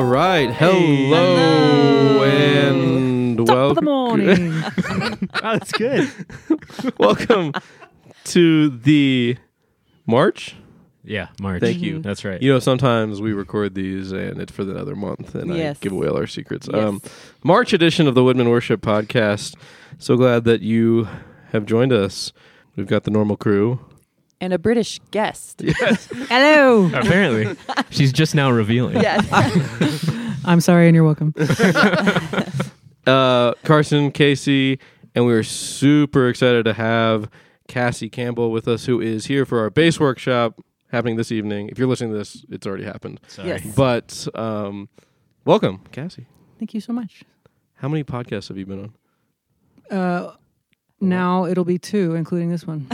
All 0.00 0.06
right. 0.06 0.50
Hello, 0.50 0.78
Hello. 1.10 2.24
and 2.24 3.36
Top 3.36 3.48
of 3.50 3.74
the 3.76 3.82
welcome. 3.82 3.84
morning. 3.84 4.62
Oh, 5.42 5.52
that's 5.58 5.72
good. 5.72 6.10
welcome 6.98 7.52
to 8.24 8.70
the 8.70 9.36
March. 10.06 10.54
yeah, 11.04 11.28
March. 11.38 11.60
Thank 11.60 11.80
you. 11.82 11.98
That's 12.00 12.24
right. 12.24 12.40
You 12.40 12.50
know, 12.50 12.58
sometimes 12.60 13.20
we 13.20 13.34
record 13.34 13.74
these 13.74 14.10
and 14.12 14.40
it's 14.40 14.50
for 14.52 14.62
another 14.62 14.96
month, 14.96 15.34
and 15.34 15.54
Yes. 15.54 15.76
I 15.76 15.80
give 15.82 15.92
away 15.92 16.08
all 16.08 16.16
our 16.16 16.26
secrets. 16.26 16.66
Yes. 16.72 16.82
Um, 16.82 17.02
March 17.44 17.74
edition 17.74 18.06
of 18.08 18.14
the 18.14 18.24
Woodmen 18.24 18.48
Worship 18.48 18.80
Podcast. 18.80 19.54
So 19.98 20.16
glad 20.16 20.44
that 20.44 20.62
you 20.62 21.08
have 21.52 21.66
joined 21.66 21.92
us. 21.92 22.32
We've 22.74 22.86
got 22.86 23.04
the 23.04 23.10
normal 23.10 23.36
crew. 23.36 23.80
And 24.40 24.52
a 24.52 24.58
British 24.58 25.00
guest. 25.10 25.62
Hello. 26.28 26.86
Apparently, 26.94 27.56
she's 27.90 28.12
just 28.12 28.34
now 28.34 28.50
revealing. 28.50 29.00
Yes. 29.00 29.26
I'm 30.44 30.60
sorry, 30.60 30.88
and 30.88 30.94
you're 30.94 31.04
welcome. 31.04 31.34
uh, 33.06 33.52
Carson, 33.64 34.10
Casey, 34.10 34.78
and 35.14 35.26
we 35.26 35.32
are 35.34 35.42
super 35.42 36.28
excited 36.28 36.64
to 36.64 36.72
have 36.72 37.28
Cassie 37.68 38.08
Campbell 38.08 38.50
with 38.50 38.66
us, 38.66 38.86
who 38.86 39.00
is 39.00 39.26
here 39.26 39.44
for 39.44 39.60
our 39.60 39.70
bass 39.70 40.00
workshop 40.00 40.58
happening 40.90 41.16
this 41.16 41.30
evening. 41.30 41.68
If 41.68 41.78
you're 41.78 41.88
listening 41.88 42.12
to 42.12 42.18
this, 42.18 42.44
it's 42.50 42.66
already 42.66 42.84
happened. 42.84 43.20
Sorry. 43.28 43.48
Yes. 43.48 43.66
But 43.76 44.26
um, 44.34 44.88
welcome, 45.44 45.82
Cassie. 45.92 46.26
Thank 46.58 46.74
you 46.74 46.80
so 46.80 46.92
much. 46.92 47.22
How 47.74 47.88
many 47.88 48.02
podcasts 48.02 48.48
have 48.48 48.56
you 48.56 48.66
been 48.66 48.92
on? 49.90 49.98
Uh, 49.98 50.34
now 51.00 51.44
it'll 51.46 51.64
be 51.64 51.78
two, 51.78 52.14
including 52.14 52.50
this 52.50 52.66
one. 52.66 52.86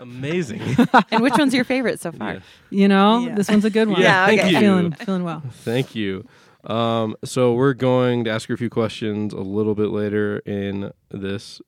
Amazing. 0.00 0.62
and 1.10 1.22
which 1.22 1.34
one's 1.38 1.54
your 1.54 1.64
favorite 1.64 2.00
so 2.00 2.12
far? 2.12 2.34
Yeah. 2.34 2.40
You 2.70 2.88
know, 2.88 3.26
Yeah. 3.26 3.34
this 3.34 3.48
one's 3.48 3.64
a 3.64 3.70
good 3.70 3.88
one. 3.88 4.00
Yeah, 4.00 4.26
thank 4.26 4.40
okay. 4.40 4.50
you. 4.50 4.58
Feeling, 4.60 4.92
feeling 4.92 5.24
well. 5.24 5.42
Thank 5.62 5.94
you. 5.94 6.26
Um, 6.64 7.16
so 7.24 7.52
we're 7.54 7.74
going 7.74 8.24
to 8.24 8.30
ask 8.30 8.48
her 8.48 8.54
a 8.54 8.58
few 8.58 8.70
questions 8.70 9.32
a 9.32 9.40
little 9.40 9.74
bit 9.74 9.90
later 9.90 10.38
in 10.40 10.92
this 11.10 11.60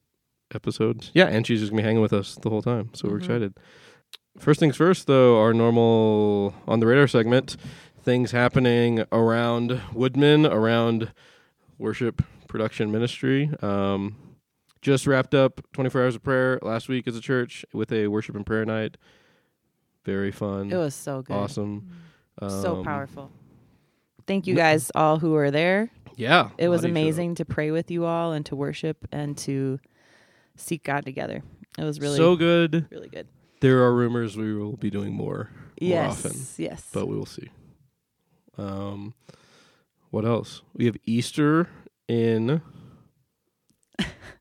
episode. 0.55 1.09
Yeah, 1.15 1.27
and 1.27 1.47
she's 1.47 1.61
just 1.61 1.71
gonna 1.71 1.83
be 1.83 1.87
hanging 1.87 2.03
with 2.03 2.13
us 2.13 2.35
the 2.37 2.51
whole 2.51 2.63
time. 2.63 2.91
So 2.95 3.09
we're 3.09 3.19
Mhm. 3.19 3.23
excited. 3.23 3.55
First 4.39 4.61
things 4.61 4.77
first, 4.77 5.07
though, 5.07 5.39
our 5.41 5.53
normal 5.53 6.55
on 6.67 6.81
the 6.81 6.87
radar 6.87 7.07
segment, 7.07 7.57
things 8.03 8.31
happening 8.33 9.05
around 9.13 9.81
Woodmen, 9.93 10.47
around 10.47 11.13
worship 11.79 12.23
production 12.49 12.91
ministry. 12.91 13.51
Um, 13.63 14.17
just 14.81 15.07
wrapped 15.07 15.35
up 15.35 15.61
24 15.73 16.03
hours 16.03 16.15
of 16.17 16.23
prayer 16.23 16.59
last 16.63 16.89
week 16.89 17.07
as 17.09 17.17
a 17.17 17.21
church 17.21 17.65
with 17.73 17.93
a 17.93 18.09
worship 18.09 18.35
and 18.37 18.45
prayer 18.47 18.65
night. 18.65 18.97
Very 20.05 20.31
fun. 20.31 20.71
It 20.71 20.77
was 20.77 20.95
so 20.95 21.23
good. 21.23 21.35
awesome. 21.35 21.91
So 22.41 22.77
Um, 22.77 22.85
powerful. 22.85 23.31
Thank 24.27 24.47
you 24.47 24.55
guys 24.55 24.91
all 24.95 25.19
who 25.19 25.33
were 25.33 25.51
there. 25.51 25.91
Yeah, 26.17 26.51
It 26.59 26.69
was 26.69 26.83
amazing 26.85 27.37
to 27.37 27.45
pray 27.45 27.71
with 27.71 27.91
you 27.91 28.05
all 28.05 28.33
and 28.33 28.45
to 28.47 28.57
worship 28.57 29.07
and 29.13 29.37
to 29.39 29.79
seek 30.57 30.83
God 30.83 31.05
together. 31.05 31.43
It 31.79 31.85
was 31.85 32.01
really 32.01 32.17
so 32.17 32.35
good. 32.37 32.87
really 32.91 33.09
good. 33.09 33.29
There 33.61 33.83
are 33.85 33.95
rumors 33.95 34.37
we 34.37 34.53
will 34.55 34.77
be 34.77 34.91
doing 34.91 35.13
more, 35.15 35.51
Yes. 35.81 36.25
often, 36.25 36.41
Yes. 36.57 36.89
but 36.93 37.07
we 37.07 37.17
will 37.17 37.27
see. 37.27 37.51
Um, 38.57 39.15
what 40.11 40.25
else? 40.25 40.63
We 40.75 40.87
have 40.87 40.97
Easter 41.07 41.69
in 42.09 42.63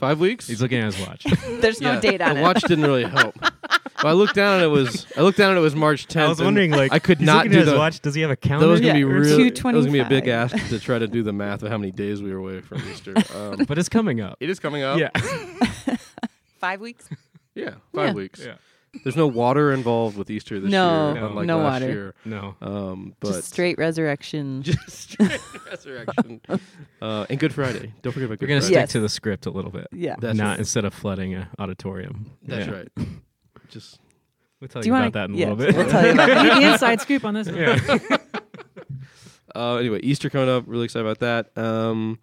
five 0.00 0.18
weeks. 0.18 0.46
He's 0.48 0.60
looking 0.60 0.78
at 0.78 0.92
his 0.94 1.06
watch. 1.06 1.24
There's 1.60 1.80
no 1.80 1.92
Yeah, 1.92 2.00
date 2.00 2.20
on 2.20 2.34
the 2.34 2.40
it. 2.40 2.42
watch 2.42 2.62
didn't 2.62 2.84
really 2.84 3.04
help. 3.04 3.34
But 3.40 4.06
I 4.08 4.12
looked 4.12 4.34
down 4.34 4.54
and 4.56 4.64
it 4.64 4.68
was 4.68 5.06
I 5.16 5.20
looked 5.20 5.36
down 5.38 5.50
and 5.50 5.58
it 5.58 5.62
was 5.62 5.76
March 5.76 6.06
10th. 6.08 6.20
I 6.20 6.28
was 6.28 6.40
and 6.40 6.46
wondering, 6.46 6.70
like, 6.72 6.90
I 6.90 6.98
could 6.98 7.18
he's 7.18 7.26
not 7.26 7.44
looking 7.44 7.52
do 7.52 7.58
at 7.58 7.64
his 7.66 7.72
the. 7.72 7.78
watch. 7.78 8.00
Does 8.00 8.14
he 8.14 8.22
have 8.22 8.30
a 8.30 8.32
That 8.32 8.40
calendar? 8.42 8.68
was 8.68 8.80
gonna 8.80 8.94
be 8.94 9.00
Yeah, 9.00 9.04
really. 9.04 9.50
That 9.50 9.64
was 9.74 9.86
gonna 9.86 9.92
be 9.92 9.98
a 10.00 10.04
big 10.08 10.24
225. 10.24 10.28
ask 10.62 10.68
to 10.70 10.80
try 10.80 10.98
to 10.98 11.06
do 11.06 11.22
the 11.22 11.32
math 11.34 11.62
of 11.62 11.70
how 11.70 11.76
many 11.78 11.92
days 11.92 12.22
we 12.22 12.32
were 12.32 12.38
away 12.38 12.60
from 12.62 12.78
Easter. 12.90 13.14
Um, 13.36 13.64
but 13.68 13.78
it's 13.78 13.88
coming 13.90 14.20
up. 14.20 14.36
it 14.40 14.48
is 14.50 14.58
coming 14.58 14.82
up. 14.82 14.98
Yeah. 14.98 15.10
Five 16.58 16.80
weeks? 16.80 17.08
yeah, 17.54 17.74
five 17.94 18.08
Yeah. 18.08 18.12
weeks. 18.14 18.40
Yeah. 18.44 18.54
There's 19.04 19.16
no 19.16 19.28
water 19.28 19.70
involved 19.72 20.16
with 20.16 20.28
Easter 20.30 20.58
this 20.58 20.70
No, 20.70 21.12
year, 21.12 21.20
no 21.22 21.28
unlike 21.28 21.46
no 21.46 21.58
last 21.58 21.80
water. 21.82 21.86
year. 21.92 22.14
No. 22.24 22.56
Um, 22.60 23.14
but 23.20 23.28
Just 23.34 23.52
straight 23.52 23.78
resurrection. 23.78 24.62
just 24.62 24.90
straight 24.90 25.40
resurrection 25.70 26.40
uh, 27.00 27.24
and 27.30 27.38
Good 27.38 27.54
Friday. 27.54 27.92
Don't 28.02 28.12
forget 28.12 28.26
about 28.26 28.40
Good 28.40 28.46
Friday. 28.48 28.52
We're 28.54 28.58
gonna 28.58 28.60
Friday. 28.60 28.66
stick 28.66 28.74
Yes. 28.74 28.92
to 28.92 29.00
the 29.00 29.08
script 29.08 29.46
a 29.46 29.50
little 29.50 29.70
bit. 29.70 29.86
yeah. 29.92 30.16
That's 30.18 30.36
Not 30.36 30.50
right. 30.50 30.58
instead 30.58 30.84
of 30.84 30.92
flooding 30.92 31.34
a 31.36 31.48
auditorium. 31.58 32.32
That's 32.42 32.66
Yeah. 32.66 32.72
right. 32.74 32.88
Just 33.68 34.00
We'll 34.60 34.68
tell 34.68 34.82
Do 34.82 34.88
you 34.88 34.94
you 34.94 34.98
about 35.00 35.14
wanna- 35.14 35.28
that 35.28 35.30
in 35.30 35.34
a 35.36 35.38
yeah, 35.38 35.50
little 35.52 35.56
bit. 35.56 35.76
we'll 35.76 35.88
tell 35.88 36.04
you 36.06 36.12
about 36.12 36.26
that. 36.28 36.60
the 36.60 36.72
inside 36.72 37.00
scoop 37.00 37.24
on 37.24 37.34
this. 37.34 37.46
one. 37.46 37.56
yeah. 37.56 38.16
uh, 39.54 39.76
anyway, 39.76 40.00
Easter 40.02 40.28
coming 40.30 40.48
up. 40.48 40.64
Really 40.66 40.84
excited 40.84 41.06
about 41.06 41.20
that. 41.20 41.56
Um, 41.62 42.18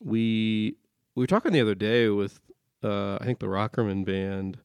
we 0.00 0.76
we 1.14 1.22
were 1.22 1.26
talking 1.26 1.52
the 1.52 1.60
other 1.60 1.74
day 1.74 2.08
with 2.08 2.40
uh, 2.82 3.16
I 3.20 3.24
think 3.24 3.38
the 3.38 3.46
Rockrimmon 3.46 4.04
band 4.04 4.58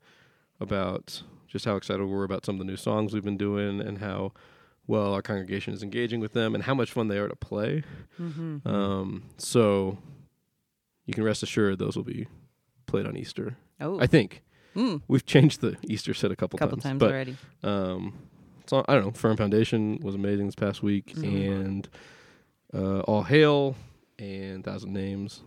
about 0.59 1.23
just 1.47 1.65
how 1.65 1.75
excited 1.75 2.03
we 2.03 2.09
were 2.11 2.23
about 2.23 2.45
some 2.45 2.55
of 2.55 2.59
the 2.59 2.65
new 2.65 2.77
songs 2.77 3.13
we've 3.13 3.23
been 3.23 3.37
doing 3.37 3.79
and 3.81 3.99
how 3.99 4.31
well 4.87 5.13
our 5.13 5.21
congregation 5.21 5.73
is 5.73 5.81
engaging 5.83 6.19
with 6.19 6.33
them 6.33 6.53
and 6.55 6.63
how 6.63 6.73
much 6.73 6.91
fun 6.91 7.07
they 7.07 7.17
are 7.17 7.27
to 7.27 7.35
play. 7.35 7.83
Mm-hmm. 8.19 8.67
Um, 8.67 9.23
so 9.37 9.97
you 11.05 11.13
can 11.13 11.23
rest 11.23 11.43
assured 11.43 11.79
those 11.79 11.95
will 11.95 12.03
be 12.03 12.27
played 12.85 13.05
on 13.05 13.15
Easter. 13.15 13.57
Oh, 13.79 13.99
I 13.99 14.07
think 14.07 14.41
mm, 14.75 15.01
we've 15.07 15.25
changed 15.25 15.61
the 15.61 15.77
Easter 15.83 16.13
set 16.13 16.31
a 16.31 16.35
couple, 16.35 16.57
couple 16.57 16.77
times, 16.77 16.83
times 16.83 16.99
but 16.99 17.11
already. 17.11 17.37
um, 17.63 18.13
so 18.65 18.83
I 18.87 18.93
don't 18.95 19.05
know. 19.05 19.11
Firm 19.11 19.37
Foundation 19.37 19.99
was 20.01 20.15
amazing 20.15 20.45
this 20.47 20.55
past 20.55 20.81
week, 20.83 21.13
Mhm. 21.15 21.51
and 21.65 21.89
uh, 22.73 22.99
All 23.01 23.23
Hail 23.23 23.75
and 24.19 24.63
Thousand 24.63 24.93
Names, 24.93 25.41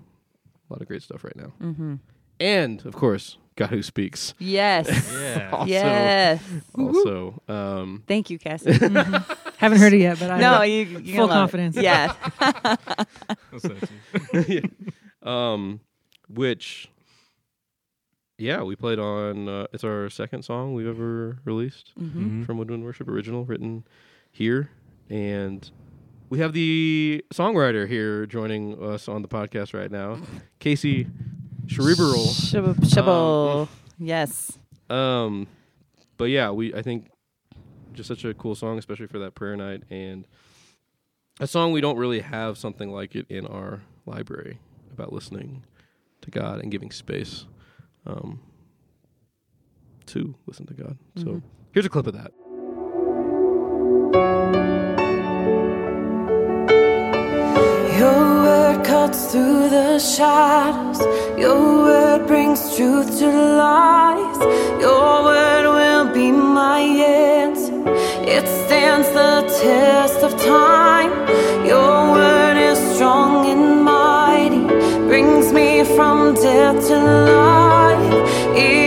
a 0.69 0.72
lot 0.72 0.81
of 0.83 0.89
great 0.89 1.03
stuff 1.03 1.25
right 1.25 1.37
now. 1.37 1.53
Mm-hmm. 1.61 1.95
And 2.41 2.84
of 2.84 2.94
course, 2.94 3.38
God 3.56 3.70
Who 3.70 3.82
Speaks. 3.82 4.34
Yes. 4.38 4.86
Yeah. 5.36 5.50
Also, 5.52 5.66
yes. 5.66 6.42
also, 6.76 7.42
um, 7.48 8.02
Thank 8.06 8.30
you, 8.30 8.38
Cassie. 8.38 8.70
Mhm. 8.72 9.36
Haven't 9.58 9.78
heard 9.78 9.94
it 9.94 10.00
yet, 10.00 10.19
but 10.19 10.30
I 10.30 10.38
no, 10.38 10.60
you, 10.62 10.84
you 11.02 11.16
full 11.16 11.28
confidence. 11.28 11.76
Yeah. 11.76 12.12
What's 13.50 13.66
um, 15.22 15.80
which, 16.28 16.88
yeah, 18.38 18.62
we 18.62 18.76
played 18.76 18.98
on. 18.98 19.48
Uh, 19.48 19.66
it's 19.72 19.82
our 19.84 20.10
second 20.10 20.42
song 20.44 20.74
we've 20.74 20.86
ever 20.86 21.38
released. 21.47 21.92
mm-hmm. 21.98 22.42
Mhm. 22.42 22.47
from 22.47 22.58
Woodmen 22.58 22.84
Worship 22.84 23.08
Original, 23.08 23.44
written 23.47 23.84
here. 24.30 24.70
And 25.08 25.68
we 26.28 26.38
have 26.41 26.53
the 26.53 27.24
songwriter 27.32 27.88
here 27.88 28.26
joining 28.26 28.80
us 28.82 29.08
on 29.08 29.22
the 29.22 29.28
podcast 29.28 29.72
right 29.72 29.91
now, 29.91 30.18
Casey 30.58 31.06
Cerebral. 31.69 32.25
Shibble. 32.27 32.75
Shibble. 32.77 33.69
yes. 33.99 34.59
Um, 34.88 35.47
but 36.16 36.27
yeah, 36.27 36.50
we 36.50 36.75
I 36.75 36.82
think 36.82 37.09
just 37.93 38.09
such 38.09 38.25
a 38.25 38.34
cool 38.34 38.54
song, 38.54 38.78
especially 38.78 39.06
for 39.06 39.19
that 39.21 39.34
prayer 39.34 39.56
night, 39.56 39.82
and 39.91 40.27
a 41.41 41.47
song 41.47 41.72
we 41.72 41.81
don't 41.81 41.97
really 41.99 42.21
have 42.21 42.56
something 42.59 42.91
like 42.91 43.15
it 43.16 43.27
in 43.28 43.47
our 43.47 43.82
library 44.06 44.59
about 44.93 45.12
listening 45.12 45.65
to 46.22 46.31
God 46.31 46.60
and 46.60 46.71
giving 46.71 46.91
space 46.91 47.47
um, 48.06 48.41
to 50.06 50.34
listen 50.47 50.66
to 50.66 50.75
God. 50.75 50.97
So 51.16 51.25
Mhm. 51.25 51.43
here's 51.72 51.84
a 51.87 51.88
clip 51.91 52.06
of 52.06 52.15
that. 52.15 52.33
Cuts 59.06 59.30
through 59.30 59.68
the 59.68 59.98
shadows. 60.00 61.00
Your 61.38 61.60
word 61.88 62.26
brings 62.26 62.60
truth 62.76 63.18
to 63.20 63.28
lies. 63.62 64.38
Your 64.80 65.22
word 65.30 65.64
will 65.78 66.12
be 66.12 66.32
my 66.32 66.80
answer. 66.80 67.82
It 68.36 68.44
stands 68.62 69.08
the 69.20 69.34
test 69.62 70.18
of 70.26 70.32
time. 70.44 71.12
Your 71.72 71.97
word 72.18 72.56
is 72.70 72.78
strong 72.94 73.47
and 73.53 73.84
mighty, 73.84 74.64
brings 75.10 75.53
me 75.53 75.84
from 75.97 76.34
death 76.34 76.78
to 76.88 76.98
life. 77.44 78.12
It 78.56 78.85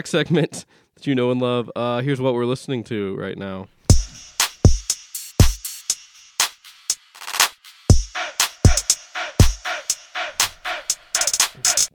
next 0.00 0.10
segment 0.12 0.64
that 0.94 1.06
you 1.06 1.14
know 1.14 1.30
and 1.30 1.42
love. 1.42 1.70
Uh, 1.76 2.00
here's 2.00 2.22
what 2.22 2.32
we're 2.32 2.46
listening 2.46 2.82
to 2.82 3.14
right 3.16 3.36
now. 3.36 3.68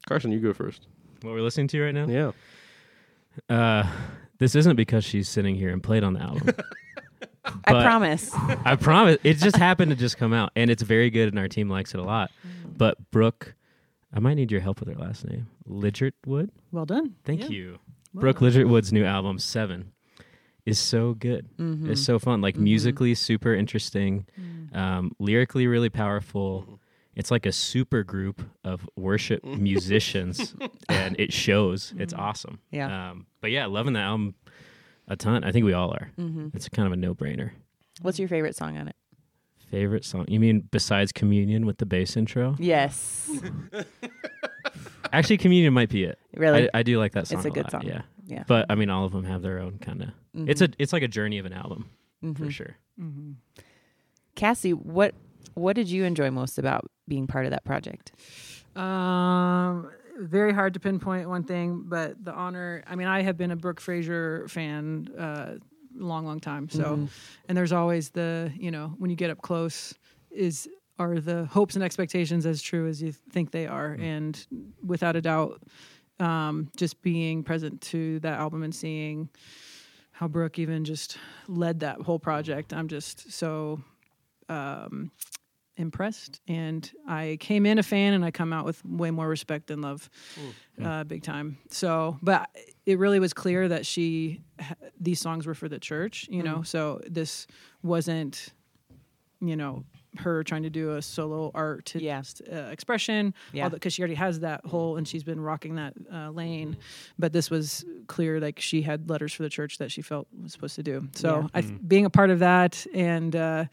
Carson, 0.07 0.31
you 0.31 0.39
go 0.39 0.53
first. 0.53 0.87
What 1.21 1.33
we're 1.33 1.41
listening 1.41 1.67
to 1.69 1.81
right 1.83 1.93
now? 1.93 2.05
Yeah. 2.07 2.31
Uh, 3.49 3.87
this 4.37 4.55
isn't 4.55 4.75
because 4.75 5.03
she's 5.03 5.27
sitting 5.27 5.55
here 5.55 5.69
and 5.69 5.81
played 5.81 6.03
on 6.03 6.13
the 6.13 6.21
album. 6.21 6.55
I 7.65 7.71
promise. 7.83 8.31
I 8.33 8.75
promise. 8.75 9.17
It 9.23 9.37
just 9.37 9.55
happened 9.55 9.89
to 9.91 9.95
just 9.95 10.17
come 10.17 10.33
out, 10.33 10.51
and 10.55 10.69
it's 10.69 10.83
very 10.83 11.09
good, 11.09 11.29
and 11.29 11.39
our 11.39 11.47
team 11.47 11.69
likes 11.69 11.93
it 11.93 11.99
a 11.99 12.03
lot. 12.03 12.31
But 12.77 13.09
Brooke, 13.11 13.55
I 14.13 14.19
might 14.19 14.35
need 14.35 14.51
your 14.51 14.61
help 14.61 14.79
with 14.79 14.89
her 14.89 14.95
last 14.95 15.27
name. 15.27 15.47
Ligertwood? 15.67 16.49
Well 16.71 16.85
done. 16.85 17.15
Thank 17.23 17.41
Yeah. 17.43 17.49
you. 17.49 17.79
Well 18.15 18.21
Brooke 18.21 18.39
done. 18.39 18.51
Ligertwood's 18.51 18.91
new 18.93 19.03
album, 19.05 19.37
Seven, 19.39 19.91
is 20.65 20.79
so 20.79 21.13
good. 21.13 21.47
Mhm. 21.57 21.89
It's 21.89 22.01
so 22.03 22.17
fun. 22.19 22.41
Like 22.41 22.55
Mhm. 22.55 22.61
musically 22.61 23.13
super 23.15 23.53
interesting, 23.53 24.25
Mm. 24.39 24.75
um, 24.75 25.11
lyrically 25.19 25.67
really 25.67 25.89
powerful. 25.89 26.79
It's 27.15 27.31
like 27.31 27.45
a 27.45 27.51
super 27.51 28.03
group 28.03 28.41
of 28.63 28.89
worship 28.97 29.43
musicians, 29.45 30.55
and 30.89 31.15
it 31.19 31.31
shows. 31.31 31.93
It's 31.97 32.13
awesome. 32.13 32.59
Yeah. 32.71 33.11
Um, 33.11 33.27
but 33.41 33.51
yeah, 33.51 33.67
loving 33.67 33.93
the 33.93 33.99
album 34.01 34.35
a 35.07 35.15
ton. 35.15 35.43
I 35.43 35.51
think 35.51 35.65
we 35.65 35.73
all 35.73 35.91
are. 35.91 36.11
hmm 36.17 36.47
It's 36.53 36.67
kind 36.67 36.87
of 36.87 36.93
a 36.93 36.97
no 36.97 37.13
brainer. 37.13 37.51
What's 38.01 38.17
your 38.19 38.27
favorite 38.27 38.55
song 38.55 38.75
on 38.77 38.87
it? 38.87 38.95
Favorite 39.71 40.03
song? 40.05 40.25
You 40.27 40.39
mean 40.39 40.67
besides 40.71 41.11
Communion 41.11 41.65
with 41.65 41.77
the 41.77 41.85
bass 41.85 42.17
intro? 42.17 42.55
Yes. 42.59 43.29
Actually, 45.15 45.37
Communion 45.37 45.73
might 45.73 45.89
be 45.89 46.03
it. 46.03 46.17
Really? 46.35 46.69
I, 46.73 46.79
I 46.79 46.83
do 46.83 46.99
like 46.99 47.13
that 47.13 47.27
song. 47.27 47.39
It's 47.39 47.45
a 47.45 47.49
good 47.51 47.63
lot, 47.65 47.71
song. 47.71 47.83
Yeah, 47.85 48.01
yeah. 48.25 48.43
but 48.47 48.65
I 48.69 48.75
mean, 48.75 48.89
all 48.89 49.05
of 49.05 49.11
them 49.11 49.23
have 49.23 49.41
their 49.41 49.59
own 49.59 49.77
kind 49.79 50.01
of. 50.03 50.09
It's 50.49 50.61
a 50.61 50.69
it's 50.77 50.91
like 50.93 51.03
a 51.03 51.07
journey 51.07 51.37
of 51.37 51.45
an 51.45 51.53
album 51.53 51.89
for 52.21 52.27
Mhm. 52.45 52.51
sure. 52.51 52.75
Mm-hmm. 52.99 53.31
Cassie, 54.35 54.73
what 54.73 55.13
what 55.53 55.75
did 55.75 55.89
you 55.89 56.03
enjoy 56.03 56.29
most 56.31 56.57
about 56.57 56.89
being 57.07 57.27
part 57.27 57.45
of 57.45 57.51
that 57.51 57.63
project? 57.63 58.11
Um, 58.75 59.89
very 60.19 60.53
hard 60.53 60.73
to 60.73 60.79
pinpoint 60.79 61.29
one 61.29 61.43
thing, 61.43 61.83
but 61.85 62.23
the 62.23 62.33
honor. 62.33 62.83
I 62.87 62.95
mean, 62.95 63.07
I 63.07 63.21
have 63.21 63.37
been 63.37 63.51
a 63.51 63.55
Brooke 63.55 63.79
Fraser 63.79 64.47
fan 64.49 65.07
uh, 65.17 65.55
long, 65.95 66.25
long 66.25 66.39
time. 66.41 66.67
So, 66.69 66.97
Mhm. 66.97 67.09
and 67.47 67.57
there's 67.57 67.71
always 67.71 68.09
the 68.09 68.51
you 68.57 68.71
know 68.71 68.93
when 68.97 69.09
you 69.09 69.15
get 69.15 69.29
up 69.29 69.41
close 69.41 69.93
is 70.31 70.67
are 70.97 71.19
the 71.19 71.45
hopes 71.45 71.75
and 71.75 71.83
expectations 71.83 72.45
as 72.45 72.61
true 72.61 72.87
as 72.87 73.01
you 73.01 73.11
think 73.11 73.51
they 73.51 73.67
are, 73.67 73.97
and 73.99 74.47
without 74.85 75.15
a 75.15 75.21
doubt, 75.21 75.61
um, 76.19 76.69
just 76.77 77.01
being 77.01 77.43
present 77.43 77.81
to 77.81 78.19
that 78.21 78.39
album 78.39 78.63
and 78.63 78.73
seeing 78.73 79.29
how 80.11 80.29
Brooke 80.29 80.57
even 80.59 80.85
just 80.85 81.17
led 81.49 81.81
that 81.81 81.99
whole 81.99 82.19
project. 82.19 82.73
I'm 82.73 82.87
just 82.87 83.33
so 83.33 83.81
um, 84.47 85.11
impressed, 85.75 86.39
and 86.47 86.89
I 87.05 87.37
came 87.41 87.65
in 87.65 87.77
a 87.79 87.83
fan, 87.83 88.13
and 88.13 88.23
I 88.23 88.31
come 88.31 88.53
out 88.53 88.63
with 88.63 88.83
way 88.85 89.11
more 89.11 89.27
respect 89.27 89.71
and 89.71 89.81
love, 89.81 90.09
uh, 90.81 91.03
big 91.03 91.23
time. 91.23 91.57
So, 91.69 92.17
but 92.21 92.49
it 92.85 92.97
really 92.97 93.19
was 93.19 93.33
clear 93.33 93.67
that 93.67 93.85
she 93.85 94.39
these 94.97 95.19
songs 95.19 95.45
were 95.45 95.55
for 95.55 95.67
the 95.67 95.79
church, 95.79 96.29
you 96.31 96.43
know. 96.43 96.61
So 96.63 97.01
this 97.05 97.47
wasn't, 97.83 98.53
you 99.41 99.57
know. 99.57 99.83
Her 100.19 100.43
trying 100.43 100.63
to 100.63 100.69
do 100.69 100.95
a 100.95 101.01
solo 101.01 101.51
art 101.53 101.93
Yeah. 101.95 102.21
uh, 102.51 102.55
expression, 102.71 103.33
Yeah. 103.53 103.69
because 103.69 103.93
she 103.93 104.01
already 104.01 104.15
has 104.15 104.39
that 104.41 104.65
whole, 104.65 104.97
and 104.97 105.07
she's 105.07 105.23
been 105.23 105.39
rocking 105.39 105.75
that 105.75 105.93
uh, 106.11 106.29
lane. 106.31 106.77
But 107.19 107.33
this 107.33 107.49
was 107.49 107.85
clear, 108.07 108.39
like 108.39 108.59
she 108.59 108.81
had 108.81 109.09
letters 109.09 109.33
for 109.33 109.43
the 109.43 109.49
church 109.49 109.77
that 109.79 109.91
she 109.91 110.01
felt 110.01 110.27
was 110.41 110.51
supposed 110.51 110.75
to 110.75 110.83
do. 110.83 111.07
So 111.15 111.41
Yeah. 111.41 111.47
I, 111.53 111.61
th- 111.61 111.73
being 111.87 112.05
a 112.05 112.09
part 112.09 112.29
of 112.29 112.39
that, 112.39 112.85
and 112.93 113.35
uh, 113.35 113.65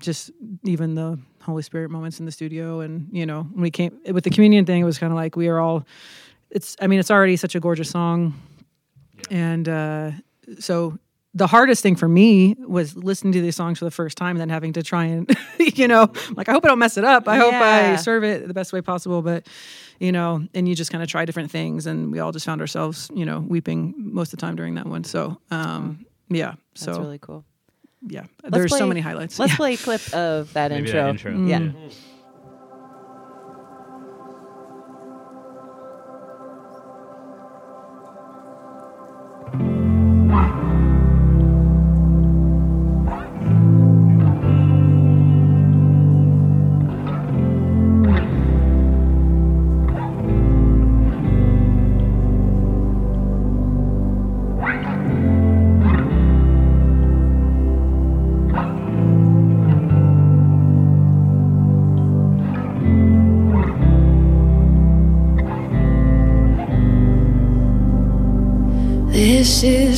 just 0.00 0.30
even 0.64 0.94
the 0.94 1.18
Holy 1.42 1.62
Spirit 1.62 1.90
moments 1.90 2.20
in 2.20 2.26
the 2.26 2.32
studio, 2.32 2.80
and 2.80 3.08
you 3.12 3.26
know, 3.26 3.42
when 3.42 3.62
we 3.62 3.70
came 3.70 3.98
with 4.12 4.24
the 4.24 4.30
communion 4.30 4.64
thing, 4.66 4.80
it 4.80 4.84
was 4.84 4.98
kind 4.98 5.12
of 5.12 5.16
like 5.16 5.36
we 5.36 5.48
are 5.48 5.58
all. 5.60 5.84
It's, 6.50 6.76
I 6.80 6.86
mean, 6.88 6.98
it's 6.98 7.10
already 7.10 7.36
such 7.36 7.54
a 7.54 7.60
gorgeous 7.60 7.90
song, 7.90 8.34
and 9.30 9.68
uh, 9.68 10.10
so 10.58 10.98
the 11.34 11.46
hardest 11.46 11.82
thing 11.82 11.94
for 11.94 12.08
me 12.08 12.56
was 12.58 12.96
listening 12.96 13.32
to 13.34 13.40
these 13.40 13.54
songs 13.54 13.78
for 13.78 13.84
the 13.84 13.90
first 13.90 14.18
time 14.18 14.30
and 14.30 14.40
then 14.40 14.48
having 14.48 14.72
to 14.72 14.82
try 14.82 15.04
and 15.04 15.30
you 15.58 15.86
know 15.86 16.10
like 16.34 16.48
i 16.48 16.52
hope 16.52 16.64
i 16.64 16.68
don't 16.68 16.78
mess 16.80 16.96
it 16.96 17.04
up 17.04 17.28
i 17.28 17.36
hope 17.36 17.54
i 17.54 17.94
serve 17.96 18.24
it 18.24 18.48
the 18.48 18.54
best 18.54 18.72
way 18.72 18.80
possible 18.80 19.22
but 19.22 19.46
you 20.00 20.10
know 20.10 20.44
and 20.54 20.68
you 20.68 20.74
just 20.74 20.90
kind 20.90 21.02
of 21.04 21.08
try 21.08 21.24
different 21.24 21.50
things 21.50 21.86
and 21.86 22.10
we 22.10 22.18
all 22.18 22.32
just 22.32 22.44
found 22.46 22.60
ourselves 22.60 23.10
you 23.14 23.24
know 23.24 23.40
weeping 23.40 23.94
most 23.96 24.32
of 24.32 24.38
the 24.40 24.44
time 24.44 24.56
during 24.56 24.74
that 24.74 24.86
one 24.86 25.04
so 25.04 25.38
um 25.52 26.04
yeah 26.28 26.54
That's 26.74 26.84
so 26.84 26.98
really 27.00 27.18
cool. 27.18 27.44
yeah 28.08 28.24
there's 28.44 28.70
play- 28.70 28.78
so 28.80 28.86
many 28.88 29.00
highlights 29.00 29.38
Let's 29.38 29.52
Yeah. 29.52 29.56
play 29.56 29.74
a 29.74 29.76
clip 29.76 30.12
of 30.12 30.52
that 30.54 30.70
Maybe 30.72 30.86
intro. 30.88 31.02
that 31.02 31.10
intro. 31.10 31.32
Mm. 31.32 31.48
Yeah. 31.48 31.58
This 31.86 32.00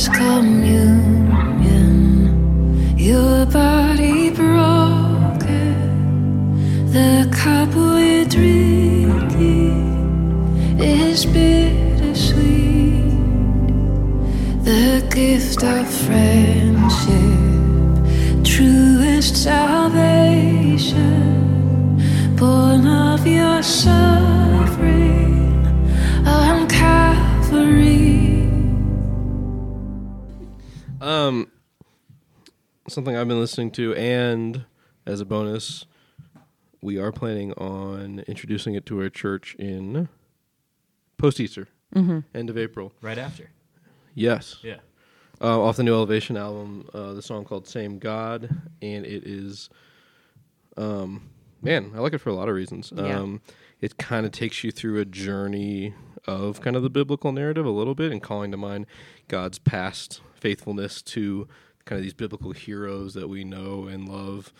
is 0.03 0.09
communion, 0.09 1.79
your 2.97 3.45
body 3.45 4.29
broken. 4.31 5.75
The 6.91 7.29
cup 7.31 7.73
we're 7.75 8.25
drinking 8.25 9.79
is 10.79 11.25
bittersweet. 11.25 12.43
The 14.65 15.07
gift 15.09 15.63
of 15.63 15.87
friendship, 16.05 16.32
something 32.93 33.15
I've 33.15 33.27
been 33.27 33.39
listening 33.39 33.71
to, 33.71 33.93
and 33.95 34.65
as 35.05 35.19
a 35.21 35.25
bonus, 35.25 35.85
we 36.81 36.97
are 36.97 37.11
planning 37.11 37.53
on 37.53 38.19
introducing 38.27 38.75
it 38.75 38.85
to 38.87 39.01
our 39.01 39.09
church 39.09 39.55
in 39.59 40.09
post 41.17 41.39
Easter, 41.39 41.67
Mm-hmm. 41.95 42.19
end 42.33 42.49
of 42.49 42.57
April. 42.57 42.91
Right 43.01 43.17
after. 43.17 43.49
Yes, 44.15 44.57
Yeah. 44.63 44.77
uh, 45.41 45.61
off 45.61 45.77
the 45.77 45.83
new 45.83 45.93
Elevation 45.93 46.37
album, 46.37 46.87
uh, 46.93 47.13
the 47.13 47.21
song 47.21 47.45
called 47.45 47.67
"Same 47.67 47.99
God," 47.99 48.49
and 48.81 49.05
it 49.05 49.25
is, 49.27 49.69
um, 50.77 51.29
man, 51.61 51.91
I 51.95 51.99
like 51.99 52.13
it 52.13 52.19
for 52.19 52.29
a 52.29 52.33
lot 52.35 52.49
of 52.49 52.55
reasons. 52.55 52.91
Yeah. 52.95 53.19
Um, 53.19 53.41
it 53.81 53.97
kind 53.97 54.25
of 54.25 54.31
takes 54.31 54.63
you 54.63 54.71
through 54.71 54.99
a 54.99 55.05
journey 55.05 55.93
of 56.25 56.61
kind 56.61 56.75
of 56.75 56.83
the 56.83 56.89
biblical 56.89 57.31
narrative 57.31 57.65
a 57.65 57.69
little 57.71 57.95
bit, 57.95 58.11
and 58.11 58.21
calling 58.21 58.51
to 58.51 58.57
mind 58.57 58.85
God's 59.27 59.59
past 59.59 60.21
faithfulness 60.35 61.01
to 61.01 61.47
kind 61.85 61.97
of 61.97 62.03
these 62.03 62.13
biblical 62.13 62.51
heroes 62.51 63.13
that 63.13 63.27
we 63.27 63.43
know 63.43 63.87
and 63.87 64.07
love. 64.07 64.53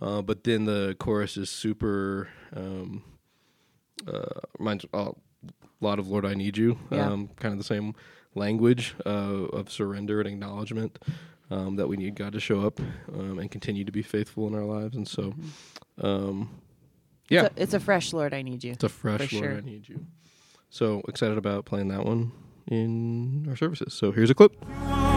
Uh, 0.00 0.22
but 0.22 0.44
then 0.44 0.64
the 0.64 0.96
chorus 0.98 1.36
is 1.36 1.50
super 1.50 2.28
um, 2.54 3.02
uh, 4.06 4.40
reminds 4.58 4.86
a 4.92 5.10
lot 5.80 5.98
of 5.98 6.08
"Lord, 6.08 6.24
I 6.24 6.34
Need 6.34 6.56
You." 6.56 6.78
Yeah. 6.90 7.06
Um, 7.10 7.28
kind 7.36 7.52
of 7.52 7.58
the 7.58 7.64
same 7.64 7.94
language 8.34 8.94
uh, 9.04 9.08
of 9.52 9.70
surrender 9.70 10.20
and 10.20 10.28
acknowledgement 10.28 10.98
um, 11.50 11.76
that 11.76 11.88
we 11.88 11.96
need 11.96 12.14
God 12.14 12.32
to 12.34 12.40
show 12.40 12.60
up 12.60 12.78
um, 13.12 13.38
and 13.40 13.50
continue 13.50 13.84
to 13.84 13.90
be 13.92 14.02
faithful 14.02 14.46
in 14.46 14.54
our 14.54 14.64
lives. 14.64 14.94
And 14.96 15.08
so, 15.08 15.34
um, 16.00 16.50
yeah, 17.28 17.46
It's 17.46 17.58
a, 17.58 17.62
it's 17.62 17.74
a 17.74 17.80
fresh 17.80 18.12
Lord, 18.12 18.32
I 18.32 18.42
need 18.42 18.62
you. 18.62 18.70
it's 18.72 18.84
a 18.84 18.88
fresh 18.88 19.32
Lord, 19.32 19.44
sure. 19.44 19.56
I 19.56 19.60
need 19.60 19.88
you. 19.88 20.06
So 20.70 21.02
excited 21.08 21.36
about 21.38 21.64
playing 21.64 21.88
that 21.88 22.04
one 22.04 22.30
in 22.68 23.46
our 23.48 23.56
services. 23.56 23.92
So 23.92 24.12
here's 24.12 24.30
a 24.30 24.34
clip. 24.34 24.54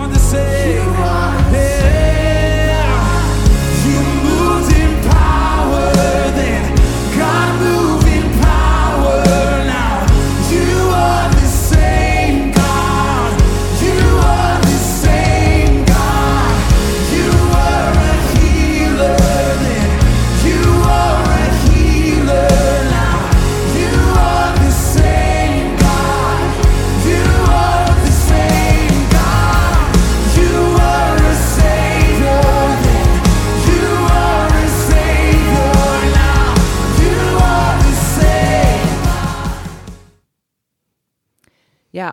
The 0.08 0.20
same. 0.20 0.76
Yeah. 1.54 2.33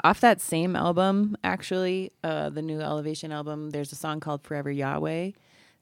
Off 0.02 0.20
that 0.20 0.40
same 0.40 0.76
album, 0.76 1.36
actually, 1.44 2.12
uh, 2.24 2.48
the 2.48 2.62
new 2.62 2.80
Elevation 2.80 3.32
album, 3.32 3.70
there's 3.70 3.92
a 3.92 3.96
song 3.96 4.20
called 4.20 4.42
Forever 4.42 4.70
Yahweh 4.70 5.32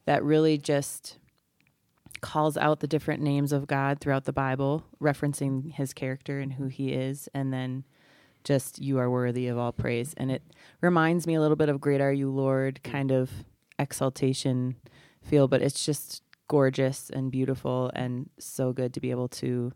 that 0.05 0.23
really 0.23 0.57
just 0.57 1.17
calls 2.21 2.57
out 2.57 2.81
the 2.81 2.87
different 2.87 3.21
names 3.21 3.53
of 3.53 3.67
God 3.67 3.99
throughout 3.99 4.25
the 4.25 4.33
Bible, 4.33 4.83
referencing 5.01 5.71
his 5.73 5.93
character 5.93 6.39
and 6.39 6.53
who 6.53 6.67
he 6.67 6.91
is, 6.91 7.29
and 7.33 7.53
then 7.53 7.85
just 8.43 8.81
you 8.81 8.97
are 8.99 9.09
worthy 9.09 9.47
of 9.47 9.57
all 9.57 9.71
praise. 9.71 10.13
And 10.17 10.31
it 10.31 10.43
reminds 10.81 11.25
me 11.25 11.35
a 11.35 11.41
little 11.41 11.55
bit 11.55 11.69
of 11.69 11.79
Great 11.79 12.01
Are 12.01 12.11
You 12.11 12.29
Lord 12.29 12.83
kind 12.83 13.11
of 13.11 13.29
exaltation 13.77 14.75
feel, 15.21 15.47
but 15.47 15.61
it's 15.61 15.85
just 15.85 16.23
gorgeous 16.47 17.09
and 17.09 17.31
beautiful 17.31 17.91
and 17.95 18.29
so 18.39 18.73
good 18.73 18.93
to 18.93 18.99
be 18.99 19.11
able 19.11 19.27
to 19.27 19.71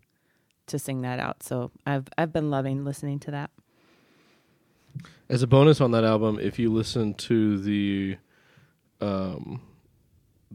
to 0.65 0.79
sing 0.79 1.01
that 1.01 1.19
out. 1.19 1.43
So 1.43 1.71
I've 1.85 2.07
I've 2.17 2.33
been 2.33 2.49
loving 2.49 2.83
listening 2.83 3.19
to 3.19 3.31
that. 3.31 3.51
As 5.29 5.41
a 5.41 5.47
bonus 5.47 5.81
on 5.81 5.91
that 5.91 6.03
album, 6.03 6.39
if 6.41 6.59
you 6.59 6.71
listen 6.71 7.13
to 7.15 7.57
the 7.59 8.17
um 9.01 9.61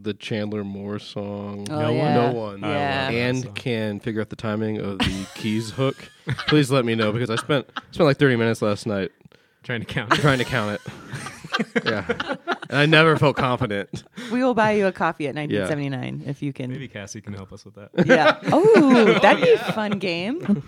the 0.01 0.13
Chandler 0.13 0.63
Moore 0.63 0.97
song 0.99 1.67
Oh, 1.69 1.79
No 1.79 1.91
yeah. 1.91 2.03
One 2.03 2.13
No 2.33 2.39
One 2.39 2.63
I 2.63 2.69
Yeah. 2.71 3.03
love 3.03 3.11
that 3.11 3.13
and 3.47 3.55
can 3.55 3.99
figure 3.99 4.21
out 4.21 4.29
the 4.29 4.35
timing 4.37 4.77
of 4.79 4.99
the 4.99 5.27
keys 5.35 5.71
hook, 5.71 6.09
please 6.47 6.71
let 6.71 6.85
me 6.85 6.95
know 6.95 7.11
because 7.11 7.29
I 7.29 7.35
spent 7.35 7.69
spent 7.91 8.05
like 8.07 8.17
30 8.17 8.37
minutes 8.37 8.61
last 8.61 8.85
night 8.87 9.11
trying 9.63 9.81
to 9.81 9.85
count. 9.85 10.11
trying 10.13 10.37
to 10.39 10.45
count 10.45 10.79
it. 10.79 11.85
yeah. 11.85 12.35
And 12.69 12.77
I 12.77 12.85
never 12.85 13.17
felt 13.17 13.35
confident. 13.35 14.03
We 14.31 14.41
will 14.43 14.53
buy 14.53 14.71
you 14.73 14.85
a 14.87 14.91
coffee 14.93 15.27
at 15.27 15.35
1979 15.35 16.23
if 16.29 16.41
you 16.41 16.53
can. 16.53 16.69
Maybe 16.71 16.87
Cassie 16.87 17.19
can 17.19 17.33
help 17.33 17.51
us 17.51 17.65
with 17.65 17.75
that. 17.75 17.89
Yeah. 18.05 18.39
Oh, 18.53 19.19
that'd 19.21 19.43
be 19.43 19.51
a 19.51 19.57
fun 19.73 19.99
game. 19.99 20.63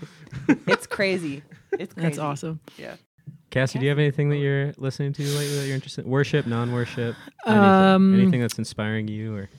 It's 0.66 0.86
crazy. 0.86 1.42
It's 1.72 1.94
crazy. 1.94 2.06
That's 2.08 2.18
awesome. 2.18 2.60
Yeah. 2.76 2.96
Cassie, 3.52 3.78
do 3.78 3.84
you 3.84 3.90
have 3.90 3.98
anything 3.98 4.30
that 4.30 4.38
you're 4.38 4.72
listening 4.78 5.12
to 5.12 5.22
lately 5.22 5.56
that 5.58 5.66
you're 5.66 5.74
interested 5.74 6.06
in? 6.06 6.10
Worship, 6.10 6.46
non-worship, 6.46 7.14
anything, 7.46 7.64
Um, 7.64 8.14
anything 8.14 8.40
that's 8.40 8.56
inspiring 8.56 9.08
you 9.08 9.36
or 9.36 9.50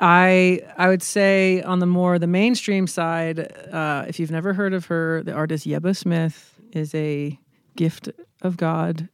I 0.00 0.62
I 0.78 0.88
would 0.88 1.02
say 1.02 1.60
on 1.62 1.80
the 1.80 1.86
more 1.86 2.18
the 2.18 2.26
mainstream 2.26 2.86
side, 2.86 3.40
uh, 3.70 4.06
if 4.08 4.18
you've 4.18 4.30
never 4.30 4.54
heard 4.54 4.72
of 4.72 4.86
her, 4.86 5.22
the 5.22 5.34
artist 5.34 5.66
Yebba 5.66 5.94
Smith 5.94 6.58
is 6.72 6.94
a 6.94 7.38
gift 7.76 8.08
of 8.40 8.56
God 8.56 9.10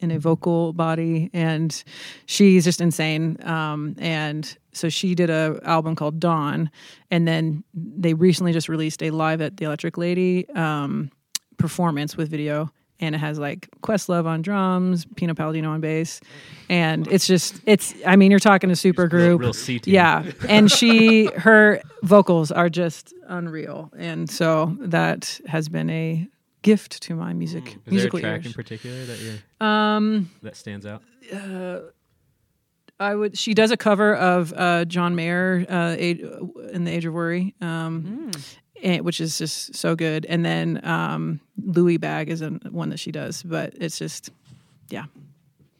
in 0.00 0.10
a 0.10 0.18
vocal 0.18 0.72
body, 0.72 1.28
and 1.34 1.84
she's 2.24 2.64
just 2.64 2.80
insane. 2.80 3.36
Um, 3.46 3.94
and 3.98 4.56
so 4.72 4.88
she 4.88 5.14
did 5.14 5.28
a 5.28 5.60
album 5.64 5.96
called 5.96 6.18
Dawn, 6.18 6.70
and 7.10 7.28
then 7.28 7.62
they 7.74 8.14
recently 8.14 8.54
just 8.54 8.70
released 8.70 9.02
a 9.02 9.10
live 9.10 9.42
at 9.42 9.58
the 9.58 9.66
Electric 9.66 9.98
Lady 9.98 10.48
um, 10.54 11.10
performance 11.58 12.16
with 12.16 12.30
video. 12.30 12.72
And 13.00 13.14
it 13.14 13.18
has 13.18 13.38
like 13.38 13.68
Questlove 13.82 14.24
on 14.24 14.40
drums, 14.40 15.04
Pino 15.16 15.34
Palladino 15.34 15.70
on 15.70 15.80
bass, 15.80 16.20
and 16.68 17.08
it's 17.08 17.26
just 17.26 17.60
it's. 17.66 17.92
I 18.06 18.14
mean, 18.14 18.30
you're 18.30 18.40
talking 18.40 18.70
a 18.70 18.76
super 18.76 19.08
group, 19.08 19.40
real 19.40 19.52
C 19.52 19.80
yeah, 19.84 20.24
and 20.48 20.70
she 20.70 21.26
her 21.36 21.82
vocals 22.02 22.52
are 22.52 22.68
just 22.68 23.12
unreal, 23.26 23.90
and 23.98 24.30
so 24.30 24.76
that 24.78 25.40
has 25.46 25.68
been 25.68 25.90
a 25.90 26.28
gift 26.62 27.02
to 27.02 27.14
my 27.14 27.32
music 27.32 27.66
Is 27.66 27.72
there 27.72 27.80
a 27.86 27.90
musical 27.90 28.20
track 28.20 28.46
in 28.46 28.52
particular 28.52 29.04
that 29.04 29.18
you're 29.20 29.66
Um, 29.68 30.30
that 30.42 30.56
stands 30.56 30.86
out? 30.86 31.02
I 33.00 33.14
would. 33.14 33.36
She 33.36 33.54
does 33.54 33.70
a 33.70 33.76
cover 33.76 34.14
of 34.14 34.52
uh, 34.56 34.84
John 34.84 35.14
Mayer 35.14 35.66
uh, 35.68 35.96
in 35.98 36.84
the 36.84 36.90
Age 36.90 37.04
of 37.04 37.12
Worry, 37.12 37.54
um, 37.60 38.30
and, 38.32 38.46
which 38.82 39.20
is 39.20 39.38
just 39.38 39.74
so 39.74 39.94
good. 39.96 40.26
And 40.26 40.44
then 40.44 40.80
um, 40.84 41.40
Louie 41.64 41.96
Bag 41.96 42.28
is 42.30 42.42
a, 42.42 42.50
one 42.70 42.90
that 42.90 42.98
she 43.00 43.10
does, 43.12 43.42
but 43.42 43.72
it's 43.80 43.98
just 43.98 44.30
yeah, 44.90 45.04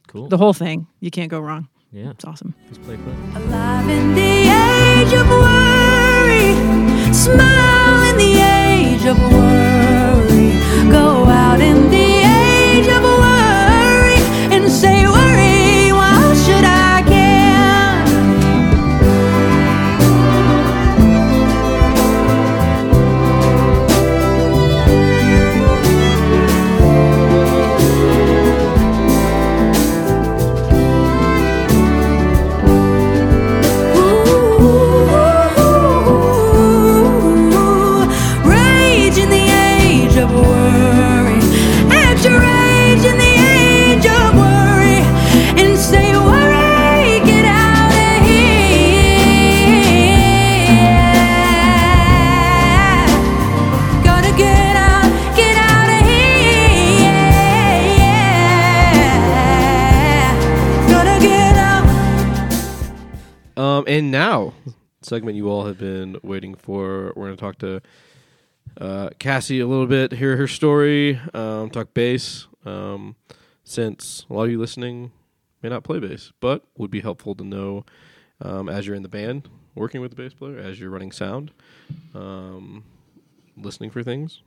Cool. 0.07 0.27
the 0.27 0.37
whole 0.37 0.53
thing. 0.53 0.87
You 0.99 1.11
can't 1.11 1.29
go 1.29 1.39
wrong. 1.39 1.67
yeah. 1.91 2.09
It's 2.11 2.25
awesome. 2.25 2.53
Let's 2.65 2.77
play 2.79 2.97
clip. 2.97 3.15
Alive 3.35 3.89
in 3.89 4.15
the 4.15 4.21
age 4.21 5.13
of 5.13 5.27
worry, 5.29 7.13
smile 7.13 7.64
Cassie 69.35 69.59
a 69.59 69.67
little 69.67 69.85
bit, 69.85 70.13
hear 70.13 70.37
her 70.37 70.47
story, 70.47 71.19
um, 71.33 71.69
talk 71.69 71.93
bass. 71.93 72.47
Um, 72.63 73.17
since 73.65 74.25
a 74.29 74.33
lot 74.33 74.43
of 74.43 74.51
you 74.51 74.57
listening 74.57 75.11
may 75.61 75.67
not 75.67 75.83
play 75.83 75.99
bass, 75.99 76.31
but 76.39 76.63
would 76.77 76.89
be 76.89 77.01
helpful 77.01 77.35
to 77.35 77.43
know 77.43 77.83
um, 78.39 78.69
as 78.69 78.87
you're 78.87 78.95
in 78.95 79.03
the 79.03 79.09
band, 79.09 79.49
working 79.75 79.99
with 79.99 80.11
the 80.11 80.15
bass 80.15 80.33
player, 80.33 80.57
as 80.57 80.79
you're 80.79 80.89
running 80.89 81.11
sound, 81.11 81.51
um, 82.13 82.85
listening 83.57 83.89
for 83.89 84.03
things. 84.03 84.41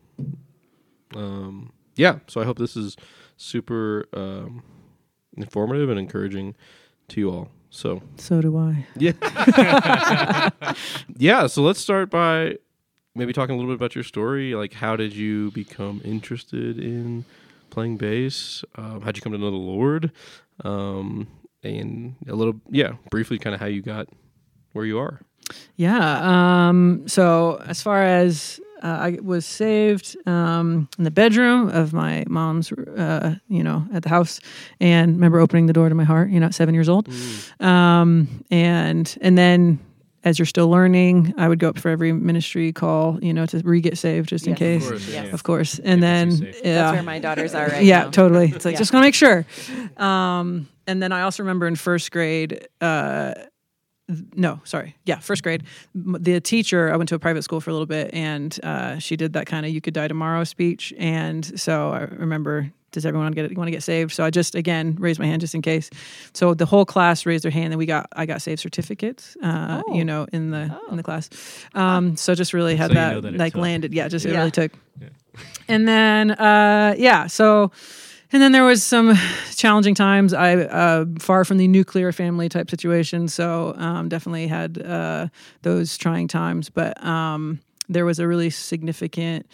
Um, 1.14 1.70
yeah, 1.96 2.20
so 2.26 2.40
I 2.40 2.44
hope 2.46 2.56
this 2.56 2.74
is 2.74 2.96
super 3.36 4.06
um, 4.14 4.62
informative 5.36 5.90
and 5.90 5.98
encouraging 5.98 6.56
to 7.08 7.20
you 7.20 7.30
all. 7.30 7.50
So 7.68 8.00
So 8.16 8.40
do 8.40 8.56
I. 8.56 8.86
yeah. 8.96 10.48
yeah. 11.14 11.46
So 11.46 11.60
let's 11.60 11.78
start 11.78 12.08
by 12.08 12.56
maybe 13.18 13.32
talking 13.32 13.54
a 13.54 13.58
little 13.58 13.70
bit 13.70 13.76
about 13.76 13.94
your 13.94 14.04
story. 14.04 14.54
Like, 14.54 14.72
how 14.72 14.96
did 14.96 15.12
you 15.12 15.50
become 15.50 16.00
interested 16.04 16.78
in 16.78 17.24
playing 17.70 17.96
bass? 17.96 18.64
Um, 18.76 19.02
how'd 19.02 19.16
you 19.16 19.22
come 19.22 19.32
to 19.32 19.38
know 19.38 19.50
the 19.50 19.56
Lord? 19.56 20.12
Um, 20.64 21.26
and 21.62 22.14
a 22.28 22.34
little, 22.34 22.60
yeah, 22.70 22.92
briefly, 23.10 23.38
kind 23.38 23.54
of 23.54 23.60
how 23.60 23.66
you 23.66 23.82
got 23.82 24.08
where 24.72 24.84
you 24.84 24.98
are. 24.98 25.20
Yeah. 25.76 26.68
Um, 26.68 27.08
so 27.08 27.62
as 27.66 27.82
far 27.82 28.02
as 28.02 28.60
uh, 28.82 28.86
I 28.86 29.18
was 29.22 29.44
saved 29.44 30.16
um, 30.26 30.88
in 30.98 31.04
the 31.04 31.10
bedroom 31.10 31.68
of 31.68 31.92
my 31.92 32.24
mom's, 32.28 32.70
uh, 32.70 33.34
you 33.48 33.62
know, 33.62 33.84
at 33.92 34.02
the 34.04 34.08
house, 34.08 34.40
and 34.78 35.14
remember 35.14 35.40
opening 35.40 35.66
the 35.66 35.72
door 35.72 35.88
to 35.88 35.94
my 35.94 36.04
heart. 36.04 36.30
You 36.30 36.38
know, 36.38 36.46
at 36.46 36.54
seven 36.54 36.74
years 36.74 36.88
old, 36.88 37.08
um, 37.60 38.44
and 38.50 39.18
and 39.20 39.36
then 39.36 39.80
as 40.28 40.38
you're 40.38 40.46
still 40.46 40.68
learning, 40.68 41.32
I 41.38 41.48
would 41.48 41.58
go 41.58 41.70
up 41.70 41.78
for 41.78 41.88
every 41.88 42.12
ministry 42.12 42.72
call, 42.72 43.18
you 43.22 43.32
know, 43.32 43.46
to 43.46 43.58
re 43.64 43.80
get 43.80 43.96
saved 43.98 44.28
just 44.28 44.46
in 44.46 44.54
case, 44.54 44.84
Of 44.84 44.90
course, 44.90 45.08
Yes. 45.08 45.32
of 45.32 45.42
course. 45.42 45.78
And 45.78 46.02
Yeah, 46.02 46.08
then 46.24 46.28
yeah, 46.64 46.74
That's 46.74 46.92
where 46.94 47.02
my 47.02 47.18
daughters 47.18 47.54
are 47.54 47.66
right 47.68 47.82
yeah, 47.84 48.04
now. 48.04 48.10
totally. 48.10 48.52
It's 48.54 48.64
like 48.64 48.74
Yeah. 48.74 48.78
just 48.78 48.92
gonna 48.92 49.06
make 49.06 49.14
sure. 49.14 49.46
Um, 49.96 50.68
and 50.86 51.02
then 51.02 51.12
I 51.12 51.22
also 51.22 51.42
remember 51.42 51.66
in 51.66 51.76
first 51.76 52.10
grade. 52.10 52.66
Uh, 52.80 53.32
no, 54.34 54.60
sorry, 54.64 54.96
yeah, 55.04 55.18
first 55.18 55.42
grade. 55.42 55.64
The 55.94 56.40
teacher, 56.40 56.90
I 56.92 56.96
went 56.96 57.08
to 57.10 57.14
a 57.14 57.18
private 57.18 57.42
school 57.42 57.60
for 57.60 57.68
a 57.70 57.74
little 57.74 57.86
bit, 57.86 58.08
and 58.14 58.58
uh, 58.62 58.98
she 58.98 59.16
did 59.16 59.34
that 59.34 59.46
kind 59.46 59.66
of 59.66 59.72
"you 59.72 59.80
could 59.82 59.92
die 59.94 60.08
tomorrow" 60.08 60.44
speech. 60.44 60.94
And 60.98 61.44
so 61.60 61.90
I 61.90 62.00
remember, 62.04 62.72
does 62.92 63.04
everyone 63.06 63.26
want 63.26 63.36
to 63.36 63.48
get 63.48 63.56
want 63.58 63.68
to 63.68 63.72
get 63.72 63.82
saved? 63.82 64.12
So 64.12 64.24
I 64.24 64.30
just 64.30 64.54
again 64.54 64.96
raised 64.98 65.20
my 65.20 65.26
hand 65.26 65.40
just 65.40 65.54
in 65.54 65.62
case. 65.62 65.90
So 66.32 66.54
the 66.54 66.66
whole 66.66 66.84
class 66.84 67.26
raised 67.26 67.44
their 67.44 67.50
hand, 67.50 67.72
and 67.72 67.78
we 67.78 67.86
got 67.86 68.06
I 68.16 68.26
got 68.26 68.42
saved 68.42 68.60
certificates. 68.60 69.36
Uh, 69.42 69.82
Oh. 69.86 69.94
You 69.94 70.04
know, 70.04 70.26
in 70.32 70.50
the 70.50 70.70
Oh. 70.72 70.90
in 70.90 70.96
the 70.96 71.02
class. 71.02 71.28
Um, 71.74 72.16
so 72.16 72.34
just 72.34 72.52
really 72.54 72.76
had 72.76 72.86
So 72.86 72.92
you 72.92 72.94
that, 72.94 73.12
know 73.14 73.20
that 73.20 73.34
like 73.36 73.52
took. 73.52 73.62
landed. 73.62 73.92
Yeah, 73.94 74.08
just 74.08 74.24
it 74.26 74.32
really 74.32 74.50
took. 74.50 74.72
Yeah. 75.00 75.08
And 75.68 75.86
then 75.86 76.30
uh, 76.32 76.94
yeah, 76.98 77.26
so 77.26 77.70
and 78.32 78.42
then 78.42 78.52
there 78.52 78.64
was 78.64 78.82
some 78.82 79.14
challenging 79.56 79.94
times. 79.94 80.32
I 80.34 80.56
uh, 80.56 81.04
far 81.18 81.44
from 81.44 81.56
the 81.58 81.68
nuclear 81.68 82.12
family 82.12 82.48
type 82.48 82.68
situation, 82.70 83.28
so 83.28 83.74
um, 83.76 84.08
definitely 84.08 84.46
had 84.48 84.80
uh, 84.82 85.28
those 85.62 85.96
trying 85.96 86.28
times. 86.28 86.68
But 86.70 87.02
um, 87.04 87.60
there 87.88 88.04
was 88.04 88.18
a 88.18 88.26
really 88.26 88.50
significant 88.50 89.46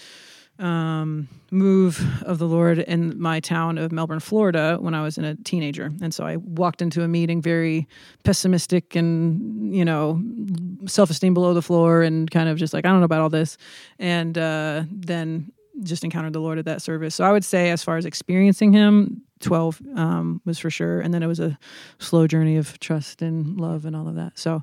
um, 0.58 1.28
move 1.50 2.04
of 2.22 2.38
the 2.38 2.46
Lord 2.46 2.78
in 2.78 3.20
my 3.20 3.40
town 3.40 3.78
of 3.78 3.92
Melbourne, 3.92 4.20
Florida, 4.20 4.78
when 4.80 4.94
I 4.94 5.02
was 5.02 5.18
in 5.18 5.24
a 5.24 5.34
teenager. 5.36 5.90
And 6.00 6.14
so 6.14 6.24
I 6.24 6.36
walked 6.36 6.80
into 6.80 7.02
a 7.02 7.08
meeting 7.08 7.42
very 7.42 7.88
pessimistic 8.22 8.94
and, 8.94 9.74
you 9.74 9.84
know, 9.84 10.22
self 10.86 11.10
esteem 11.10 11.34
below 11.34 11.54
the 11.54 11.62
floor 11.62 12.02
and 12.02 12.30
kind 12.30 12.48
of 12.48 12.56
just 12.56 12.72
like, 12.72 12.84
I 12.84 12.88
don't 12.90 13.00
know 13.00 13.04
about 13.04 13.20
all 13.20 13.30
this. 13.30 13.56
And 13.98 14.36
uh, 14.38 14.84
then 14.90 15.52
just 15.82 16.04
encountered 16.04 16.32
the 16.32 16.40
Lord 16.40 16.58
at 16.58 16.64
that 16.66 16.82
service. 16.82 17.14
So 17.14 17.24
I 17.24 17.32
would 17.32 17.44
say, 17.44 17.70
as 17.70 17.82
far 17.82 17.96
as 17.96 18.04
experiencing 18.04 18.72
Him, 18.72 19.22
12 19.40 19.82
um, 19.96 20.40
was 20.44 20.58
for 20.58 20.70
sure. 20.70 21.00
And 21.00 21.12
then 21.12 21.22
it 21.22 21.26
was 21.26 21.40
a 21.40 21.58
slow 21.98 22.26
journey 22.26 22.56
of 22.56 22.78
trust 22.78 23.22
and 23.22 23.60
love 23.60 23.84
and 23.84 23.96
all 23.96 24.08
of 24.08 24.14
that. 24.14 24.38
So, 24.38 24.62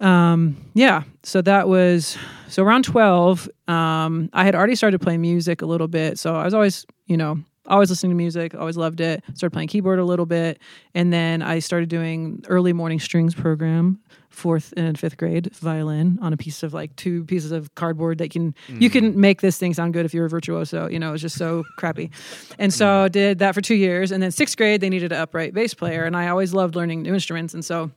um, 0.00 0.56
yeah, 0.74 1.02
so 1.22 1.42
that 1.42 1.68
was 1.68 2.16
so 2.48 2.62
around 2.62 2.84
12. 2.84 3.48
Um, 3.68 4.30
I 4.32 4.44
had 4.44 4.54
already 4.54 4.74
started 4.74 5.00
playing 5.00 5.20
music 5.20 5.62
a 5.62 5.66
little 5.66 5.88
bit. 5.88 6.18
So 6.18 6.34
I 6.36 6.44
was 6.44 6.54
always, 6.54 6.86
you 7.06 7.16
know, 7.16 7.38
always 7.68 7.90
listening 7.90 8.10
to 8.10 8.16
music, 8.16 8.54
always 8.54 8.76
loved 8.76 9.00
it. 9.00 9.24
Started 9.34 9.52
playing 9.52 9.68
keyboard 9.68 9.98
a 9.98 10.04
little 10.04 10.26
bit. 10.26 10.60
And 10.94 11.12
then 11.12 11.42
I 11.42 11.58
started 11.58 11.88
doing 11.88 12.44
early 12.48 12.72
morning 12.72 13.00
strings 13.00 13.34
program, 13.34 14.00
fourth 14.28 14.72
and 14.76 14.98
fifth 14.98 15.16
grade 15.16 15.52
violin 15.56 16.18
on 16.22 16.32
a 16.32 16.36
piece 16.36 16.62
of 16.62 16.74
like 16.74 16.94
two 16.96 17.24
pieces 17.24 17.52
of 17.52 17.74
cardboard 17.74 18.18
that 18.18 18.30
can, 18.30 18.54
you 18.68 18.90
can 18.90 19.18
make 19.18 19.40
this 19.40 19.58
thing 19.58 19.74
sound 19.74 19.94
good 19.94 20.06
if 20.06 20.14
you're 20.14 20.26
a 20.26 20.30
virtuoso. 20.30 20.88
You 20.88 20.98
know, 20.98 21.12
it's 21.12 21.22
just 21.22 21.36
so 21.36 21.64
crappy. 21.76 22.10
And 22.58 22.72
so 22.72 23.08
did 23.08 23.38
that 23.40 23.54
for 23.54 23.60
two 23.60 23.74
years. 23.74 24.12
And 24.12 24.22
then 24.22 24.30
sixth 24.30 24.56
grade, 24.56 24.80
they 24.80 24.90
needed 24.90 25.12
an 25.12 25.18
upright 25.18 25.54
bass 25.54 25.74
player. 25.74 26.04
And 26.04 26.16
I 26.16 26.28
always 26.28 26.54
loved 26.54 26.76
learning 26.76 27.02
new 27.02 27.14
instruments. 27.14 27.54
And 27.54 27.64
so 27.64 27.90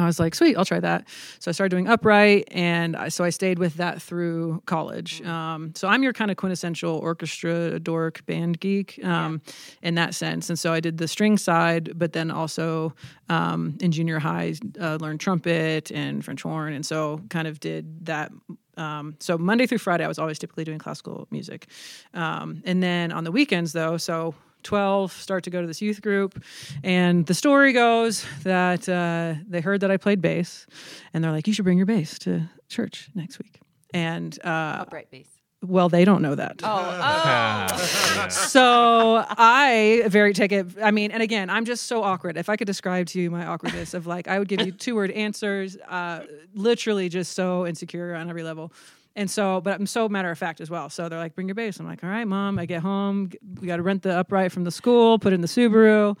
I 0.00 0.06
was 0.06 0.18
like, 0.20 0.34
sweet, 0.34 0.56
I'll 0.56 0.64
try 0.64 0.80
that. 0.80 1.08
So 1.38 1.50
I 1.50 1.52
started 1.52 1.70
doing 1.70 1.88
upright, 1.88 2.48
and 2.50 2.96
I, 2.96 3.08
so 3.08 3.24
I 3.24 3.30
stayed 3.30 3.58
with 3.58 3.74
that 3.74 4.00
through 4.00 4.62
college. 4.66 5.22
Um, 5.22 5.72
so 5.74 5.88
I'm 5.88 6.02
your 6.02 6.12
kind 6.12 6.30
of 6.30 6.36
quintessential 6.36 6.96
orchestra 6.98 7.78
dork 7.80 8.24
band 8.26 8.60
geek 8.60 9.00
um, 9.04 9.40
in 9.82 9.94
that 9.94 10.14
sense. 10.14 10.48
And 10.48 10.58
so 10.58 10.72
I 10.72 10.80
did 10.80 10.98
the 10.98 11.08
string 11.08 11.36
side, 11.38 11.92
but 11.96 12.12
then 12.12 12.30
also 12.30 12.94
um, 13.28 13.76
in 13.80 13.92
junior 13.92 14.18
high 14.18 14.54
uh, 14.80 14.98
learned 15.00 15.20
trumpet 15.20 15.90
and 15.90 16.24
French 16.24 16.42
horn, 16.42 16.72
and 16.72 16.84
so 16.84 17.20
kind 17.28 17.48
of 17.48 17.60
did 17.60 18.06
that. 18.06 18.32
Um, 18.76 19.16
so 19.18 19.36
Monday 19.36 19.66
through 19.66 19.78
Friday, 19.78 20.04
I 20.04 20.08
was 20.08 20.20
always 20.20 20.38
typically 20.38 20.64
doing 20.64 20.78
classical 20.78 21.26
music, 21.30 21.66
um, 22.14 22.62
and 22.64 22.82
then 22.82 23.10
on 23.10 23.24
the 23.24 23.32
weekends 23.32 23.72
though, 23.72 23.96
so 23.96 24.34
12 24.68 25.12
start 25.12 25.44
to 25.44 25.50
go 25.50 25.62
to 25.62 25.66
this 25.66 25.80
youth 25.80 26.02
group 26.02 26.42
and 26.84 27.24
the 27.24 27.32
story 27.32 27.72
goes 27.72 28.26
that 28.42 28.86
uh, 28.86 29.32
they 29.48 29.62
heard 29.62 29.80
that 29.80 29.90
i 29.90 29.96
played 29.96 30.20
bass 30.20 30.66
and 31.14 31.24
they're 31.24 31.32
like 31.32 31.46
you 31.46 31.54
should 31.54 31.64
bring 31.64 31.78
your 31.78 31.86
bass 31.86 32.18
to 32.18 32.42
church 32.68 33.08
next 33.14 33.38
week 33.38 33.60
and 33.94 34.38
uh, 34.44 34.82
Upright 34.84 35.10
bass. 35.10 35.26
well 35.62 35.88
they 35.88 36.04
don't 36.04 36.20
know 36.20 36.34
that 36.34 36.60
Oh, 36.62 37.00
oh. 37.02 38.28
so 38.28 39.24
I 39.30 40.04
very 40.08 40.34
take 40.34 40.52
it. 40.52 40.66
I 40.82 40.90
mean, 40.90 41.10
and 41.12 41.22
again, 41.22 41.48
I'm 41.50 41.64
just 41.64 41.86
so 41.86 42.02
awkward. 42.02 42.36
If 42.36 42.48
I 42.48 42.56
could 42.56 42.66
describe 42.66 43.06
to 43.08 43.20
you 43.20 43.30
my 43.30 43.46
awkwardness 43.46 43.94
of 43.94 44.06
like, 44.06 44.28
I 44.28 44.38
would 44.38 44.48
give 44.48 44.60
you 44.60 44.72
two 44.72 44.94
word 44.94 45.10
answers, 45.12 45.76
uh, 45.88 46.24
literally 46.54 47.08
just 47.08 47.32
so 47.32 47.66
insecure 47.66 48.14
on 48.14 48.28
every 48.28 48.42
level. 48.42 48.72
And 49.18 49.28
so, 49.30 49.60
but 49.60 49.74
I'm 49.78 49.86
so 49.86 50.08
matter 50.08 50.30
of 50.30 50.38
fact 50.38 50.60
as 50.60 50.70
well. 50.70 50.88
So 50.88 51.08
they're 51.08 51.18
like, 51.18 51.34
bring 51.34 51.48
your 51.48 51.56
bass. 51.56 51.78
I'm 51.80 51.86
like, 51.86 52.04
all 52.04 52.08
right, 52.10 52.24
mom. 52.26 52.58
I 52.58 52.66
get 52.66 52.82
home. 52.82 53.30
We 53.60 53.66
got 53.66 53.76
to 53.76 53.82
rent 53.82 54.02
the 54.02 54.16
upright 54.16 54.52
from 54.52 54.64
the 54.64 54.70
school, 54.70 55.18
put 55.18 55.32
in 55.32 55.40
the 55.40 55.48
Subaru. 55.48 56.16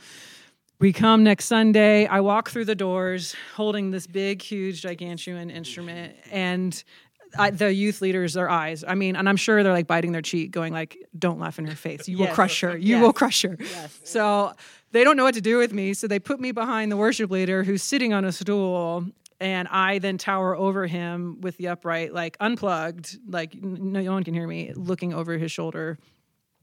We 0.80 0.92
come 0.92 1.22
next 1.24 1.46
Sunday. 1.46 2.06
I 2.06 2.20
walk 2.20 2.50
through 2.50 2.64
the 2.66 2.74
doors 2.74 3.34
holding 3.54 3.90
this 3.92 4.06
big, 4.06 4.42
huge, 4.42 4.82
gigantuan 4.82 5.50
instrument, 5.50 6.14
and 6.30 6.82
I, 7.38 7.50
the 7.50 7.72
youth 7.74 8.00
leaders, 8.00 8.34
their 8.34 8.48
eyes. 8.48 8.84
I 8.86 8.94
mean, 8.94 9.14
and 9.16 9.28
I'm 9.28 9.36
sure 9.36 9.62
they're 9.62 9.72
like 9.72 9.86
biting 9.88 10.12
their 10.12 10.22
cheek, 10.22 10.50
going 10.52 10.72
like, 10.72 10.96
"Don't 11.18 11.38
laugh 11.40 11.58
in 11.58 11.66
her 11.66 11.74
face. 11.76 12.08
You 12.08 12.18
will 12.18 12.28
crush 12.28 12.60
her. 12.62 12.76
You 12.76 12.96
Yes. 12.96 13.02
will 13.02 13.12
crush 13.12 13.42
her." 13.42 13.56
yes. 13.60 14.00
So 14.04 14.52
they 14.92 15.02
don't 15.04 15.16
know 15.16 15.24
what 15.24 15.34
to 15.34 15.40
do 15.40 15.58
with 15.58 15.72
me. 15.72 15.94
So 15.94 16.06
they 16.06 16.18
put 16.20 16.38
me 16.40 16.52
behind 16.52 16.90
the 16.92 16.96
worship 16.96 17.30
leader, 17.30 17.64
who's 17.64 17.82
sitting 17.82 18.12
on 18.12 18.24
a 18.24 18.30
stool, 18.32 19.04
and 19.40 19.68
I 19.68 19.98
then 19.98 20.18
tower 20.18 20.56
over 20.56 20.86
him 20.86 21.40
with 21.40 21.56
the 21.56 21.68
upright, 21.68 22.12
like 22.12 22.36
unplugged, 22.40 23.18
like 23.28 23.54
n- 23.54 23.92
no 23.92 24.12
one 24.12 24.24
can 24.24 24.34
hear 24.34 24.46
me, 24.46 24.72
looking 24.74 25.14
over 25.14 25.38
his 25.38 25.52
shoulder. 25.52 25.98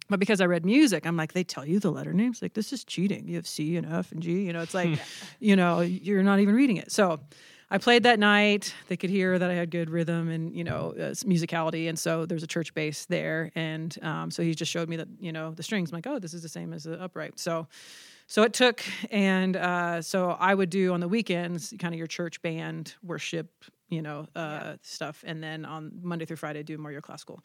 But 0.08 0.20
because 0.20 0.40
I 0.40 0.46
read 0.46 0.66
music, 0.66 1.08
I'm 1.08 1.18
like, 1.18 1.34
they 1.34 1.44
tell 1.44 1.66
you 1.66 1.80
the 1.80 1.92
letter 1.92 2.14
names. 2.14 2.42
Like, 2.42 2.54
this 2.54 2.72
is 2.72 2.84
cheating. 2.84 3.28
You 3.28 3.38
have 3.38 3.48
C 3.48 3.76
and 3.76 3.92
F 3.92 4.12
and 4.12 4.22
G. 4.22 4.44
You 4.44 4.54
know, 4.54 4.62
it's 4.62 4.76
like, 4.76 5.00
you 5.40 5.56
know, 5.56 5.82
you're 5.82 6.22
not 6.22 6.40
even 6.40 6.54
reading 6.54 6.78
it. 6.78 6.92
So 6.92 7.22
I 7.72 7.80
played 7.80 8.04
that 8.04 8.20
night. 8.20 8.76
They 8.88 8.98
could 8.98 9.10
hear 9.10 9.40
that 9.40 9.50
I 9.50 9.56
had 9.56 9.72
good 9.72 9.90
rhythm 9.90 10.30
and, 10.30 10.56
you 10.56 10.64
know, 10.64 10.94
uh, 10.96 11.16
musicality. 11.26 11.90
And 11.90 11.98
so 11.98 12.28
there's 12.28 12.44
a 12.44 12.48
church 12.48 12.76
bass 12.76 13.06
there. 13.08 13.52
And 13.56 13.98
um, 14.04 14.30
so 14.30 14.44
he 14.44 14.54
just 14.54 14.72
showed 14.72 14.90
me 14.90 14.98
that, 14.98 15.08
you 15.20 15.32
know, 15.32 15.52
the 15.52 15.64
strings. 15.64 15.92
I'm 15.92 15.96
like, 15.98 16.06
oh, 16.06 16.20
this 16.20 16.36
is 16.36 16.44
the 16.44 16.50
same 16.50 16.72
as 16.72 16.84
the 16.84 17.02
upright. 17.02 17.40
So, 17.40 17.68
so 18.28 18.44
it 18.44 18.54
took, 18.54 18.84
and 19.12 19.56
uh, 19.56 20.02
so 20.02 20.32
I 20.40 20.54
would 20.54 20.70
do 20.70 20.94
on 20.94 21.00
the 21.00 21.08
weekends 21.08 21.74
kind 21.80 21.94
of 21.94 21.98
your 21.98 22.08
church 22.08 22.42
band 22.42 22.96
worship, 23.04 23.48
you 23.90 24.02
know, 24.02 24.26
uh, 24.36 24.78
stuff, 24.82 25.24
and 25.28 25.44
then 25.44 25.64
on 25.64 25.92
Monday 26.02 26.26
through 26.26 26.38
Friday 26.38 26.64
do 26.64 26.78
more 26.78 26.92
your 26.92 27.02
classical. 27.02 27.44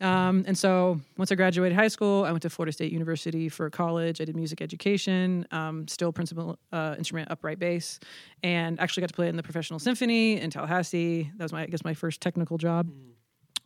Um, 0.00 0.44
and 0.46 0.56
so 0.56 1.00
once 1.18 1.30
I 1.30 1.34
graduated 1.34 1.76
high 1.76 1.88
school, 1.88 2.24
I 2.24 2.30
went 2.30 2.42
to 2.42 2.50
Florida 2.50 2.72
State 2.72 2.90
University 2.90 3.48
for 3.50 3.68
college. 3.68 4.20
I 4.20 4.24
did 4.24 4.34
music 4.34 4.62
education, 4.62 5.46
um, 5.50 5.86
still 5.88 6.10
principal 6.10 6.58
uh, 6.72 6.94
instrument 6.96 7.30
upright 7.30 7.58
bass, 7.58 8.00
and 8.42 8.80
actually 8.80 9.02
got 9.02 9.08
to 9.08 9.14
play 9.14 9.28
in 9.28 9.36
the 9.36 9.42
professional 9.42 9.78
symphony 9.78 10.40
in 10.40 10.50
Tallahassee. 10.50 11.30
That 11.36 11.44
was 11.44 11.52
my, 11.52 11.62
I 11.62 11.66
guess, 11.66 11.84
my 11.84 11.94
first 11.94 12.20
technical 12.20 12.56
job 12.56 12.90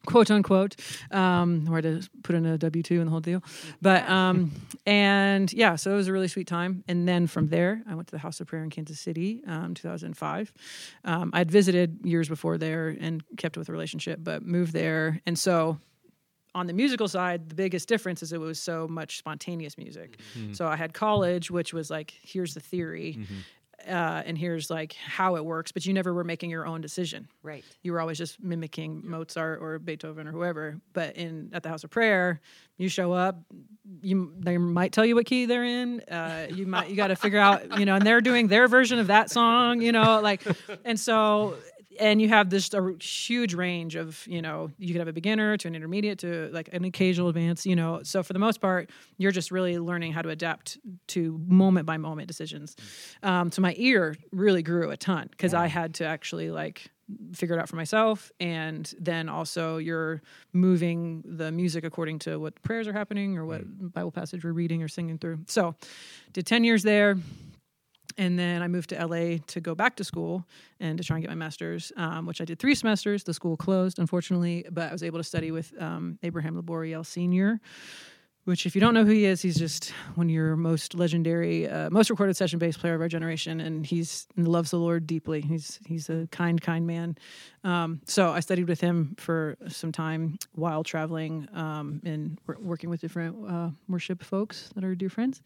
quote 0.09 0.31
unquote, 0.31 0.75
um, 1.11 1.67
where 1.67 1.83
to 1.83 2.01
put 2.23 2.35
in 2.35 2.47
a 2.47 2.57
W 2.57 2.83
two 2.83 2.99
and 3.01 3.07
the 3.07 3.11
whole 3.11 3.21
deal. 3.21 3.43
But 3.83 4.09
um, 4.09 4.51
and 4.87 5.53
yeah, 5.53 5.77
so 5.77 5.93
it 5.93 5.97
was 5.97 6.09
a 6.09 6.13
really 6.13 6.29
sweet 6.29 6.47
time. 6.47 6.83
And 6.89 7.07
then 7.07 7.27
from 7.27 7.49
there, 7.49 7.83
I 7.87 7.95
went 7.95 8.09
to 8.09 8.13
the 8.13 8.19
House 8.19 8.41
of 8.41 8.47
Prayer 8.47 8.65
in 8.65 8.71
Kansas 8.71 8.99
City, 8.99 9.43
um, 9.47 9.75
2005. 9.75 10.53
Um, 11.05 11.31
I'd 11.35 11.51
visited 11.51 11.99
years 12.05 12.29
before 12.29 12.57
there 12.57 12.97
and 12.99 13.23
kept 13.37 13.59
with 13.59 13.69
a 13.69 13.73
relationship, 13.73 14.21
but 14.23 14.43
moved 14.43 14.73
there, 14.73 15.21
and 15.27 15.39
so. 15.39 15.79
On 16.55 16.67
the 16.67 16.73
musical 16.73 17.07
side, 17.07 17.51
the 17.51 17.55
biggest 17.55 17.89
difference 17.89 18.21
is 18.23 18.33
it 18.33 18.41
was 18.41 18.59
so 18.59 18.89
much 18.89 19.19
spontaneous 19.19 19.77
music. 19.79 20.19
So 20.53 20.67
I 20.67 20.75
had 20.77 20.93
college, 20.93 21.51
which 21.53 21.73
was 21.73 21.89
like, 21.91 22.13
here's 22.23 22.55
the 22.55 22.61
theory, 22.61 23.19
uh, 23.87 24.23
and 24.27 24.37
here's 24.37 24.71
like 24.71 24.95
how 24.95 25.37
it 25.37 25.45
works, 25.45 25.73
but 25.73 25.87
you 25.87 25.93
never 25.93 26.13
were 26.13 26.25
making 26.25 26.51
your 26.51 26.67
own 26.67 26.81
decision 26.81 27.29
right. 27.43 27.65
you 27.83 27.93
were 27.93 28.01
always 28.01 28.19
just 28.19 28.43
mimicking 28.43 29.03
Mozart 29.05 29.61
or 29.61 29.79
Beethoven 29.79 30.27
or 30.27 30.33
whoever. 30.33 30.81
But 30.93 31.17
in 31.17 31.51
at 31.53 31.63
the 31.63 31.69
House 31.69 31.85
of 31.85 31.91
Prayer, 31.91 32.41
you 32.77 32.89
show 32.89 33.13
up, 33.13 33.41
you 34.03 34.33
they 34.39 34.59
might 34.59 34.93
tell 34.93 35.05
you 35.05 35.15
what 35.15 35.27
key 35.27 35.47
they're 35.47 35.65
in. 35.65 36.01
Uh, 36.01 36.49
you 36.51 36.67
might 36.67 36.91
you 36.91 36.97
got 36.97 37.09
to 37.09 37.17
figure 37.17 37.39
out, 37.39 37.79
you 37.79 37.87
know, 37.87 37.95
and 37.95 38.07
they're 38.07 38.21
doing 38.21 38.49
their 38.49 38.69
version 38.69 38.99
of 38.99 39.09
that 39.09 39.31
song, 39.31 39.81
you 39.81 39.93
know, 39.93 40.21
like, 40.21 40.43
and 40.85 40.99
so. 40.99 41.57
And 41.99 42.21
you 42.21 42.29
have 42.29 42.51
this 42.51 42.73
a 42.75 42.95
huge 43.01 43.55
range 43.55 43.97
of, 43.97 44.27
you 44.27 44.41
know, 44.41 44.71
you 44.79 44.89
could 44.89 45.01
have 45.01 45.09
a 45.09 45.13
beginner 45.13 45.57
to 45.57 45.69
an 45.69 45.75
intermediate 45.75 46.19
to 46.21 46.51
like 46.53 46.69
an 46.73 46.85
occasional 46.85 47.29
advance, 47.29 47.67
you 47.67 47.77
know. 47.77 48.01
So 48.03 48.23
for 48.23 48.33
the 48.33 48.39
most 48.39 48.61
part, 48.61 48.91
you're 49.17 49.33
just 49.33 49.51
really 49.51 49.79
learning 49.79 50.13
how 50.13 50.23
to 50.23 50.29
adapt 50.29 50.79
to 51.09 51.41
moment 51.47 51.87
by 51.87 51.97
moment 51.97 52.29
decisions. 52.29 52.77
Um, 53.23 53.51
so 53.51 53.63
my 53.63 53.75
ear 53.77 54.17
really 54.33 54.63
grew 54.63 54.91
a 54.91 54.97
ton 54.97 55.29
because 55.31 55.55
I 55.55 55.67
had 55.67 55.95
to 55.95 56.05
actually 56.05 56.51
like 56.51 56.91
figure 57.33 57.57
it 57.57 57.61
out 57.61 57.69
for 57.69 57.77
myself. 57.77 58.31
And 58.39 58.93
then 59.01 59.29
also 59.29 59.79
you're 59.79 60.23
moving 60.53 61.23
the 61.25 61.51
music 61.51 61.85
according 61.85 62.19
to 62.21 62.39
what 62.39 62.61
prayers 62.63 62.87
are 62.87 62.93
happening 62.93 63.39
or 63.39 63.47
what 63.47 63.63
bible 63.93 64.11
passage 64.11 64.45
we're 64.45 64.53
reading 64.53 64.83
or 64.83 64.89
singing 64.89 65.19
through. 65.19 65.41
So 65.47 65.75
did 66.33 66.47
10 66.47 66.65
years 66.65 66.83
there 66.83 67.17
and 68.19 68.39
then 68.39 68.63
I 68.63 68.69
moved 68.69 68.91
to 68.91 69.07
LA 69.07 69.39
to 69.47 69.61
go 69.61 69.75
back 69.75 69.97
to 69.97 70.05
school 70.05 70.45
and 70.81 70.99
to 70.99 71.05
try 71.05 71.17
and 71.17 71.23
get 71.23 71.31
my 71.31 71.37
master's, 71.37 71.93
um, 71.97 72.27
which 72.27 72.41
I 72.41 72.45
did 72.45 72.59
three 72.59 72.75
semesters. 72.75 73.25
The 73.25 73.33
school 73.33 73.57
closed, 73.57 73.99
unfortunately, 73.99 74.67
but 74.71 74.91
I 74.91 74.93
was 74.93 75.05
able 75.05 75.21
to 75.21 75.25
study 75.25 75.53
with 75.53 75.73
um, 75.81 76.19
Abraham 76.23 76.61
Laboriel 76.61 77.07
Sr., 77.07 77.61
which, 78.45 78.65
if 78.65 78.75
you 78.75 78.81
don't 78.81 78.95
know 78.95 79.05
who 79.05 79.13
he 79.13 79.27
is, 79.27 79.43
he's 79.43 79.59
just 79.59 79.91
one 80.15 80.29
of 80.29 80.31
your 80.31 80.57
most 80.57 80.95
legendary, 80.95 81.69
uh, 81.69 81.91
most 81.91 82.09
recorded 82.09 82.35
session 82.35 82.59
bass 82.59 82.79
player 82.79 82.95
of 82.95 83.01
our 83.03 83.09
generation, 83.09 83.61
and 83.61 83.85
he's 83.85 84.27
loves 84.39 84.71
the 84.71 84.79
Lord 84.79 85.07
deeply. 85.07 85.43
He's 85.43 85.79
he's 85.85 86.09
a 86.09 86.27
kind, 86.33 86.59
kind 86.59 86.87
man. 86.87 87.19
Um, 87.63 88.01
so 88.07 88.31
I 88.31 88.41
studied 88.41 88.67
with 88.67 88.81
him 88.81 89.17
for 89.19 89.59
some 89.69 89.93
time 89.93 90.39
while 90.55 90.83
traveling 90.83 91.47
um, 91.53 92.01
and 92.07 92.39
working 92.59 92.89
with 92.89 93.03
different 93.03 93.37
uh, 93.47 93.69
worship 93.87 94.23
folks 94.23 94.71
that 94.75 94.83
are 94.83 94.95
dear 94.95 95.11
friends. 95.11 95.43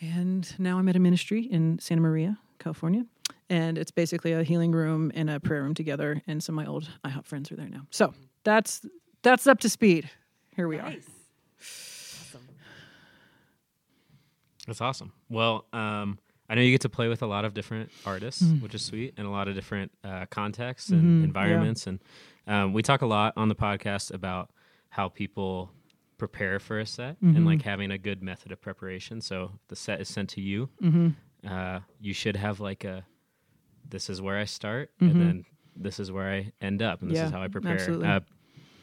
And 0.00 0.54
now 0.58 0.78
I'm 0.78 0.88
at 0.88 0.96
a 0.96 0.98
ministry 1.00 1.42
in 1.42 1.78
Santa 1.78 2.02
Maria, 2.02 2.38
California. 2.58 3.04
And 3.48 3.78
it's 3.78 3.90
basically 3.90 4.32
a 4.32 4.42
healing 4.42 4.72
room 4.72 5.10
and 5.14 5.30
a 5.30 5.40
prayer 5.40 5.62
room 5.62 5.74
together. 5.74 6.22
And 6.26 6.42
some 6.42 6.58
of 6.58 6.64
my 6.64 6.70
old 6.70 6.88
IHOP 7.04 7.24
friends 7.26 7.50
are 7.52 7.56
there 7.56 7.68
now. 7.68 7.86
So 7.90 8.12
that's 8.44 8.84
that's 9.22 9.46
up 9.46 9.60
to 9.60 9.68
speed. 9.68 10.10
Here 10.54 10.68
we 10.68 10.78
are. 10.78 10.92
That's 14.66 14.80
awesome. 14.80 15.12
Well, 15.28 15.66
um, 15.72 16.18
I 16.48 16.54
know 16.56 16.60
you 16.62 16.72
get 16.72 16.80
to 16.82 16.88
play 16.88 17.08
with 17.08 17.22
a 17.22 17.26
lot 17.26 17.44
of 17.44 17.54
different 17.54 17.90
artists, 18.04 18.42
which 18.60 18.74
is 18.74 18.82
sweet, 18.84 19.14
and 19.16 19.26
a 19.26 19.30
lot 19.30 19.48
of 19.48 19.54
different 19.54 19.92
uh, 20.04 20.26
contexts 20.26 20.90
and 20.90 21.02
Mhm, 21.02 21.18
yeah. 21.20 21.24
environments. 21.24 21.86
And 21.86 22.00
um, 22.46 22.72
we 22.72 22.82
talk 22.82 23.02
a 23.02 23.06
lot 23.06 23.32
on 23.36 23.48
the 23.48 23.54
podcast 23.54 24.12
about 24.12 24.50
how 24.88 25.08
people 25.08 25.70
prepare 26.18 26.58
for 26.58 26.78
a 26.78 26.86
set 26.86 27.16
Mm-hmm. 27.20 27.36
and 27.36 27.46
like 27.46 27.62
having 27.62 27.90
a 27.90 27.98
good 27.98 28.22
method 28.22 28.52
of 28.52 28.60
preparation. 28.60 29.20
So 29.20 29.52
the 29.68 29.76
set 29.76 30.00
is 30.00 30.08
sent 30.08 30.30
to 30.30 30.40
you. 30.40 30.68
Mm-hmm. 30.82 31.08
Uh, 31.46 31.80
you 32.00 32.12
should 32.14 32.36
have 32.36 32.60
like 32.60 32.84
a 32.84 33.04
this 33.88 34.10
is 34.10 34.20
where 34.20 34.36
I 34.38 34.44
start 34.44 34.90
Mhm. 35.00 35.10
and 35.10 35.20
then 35.20 35.44
this 35.76 36.00
is 36.00 36.10
where 36.10 36.28
I 36.32 36.52
end 36.60 36.82
up 36.82 37.02
and 37.02 37.10
this 37.10 37.16
Yeah, 37.18 37.26
is 37.26 37.30
how 37.32 37.42
I 37.42 37.48
prepare. 37.48 37.78
Uh, 38.04 38.20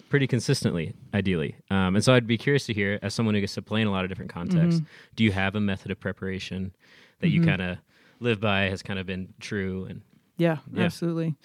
pretty 0.10 0.28
consistently, 0.28 0.94
ideally. 1.14 1.56
Um, 1.72 1.96
and 1.96 2.04
so 2.06 2.14
I'd 2.14 2.28
be 2.28 2.38
curious 2.38 2.66
to 2.68 2.74
hear, 2.74 3.00
as 3.02 3.14
someone 3.16 3.34
who 3.36 3.42
gets 3.42 3.56
to 3.56 3.62
play 3.64 3.82
in 3.82 3.88
a 3.88 3.92
lot 3.92 4.06
of 4.06 4.10
different 4.10 4.32
contexts, 4.32 4.80
Mm-hmm. 4.80 4.90
do 5.16 5.24
you 5.24 5.32
have 5.32 5.56
a 5.56 5.60
method 5.60 5.92
of 5.92 6.00
preparation 6.00 6.74
that 7.20 7.30
you 7.30 7.42
kind 7.44 7.62
of 7.62 7.78
live 8.20 8.40
by, 8.40 8.64
has 8.70 8.84
kind 8.84 9.00
of 9.00 9.06
been 9.08 9.34
true? 9.40 9.86
And 9.90 10.02
Yeah, 10.38 10.58
Yeah. 10.74 10.84
absolutely. 10.86 11.36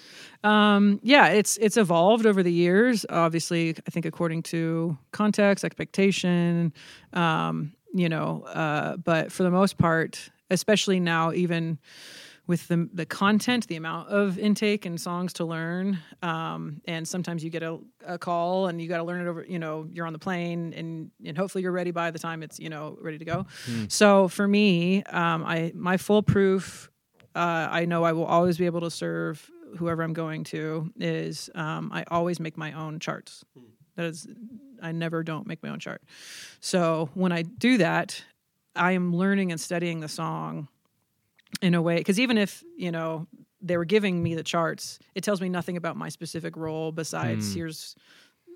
Um, 0.43 0.99
yeah, 1.03 1.29
it's 1.29 1.59
it's 1.59 1.77
evolved 1.77 2.25
over 2.27 2.43
the 2.43 2.53
years. 2.53 3.05
Obviously, 3.11 3.71
I 3.87 3.91
think 3.91 4.07
according 4.07 4.43
to 4.45 4.97
context, 5.13 5.65
expectation, 5.65 6.73
um, 7.13 7.73
you 7.95 8.09
know. 8.09 8.45
Uh, 8.45 8.97
but 8.97 9.31
for 9.31 9.43
the 9.43 9.51
most 9.51 9.77
part, 9.79 10.31
especially 10.51 11.01
now, 11.01 11.33
even 11.33 11.79
with 12.47 12.67
the 12.69 12.89
the 12.95 13.05
content, 13.05 13.67
the 13.67 13.77
amount 13.77 14.09
of 14.09 14.39
intake 14.39 14.87
and 14.87 14.99
songs 14.99 15.35
to 15.35 15.45
learn, 15.45 15.99
um, 16.23 16.81
and 16.87 17.07
sometimes 17.07 17.45
you 17.45 17.51
get 17.51 17.63
a, 17.63 17.79
a 18.07 18.17
call 18.19 18.69
and 18.69 18.81
you 18.81 18.89
got 18.89 18.97
to 18.99 19.05
learn 19.05 19.21
it 19.21 19.29
over. 19.29 19.45
You 19.47 19.59
know, 19.59 19.87
you're 19.93 20.07
on 20.07 20.15
the 20.15 20.19
plane 20.19 20.73
and 20.73 21.11
and 21.27 21.37
hopefully 21.37 21.61
you're 21.63 21.73
ready 21.73 21.91
by 21.91 22.11
the 22.11 22.19
time 22.19 22.43
it's 22.43 22.59
you 22.59 22.71
know 22.71 22.97
ready 23.03 23.19
to 23.19 23.25
go. 23.27 23.47
So 23.89 24.29
for 24.29 24.49
me, 24.49 25.03
um, 25.05 25.45
I 25.45 25.73
my 25.75 25.99
foolproof 25.99 26.91
uh, 27.35 27.69
I 27.71 27.85
know 27.85 28.05
I 28.05 28.13
will 28.13 28.25
always 28.25 28.59
be 28.59 28.67
able 28.67 28.81
to 28.81 28.91
serve 28.91 29.51
whoever 29.77 30.03
I'm 30.03 30.13
going 30.13 30.45
to. 30.45 30.91
Is 30.99 31.51
um, 31.55 31.91
I 31.93 32.05
always 32.11 32.41
make 32.41 32.57
my 32.57 32.73
own 32.73 33.01
charts. 33.01 33.45
That 33.97 34.07
is, 34.07 34.29
I 34.83 34.93
never 34.93 35.23
don't 35.23 35.47
make 35.47 35.63
my 35.63 35.71
own 35.71 35.81
chart. 35.81 36.03
So 36.61 37.11
when 37.15 37.33
I 37.33 37.43
do 37.43 37.79
that, 37.79 38.23
I 38.77 38.93
am 38.93 39.15
learning 39.15 39.51
and 39.51 39.61
studying 39.61 40.01
the 40.01 40.09
song 40.09 40.69
in 41.63 41.75
a 41.75 41.83
way 41.83 41.97
because 41.97 42.21
even 42.21 42.39
if 42.39 42.63
you 42.77 42.93
know 42.93 43.27
they 43.61 43.77
were 43.77 43.85
giving 43.85 44.23
me 44.23 44.35
the 44.35 44.45
charts, 44.45 44.99
it 45.15 45.25
tells 45.25 45.41
me 45.41 45.49
nothing 45.49 45.77
about 45.77 45.97
my 45.97 46.09
specific 46.09 46.57
role 46.57 46.93
besides 46.93 47.53
here's 47.55 47.97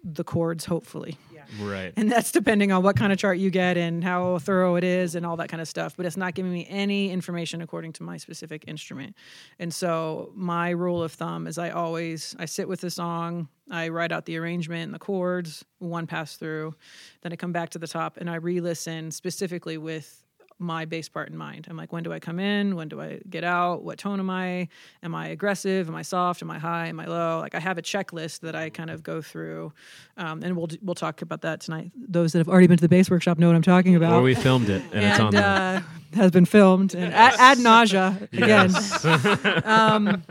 the 0.05 0.25
chords, 0.25 0.65
hopefully 0.65 1.17
Yeah. 1.33 1.45
right. 1.61 1.93
and 1.97 2.11
that's 2.11 2.33
depending 2.33 2.73
on 2.73 2.83
what 2.83 2.97
kind 2.97 3.13
of 3.13 3.19
chart 3.19 3.39
you 3.39 3.51
get 3.51 3.77
and 3.77 4.03
how 4.03 4.39
thorough 4.39 4.75
it 4.77 4.85
is 4.85 5.15
and 5.15 5.25
all 5.25 5.37
that 5.37 5.49
kind 5.49 5.61
of 5.61 5.69
stuff 5.69 5.97
but 5.97 6.07
it's 6.07 6.17
not 6.17 6.35
giving 6.35 6.53
me 6.53 6.67
any 6.69 7.11
information 7.11 7.63
according 7.63 7.93
to 7.95 8.03
my 8.03 8.17
specific 8.17 8.65
instrument 8.67 9.15
and 9.61 9.73
so 9.73 10.33
my 10.35 10.71
rule 10.71 11.03
of 11.03 11.13
thumb 11.13 11.47
is 11.47 11.59
i 11.59 11.71
always 11.71 12.35
i 12.41 12.45
sit 12.45 12.67
with 12.69 12.81
the 12.81 12.91
song 12.91 13.49
i 13.71 13.89
write 13.89 14.11
out 14.13 14.25
the 14.27 14.37
arrangement 14.37 14.85
and 14.85 14.95
the 14.95 14.99
chords 14.99 15.65
one 15.79 16.07
pass 16.07 16.37
through 16.37 16.75
then 17.23 17.33
i 17.33 17.37
come 17.37 17.53
back 17.53 17.71
to 17.71 17.79
the 17.79 17.87
top 17.89 18.17
and 18.17 18.29
i 18.29 18.35
re-listen 18.35 19.11
specifically 19.11 19.79
with 19.79 20.25
my 20.63 20.85
bass 20.85 21.09
part 21.09 21.29
in 21.29 21.37
mind. 21.37 21.67
I'm 21.69 21.77
like, 21.77 21.93
when 21.93 22.03
do 22.03 22.13
I 22.13 22.21
come 22.21 22.39
in? 22.39 22.77
When 22.77 22.89
do 22.89 23.01
I 23.01 23.21
get 23.29 23.45
out? 23.45 23.83
What 23.83 23.99
tone 23.99 24.21
am 24.21 24.31
I? 24.31 24.69
Am 25.03 25.15
I 25.15 25.29
aggressive? 25.29 25.89
Am 25.89 25.95
I 25.95 26.03
soft? 26.03 26.43
Am 26.43 26.51
I 26.51 26.59
high? 26.59 26.87
Am 26.87 26.99
I 27.01 27.07
low? 27.07 27.41
Like 27.41 27.55
I 27.55 27.61
have 27.61 27.79
a 27.79 27.83
checklist 27.83 28.41
that 28.41 28.55
I 28.55 28.71
kind 28.71 28.91
of 28.91 29.03
go 29.03 29.21
through, 29.21 29.73
um, 30.17 30.43
and 30.43 30.57
we'll 30.57 30.69
we'll 30.81 30.95
talk 30.95 31.23
about 31.23 31.43
that 31.43 31.61
tonight. 31.61 31.93
Those 31.97 32.33
that 32.33 32.39
have 32.39 32.49
already 32.49 32.67
been 32.67 32.79
to 32.79 32.83
the 32.83 32.89
bass 32.89 33.11
workshop 33.11 33.39
know 33.39 33.49
what 33.49 33.57
I'm 33.57 33.63
talking 33.63 33.97
about. 33.97 34.15
Or 34.15 34.23
we 34.23 34.35
filmed 34.35 34.69
it 34.71 34.83
and, 34.93 35.05
it's 35.05 35.21
on 35.21 35.35
uh, 35.35 35.83
has 36.15 36.31
been 36.31 36.45
filmed 36.45 36.95
and 36.95 37.13
ad, 37.13 37.35
ad 37.39 37.59
nausea 37.59 38.29
again. 38.33 38.75
um, 39.65 40.23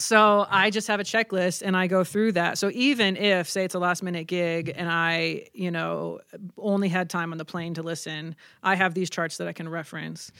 so 0.00 0.46
I 0.48 0.70
just 0.70 0.86
have 0.88 1.00
a 1.00 1.04
checklist 1.04 1.62
and 1.64 1.76
I 1.76 1.88
go 1.88 2.04
through 2.04 2.32
that. 2.32 2.56
So 2.58 2.70
even 2.72 3.16
if, 3.16 3.48
say, 3.48 3.64
it's 3.64 3.74
a 3.74 3.78
last 3.80 4.02
minute 4.02 4.28
gig 4.28 4.72
and 4.76 4.88
I, 4.88 5.48
you 5.52 5.70
know, 5.72 6.20
only 6.56 6.88
had 6.88 7.10
time 7.10 7.32
on 7.32 7.38
the 7.38 7.44
plane 7.44 7.74
to 7.74 7.82
listen, 7.82 8.36
I 8.62 8.76
have 8.76 8.94
these 8.94 9.10
charts 9.10 9.38
that 9.38 9.48
I 9.48 9.52
can 9.52 9.68
reference. 9.68 10.30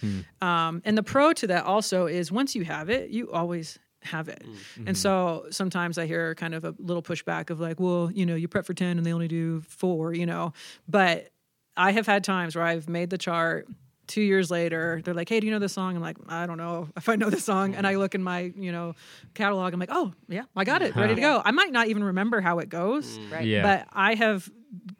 Um, 0.40 0.80
and 0.84 0.96
the 0.96 1.02
pro 1.02 1.32
to 1.32 1.46
that 1.48 1.64
also 1.64 2.06
is 2.06 2.30
once 2.30 2.54
you 2.54 2.64
have 2.64 2.88
it, 2.88 3.10
you 3.10 3.32
always 3.32 3.78
have 4.02 4.28
it. 4.28 4.44
And 4.86 4.96
so 4.96 5.46
sometimes 5.50 5.98
I 5.98 6.06
hear 6.06 6.36
kind 6.36 6.54
of 6.54 6.64
a 6.64 6.72
little 6.78 7.02
pushback 7.02 7.50
of 7.50 7.58
like, 7.58 7.80
well, 7.80 8.12
you 8.12 8.24
know, 8.26 8.36
you 8.36 8.46
prep 8.46 8.64
for 8.64 8.74
10 8.74 8.96
and 8.96 9.04
they 9.04 9.12
only 9.12 9.26
do 9.28 9.60
four, 9.62 10.14
you 10.14 10.24
know, 10.24 10.52
but 10.88 11.30
I 11.76 11.90
have 11.92 12.06
had 12.06 12.22
times 12.22 12.54
where 12.54 12.64
I've 12.64 12.88
made 12.88 13.10
the 13.10 13.18
chart. 13.18 13.66
Two 14.08 14.22
years 14.22 14.50
later, 14.50 15.00
they're 15.04 15.14
like, 15.14 15.28
"Hey, 15.28 15.38
do 15.38 15.46
you 15.46 15.52
know 15.52 15.60
this 15.60 15.72
song?" 15.72 15.94
I'm 15.94 16.02
like, 16.02 16.16
"I 16.28 16.46
don't 16.46 16.58
know 16.58 16.88
if 16.96 17.08
I 17.08 17.14
know 17.16 17.30
this 17.30 17.44
song." 17.44 17.74
And 17.74 17.86
I 17.86 17.92
mm-hmm. 17.92 18.00
look 18.00 18.14
in 18.16 18.22
my, 18.22 18.52
you 18.56 18.72
know, 18.72 18.94
catalog. 19.34 19.72
I'm 19.72 19.78
like, 19.78 19.90
"Oh, 19.92 20.12
yeah, 20.28 20.42
I 20.56 20.64
got 20.64 20.82
it, 20.82 20.96
ready 20.96 21.14
to 21.14 21.20
go." 21.20 21.40
I 21.44 21.52
might 21.52 21.70
not 21.70 21.88
even 21.88 22.02
remember 22.02 22.40
how 22.40 22.58
it 22.58 22.68
goes, 22.68 23.18
mm. 23.18 23.30
Right. 23.30 23.46
Yeah. 23.46 23.62
but 23.62 23.88
I 23.92 24.14
have 24.14 24.50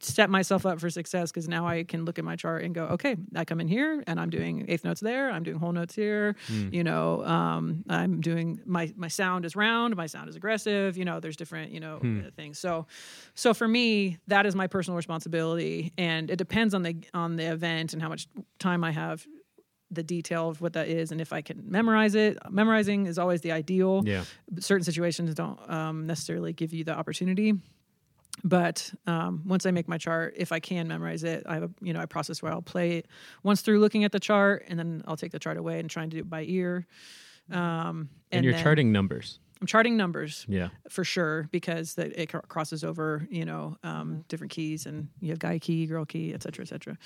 set 0.01 0.31
myself 0.31 0.65
up 0.67 0.81
for 0.81 0.91
success 0.91 1.31
because 1.31 1.49
now 1.49 1.67
I 1.67 1.85
can 1.85 2.05
look 2.05 2.19
at 2.19 2.25
my 2.25 2.37
chart 2.37 2.65
and 2.65 2.75
go, 2.75 2.85
"Okay, 2.85 3.17
I 3.35 3.45
come 3.45 3.61
in 3.61 3.69
here 3.69 4.03
and 4.07 4.21
I'm 4.21 4.31
doing 4.31 4.65
eighth 4.69 4.85
notes 4.85 5.01
there. 5.01 5.31
I'm 5.31 5.43
doing 5.43 5.59
whole 5.59 5.73
notes 5.73 5.95
here. 5.95 6.37
You 6.49 6.85
know, 6.85 7.25
um, 7.25 7.85
I'm 7.89 8.21
doing 8.21 8.61
my 8.65 8.93
my 8.97 9.09
sound 9.09 9.45
is 9.45 9.57
round, 9.57 9.97
my 9.97 10.07
sound 10.07 10.29
is 10.29 10.37
aggressive. 10.37 10.97
You 10.97 11.05
know, 11.05 11.21
there's 11.21 11.37
different, 11.37 11.73
you 11.73 11.81
know, 11.81 11.97
uh, 11.97 12.31
things. 12.37 12.59
So, 12.59 12.87
so 13.35 13.55
for 13.55 13.67
me, 13.69 14.19
that 14.29 14.47
is 14.47 14.55
my 14.55 14.67
personal 14.67 14.97
responsibility, 14.97 15.93
and 15.99 16.31
it 16.31 16.37
depends 16.37 16.75
on 16.75 16.83
the 16.83 16.97
on 17.15 17.37
the 17.37 17.51
event 17.51 17.93
and 17.93 18.01
how 18.03 18.09
much 18.09 18.29
time 18.59 18.85
I 18.85 18.91
have, 18.93 19.27
the 19.91 20.03
detail 20.03 20.49
of 20.51 20.61
what 20.61 20.75
that 20.75 20.89
is, 20.89 21.13
and 21.13 21.21
if 21.21 21.33
I 21.33 21.41
can 21.43 21.65
memorize 21.71 22.15
it. 22.15 22.37
Memorizing 22.51 23.07
is 23.07 23.19
always 23.19 23.41
the 23.41 23.53
ideal. 23.53 24.03
yeah. 24.05 24.25
Certain 24.61 24.85
situations 24.85 25.35
don't 25.35 25.59
um, 25.71 26.07
necessarily 26.07 26.53
give 26.53 26.73
you 26.73 26.85
the 26.85 26.93
opportunity. 26.95 27.55
But 28.45 28.93
um, 29.07 29.43
once 29.47 29.67
I 29.67 29.71
make 29.71 29.89
my 29.89 29.99
chart, 29.99 30.35
if 30.37 30.53
I 30.53 30.61
can 30.61 30.89
memorize 30.89 31.25
it, 31.25 31.45
I 31.47 31.55
have 31.55 31.63
a 31.65 31.71
you 31.81 31.93
know 31.93 32.01
I 32.01 32.07
process 32.07 32.43
where 32.43 32.53
I'll 32.53 32.63
play 32.63 32.99
it 32.99 33.07
once 33.43 33.63
through 33.63 33.81
looking 33.81 34.05
at 34.05 34.13
the 34.13 34.21
chart, 34.21 34.65
and 34.69 34.79
then 34.79 35.03
I'll 35.07 35.17
take 35.17 35.33
the 35.33 35.39
chart 35.39 35.57
away 35.57 35.81
and 35.81 35.91
try 35.91 36.03
and 36.03 36.13
do 36.13 36.19
it 36.19 36.29
by 36.31 36.45
ear. 36.45 36.87
Um, 37.51 38.11
And, 38.31 38.45
you're 38.45 38.53
then 38.53 38.63
charting 38.63 38.93
numbers. 38.93 39.41
I'm 39.61 39.67
charting 39.67 39.97
numbers 39.97 40.47
Yeah. 40.49 40.69
for 40.89 41.03
sure 41.03 41.49
because 41.51 41.95
that 41.95 42.17
it 42.17 42.27
crosses 42.49 42.85
over 42.85 43.27
you 43.31 43.45
know 43.45 43.77
um, 43.83 44.25
different 44.29 44.53
keys 44.53 44.87
and 44.87 45.09
you 45.21 45.31
have 45.31 45.39
guy 45.41 45.59
key 45.59 45.87
girl 45.87 46.05
key 46.05 46.33
et 46.33 46.43
cetera 46.45 46.65
et 46.65 46.69
cetera 46.69 46.97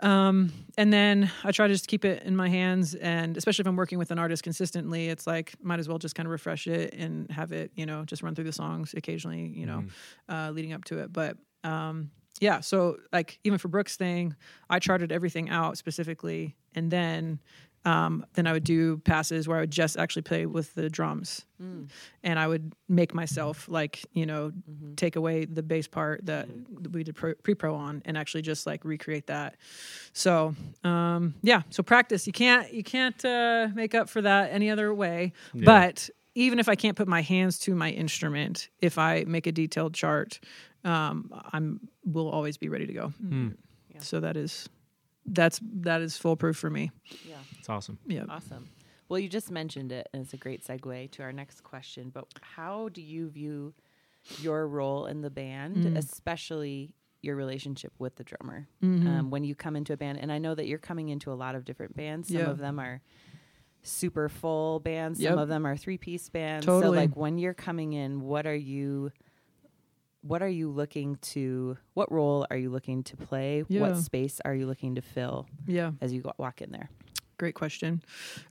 um, 0.00 0.52
and 0.76 0.92
then 0.92 1.30
i 1.44 1.50
try 1.50 1.66
to 1.66 1.74
just 1.74 1.88
keep 1.88 2.04
it 2.04 2.22
in 2.22 2.36
my 2.36 2.48
hands. 2.48 2.94
And 2.94 3.36
especially 3.36 3.62
if 3.62 3.66
i'm 3.66 3.76
working 3.76 3.98
with 3.98 4.10
an 4.10 4.18
artist 4.18 4.42
consistently 4.42 5.08
it's 5.08 5.26
like 5.26 5.54
might 5.62 5.80
as 5.80 5.88
well 5.88 5.98
just 5.98 6.14
kind 6.14 6.26
of 6.26 6.30
refresh 6.30 6.66
it 6.66 6.94
and 6.94 7.30
have 7.30 7.52
it 7.52 7.72
you 7.74 7.86
know 7.86 8.04
just 8.04 8.22
run 8.22 8.34
through 8.34 8.44
the 8.44 8.52
songs 8.52 8.94
occasionally 8.96 9.46
you 9.54 9.66
know 9.66 9.84
uh, 10.28 10.50
leading 10.50 10.72
up 10.72 10.84
to 10.84 10.98
it. 10.98 11.12
But 11.12 11.36
um, 11.64 12.10
yeah 12.40 12.60
so 12.60 12.98
like 13.12 13.38
even 13.42 13.58
for 13.58 13.66
brooks 13.68 13.96
thing 13.96 14.36
i 14.70 14.78
charted 14.78 15.10
everything 15.10 15.50
out 15.50 15.76
specifically. 15.76 16.56
And 16.74 16.90
then 16.90 17.40
um, 17.84 18.24
then 18.34 18.46
I 18.46 18.52
would 18.52 18.64
do 18.64 18.98
passes 18.98 19.46
where 19.48 19.56
I 19.56 19.60
would 19.60 19.70
just 19.70 19.96
actually 19.96 20.22
play 20.22 20.46
with 20.46 20.74
the 20.74 20.90
drums, 20.90 21.44
and 22.22 22.38
I 22.38 22.46
would 22.46 22.72
make 22.88 23.14
myself 23.14 23.68
like 23.68 24.04
you 24.12 24.26
know 24.26 24.52
take 24.96 25.16
away 25.16 25.44
the 25.44 25.62
bass 25.62 25.88
part 25.88 26.26
that 26.26 26.48
we 26.92 27.02
did 27.04 27.14
pre-pro 27.16 27.74
on, 27.74 28.02
and 28.04 28.16
actually 28.18 28.42
just 28.42 28.66
like 28.66 28.84
recreate 28.84 29.26
that. 29.28 29.56
So 30.12 30.54
um, 30.84 31.34
yeah, 31.42 31.62
so 31.70 31.82
practice. 31.82 32.26
You 32.26 32.32
can't 32.32 32.72
you 32.72 32.82
can't 32.84 33.24
uh, 33.24 33.68
make 33.74 33.94
up 33.94 34.08
for 34.08 34.22
that 34.22 34.50
any 34.52 34.70
other 34.70 34.92
way. 34.92 35.32
But 35.64 36.10
even 36.34 36.58
if 36.58 36.68
I 36.68 36.74
can't 36.76 36.96
put 36.96 37.08
my 37.08 37.22
hands 37.22 37.58
to 37.60 37.74
my 37.74 37.90
instrument, 37.90 38.68
if 38.80 38.98
I 38.98 39.24
make 39.26 39.46
a 39.46 39.52
detailed 39.52 39.94
chart, 39.94 40.38
um, 40.84 41.32
I'm 41.52 41.80
will 42.04 42.28
always 42.28 42.56
be 42.56 42.68
ready 42.68 42.86
to 42.86 42.92
go. 42.92 43.12
So 44.00 44.20
that 44.20 44.36
is 44.36 44.68
that's 45.34 45.60
that 45.62 46.00
is 46.00 46.16
foolproof 46.16 46.56
for 46.56 46.70
me. 46.70 46.90
Yeah. 47.26 47.36
It's 47.58 47.68
awesome. 47.68 47.98
Yeah. 48.06 48.24
Awesome. 48.28 48.68
Well, 49.08 49.18
you 49.18 49.28
just 49.28 49.50
mentioned 49.50 49.90
it, 49.92 50.08
and 50.12 50.22
it's 50.22 50.34
a 50.34 50.36
great 50.36 50.62
segue 50.64 51.10
to 51.12 51.22
our 51.22 51.32
next 51.32 51.62
question. 51.62 52.10
But 52.10 52.26
how 52.42 52.88
do 52.90 53.00
you 53.00 53.28
view 53.30 53.72
your 54.40 54.66
role 54.68 55.06
in 55.06 55.22
the 55.22 55.30
band, 55.30 55.76
Mm. 55.76 55.96
especially 55.96 56.92
your 57.22 57.34
relationship 57.36 57.92
with 57.98 58.16
the 58.16 58.24
drummer? 58.24 58.68
Mm-hmm. 58.82 59.06
Um, 59.08 59.30
when 59.30 59.44
you 59.44 59.54
come 59.54 59.76
into 59.76 59.92
a 59.94 59.96
band, 59.96 60.18
and 60.18 60.30
I 60.30 60.38
know 60.38 60.54
that 60.54 60.66
you're 60.66 60.78
coming 60.78 61.08
into 61.08 61.32
a 61.32 61.34
lot 61.34 61.54
of 61.54 61.64
different 61.64 61.96
bands. 61.96 62.28
Some 62.28 62.36
Yeah. 62.36 62.50
of 62.50 62.58
them 62.58 62.78
are 62.78 63.00
super 63.82 64.28
full 64.28 64.80
bands. 64.80 65.18
Some 65.20 65.24
Yep. 65.32 65.38
of 65.38 65.48
them 65.48 65.66
are 65.66 65.76
three 65.76 65.96
piece 65.98 66.28
bands. 66.28 66.66
Totally. 66.66 66.96
So, 66.96 67.00
like, 67.00 67.16
when 67.16 67.38
you're 67.38 67.54
coming 67.54 67.94
in, 67.94 68.20
what 68.20 68.46
are 68.46 68.54
you? 68.54 69.10
What 70.22 70.42
are 70.42 70.48
you 70.48 70.70
looking 70.70 71.16
to? 71.32 71.76
What 71.94 72.10
role 72.10 72.46
are 72.50 72.56
you 72.56 72.70
looking 72.70 73.02
to 73.04 73.16
play? 73.16 73.64
Yeah. 73.68 73.80
What 73.82 73.96
space 73.98 74.40
are 74.44 74.54
you 74.54 74.66
looking 74.66 74.96
to 74.96 75.02
fill 75.02 75.46
Yeah. 75.66 75.92
as 76.00 76.12
you 76.12 76.22
walk 76.38 76.60
in 76.60 76.72
there? 76.72 76.90
Great 77.38 77.54
question. 77.54 78.02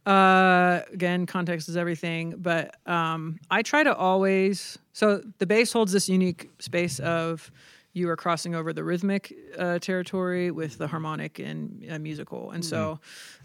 Uh, 0.05 0.79
again, 0.93 1.25
context 1.25 1.67
is 1.67 1.75
everything, 1.75 2.35
but 2.37 2.75
um, 2.89 3.37
I 3.51 3.61
try 3.61 3.83
to 3.83 3.93
always. 3.93 4.77
So 4.93 5.21
the 5.39 5.45
bass 5.45 5.73
holds 5.73 5.91
this 5.91 6.07
unique 6.07 6.49
space 6.59 6.99
of 6.99 7.51
you 7.91 8.07
are 8.09 8.15
crossing 8.15 8.55
over 8.55 8.71
the 8.71 8.85
rhythmic 8.85 9.35
uh, 9.57 9.79
territory 9.79 10.51
with 10.51 10.77
the 10.77 10.87
harmonic 10.87 11.37
and 11.39 11.85
uh, 11.91 11.99
musical, 11.99 12.51
and 12.51 12.63
so 12.63 12.99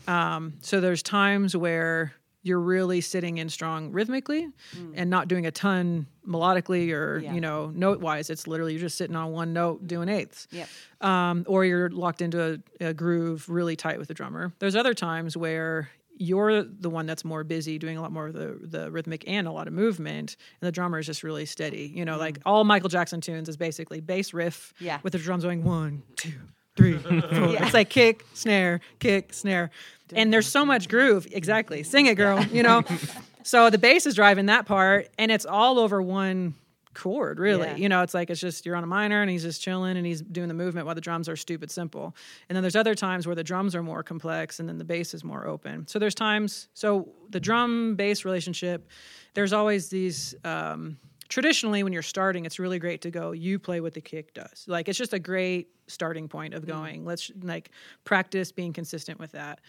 um, 0.06 0.52
so 0.60 0.80
there's 0.80 1.02
times 1.02 1.56
where 1.56 2.12
you're 2.42 2.60
really 2.60 3.00
sitting 3.00 3.38
in 3.38 3.48
strong 3.48 3.92
rhythmically 3.92 4.48
and 4.94 5.08
not 5.10 5.28
doing 5.28 5.46
a 5.46 5.50
ton 5.50 6.06
melodically 6.26 6.92
or 6.92 7.18
Yeah. 7.18 7.34
you 7.34 7.40
know 7.40 7.70
note 7.74 8.00
wise 8.00 8.30
it's 8.30 8.46
literally 8.46 8.72
you're 8.72 8.80
just 8.80 8.96
sitting 8.98 9.16
on 9.16 9.32
one 9.32 9.52
note 9.52 9.86
doing 9.86 10.08
eighths 10.08 10.48
Yep. 10.50 10.68
um, 11.00 11.44
or 11.48 11.64
you're 11.64 11.90
locked 11.90 12.20
into 12.22 12.60
a, 12.80 12.88
a 12.88 12.94
groove 12.94 13.48
really 13.48 13.76
tight 13.76 13.98
with 13.98 14.08
the 14.08 14.14
drummer. 14.14 14.52
There's 14.58 14.76
other 14.76 14.94
times 14.94 15.36
where 15.36 15.90
you're 16.18 16.62
the 16.62 16.90
one 16.90 17.06
that's 17.06 17.24
more 17.24 17.42
busy 17.42 17.78
doing 17.78 17.96
a 17.96 18.02
lot 18.02 18.12
more 18.12 18.26
of 18.28 18.34
the, 18.34 18.58
the 18.62 18.90
rhythmic 18.90 19.24
and 19.26 19.48
a 19.48 19.50
lot 19.52 19.66
of 19.66 19.72
movement, 19.72 20.36
and 20.60 20.66
the 20.68 20.70
drummer 20.70 20.98
is 20.98 21.06
just 21.06 21.22
really 21.24 21.46
steady. 21.46 21.90
You 21.94 22.04
know, 22.04 22.16
like 22.18 22.38
all 22.46 22.62
Michael 22.64 22.90
Jackson 22.90 23.20
tunes 23.20 23.48
is 23.48 23.56
basically 23.56 24.00
bass 24.00 24.32
riff 24.34 24.72
Yeah. 24.78 25.00
with 25.02 25.14
the 25.14 25.18
drums 25.18 25.42
going 25.42 25.64
one, 25.64 26.02
two, 26.16 26.32
three, 26.76 26.98
four. 26.98 27.20
It's 27.20 27.74
like 27.74 27.90
kick, 27.90 28.24
snare, 28.34 28.80
kick, 28.98 29.32
snare. 29.32 29.70
And 30.14 30.32
there's 30.32 30.46
so 30.46 30.64
much 30.64 30.88
groove. 30.88 31.26
Exactly. 31.32 31.82
Sing 31.82 32.06
it, 32.06 32.16
girl. 32.16 32.42
You 32.44 32.62
know? 32.62 32.82
so 33.42 33.70
the 33.70 33.78
bass 33.78 34.06
is 34.06 34.14
driving 34.14 34.46
that 34.46 34.66
part, 34.66 35.08
and 35.18 35.30
it's 35.30 35.46
all 35.46 35.78
over 35.78 36.02
one 36.02 36.54
chord, 36.94 37.38
really. 37.38 37.66
Yeah. 37.66 37.76
You 37.76 37.88
know, 37.88 38.02
it's 38.02 38.14
like 38.14 38.30
it's 38.30 38.40
just 38.40 38.66
you're 38.66 38.76
on 38.76 38.84
a 38.84 38.88
minor 38.88 39.22
and 39.22 39.30
he's 39.30 39.42
just 39.42 39.62
chilling 39.62 39.96
and 39.96 40.06
he's 40.06 40.20
doing 40.20 40.48
the 40.48 40.54
movement 40.54 40.86
while 40.86 40.94
the 40.94 41.00
drums 41.00 41.28
are 41.28 41.36
stupid 41.36 41.70
simple. 41.70 42.14
And 42.48 42.56
then 42.56 42.62
there's 42.62 42.76
other 42.76 42.94
times 42.94 43.26
where 43.26 43.34
the 43.34 43.44
drums 43.44 43.74
are 43.74 43.82
more 43.82 44.02
complex 44.02 44.60
and 44.60 44.68
then 44.68 44.78
the 44.78 44.84
bass 44.84 45.14
is 45.14 45.24
more 45.24 45.46
open. 45.46 45.86
So 45.86 45.98
there's 45.98 46.14
times 46.14 46.68
so 46.74 47.08
the 47.30 47.40
drum 47.40 47.96
bass 47.96 48.24
relationship, 48.24 48.88
there's 49.34 49.52
always 49.52 49.88
these 49.88 50.34
um 50.44 50.98
traditionally 51.32 51.82
when 51.82 51.94
you're 51.94 52.02
starting 52.02 52.44
it's 52.44 52.58
really 52.58 52.78
great 52.78 53.00
to 53.00 53.10
go 53.10 53.32
you 53.32 53.58
play 53.58 53.80
what 53.80 53.94
the 53.94 54.02
kick 54.02 54.34
does. 54.34 54.66
Like 54.68 54.86
it's 54.86 54.98
just 54.98 55.14
a 55.14 55.18
great 55.18 55.68
starting 55.86 56.28
point 56.28 56.52
of 56.52 56.66
going. 56.66 57.06
Let's 57.06 57.30
like 57.40 57.70
practice 58.04 58.52
being 58.52 58.74
consistent 58.74 59.18
with 59.18 59.32
that. 59.32 59.60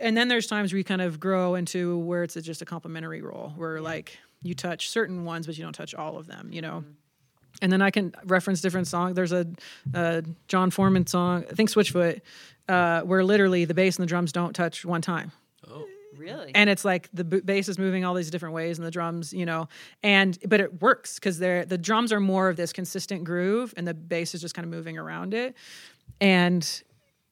And 0.00 0.16
then 0.16 0.26
there's 0.26 0.48
times 0.48 0.72
where 0.72 0.78
you 0.78 0.84
kind 0.84 1.00
of 1.00 1.20
grow 1.20 1.54
into 1.54 1.98
where 1.98 2.24
it's 2.24 2.34
a, 2.34 2.42
just 2.42 2.62
a 2.62 2.64
complementary 2.64 3.22
role 3.22 3.52
where 3.54 3.80
like 3.80 4.18
you 4.42 4.54
touch 4.54 4.90
certain 4.90 5.24
ones 5.24 5.46
but 5.46 5.56
you 5.56 5.62
don't 5.62 5.72
touch 5.72 5.94
all 5.94 6.18
of 6.18 6.26
them 6.26 6.50
you 6.52 6.62
know? 6.62 6.82
And 7.62 7.72
then 7.72 7.80
i 7.80 7.90
can 7.92 8.12
reference 8.24 8.60
different 8.60 8.88
songs 8.88 9.14
there's 9.14 9.32
a, 9.32 9.46
a 9.94 10.24
jon 10.48 10.70
foreman 10.70 11.06
song 11.06 11.44
i 11.50 11.54
think 11.54 11.70
switchfoot 11.70 12.20
uh, 12.68 13.00
where 13.02 13.24
literally 13.24 13.64
the 13.64 13.74
bass 13.74 13.96
and 13.96 14.02
the 14.02 14.08
drums 14.08 14.30
don't 14.32 14.52
touch 14.52 14.84
one 14.84 15.00
time 15.00 15.32
Really? 16.18 16.50
and 16.54 16.68
it's 16.68 16.84
like 16.84 17.08
the 17.12 17.24
bass 17.24 17.68
is 17.68 17.78
moving 17.78 18.04
all 18.04 18.14
these 18.14 18.30
different 18.30 18.54
ways 18.54 18.78
and 18.78 18.86
the 18.86 18.90
drums 18.90 19.32
you 19.32 19.46
know 19.46 19.68
and 20.02 20.38
but 20.46 20.60
it 20.60 20.82
works 20.82 21.14
because 21.14 21.38
they're 21.38 21.64
the 21.64 21.78
drums 21.78 22.12
are 22.12 22.20
more 22.20 22.48
of 22.48 22.56
this 22.56 22.72
consistent 22.72 23.24
groove 23.24 23.72
and 23.76 23.86
the 23.86 23.94
bass 23.94 24.34
is 24.34 24.40
just 24.40 24.54
kind 24.54 24.64
of 24.64 24.70
moving 24.70 24.98
around 24.98 25.32
it. 25.34 25.54
And 26.20 26.82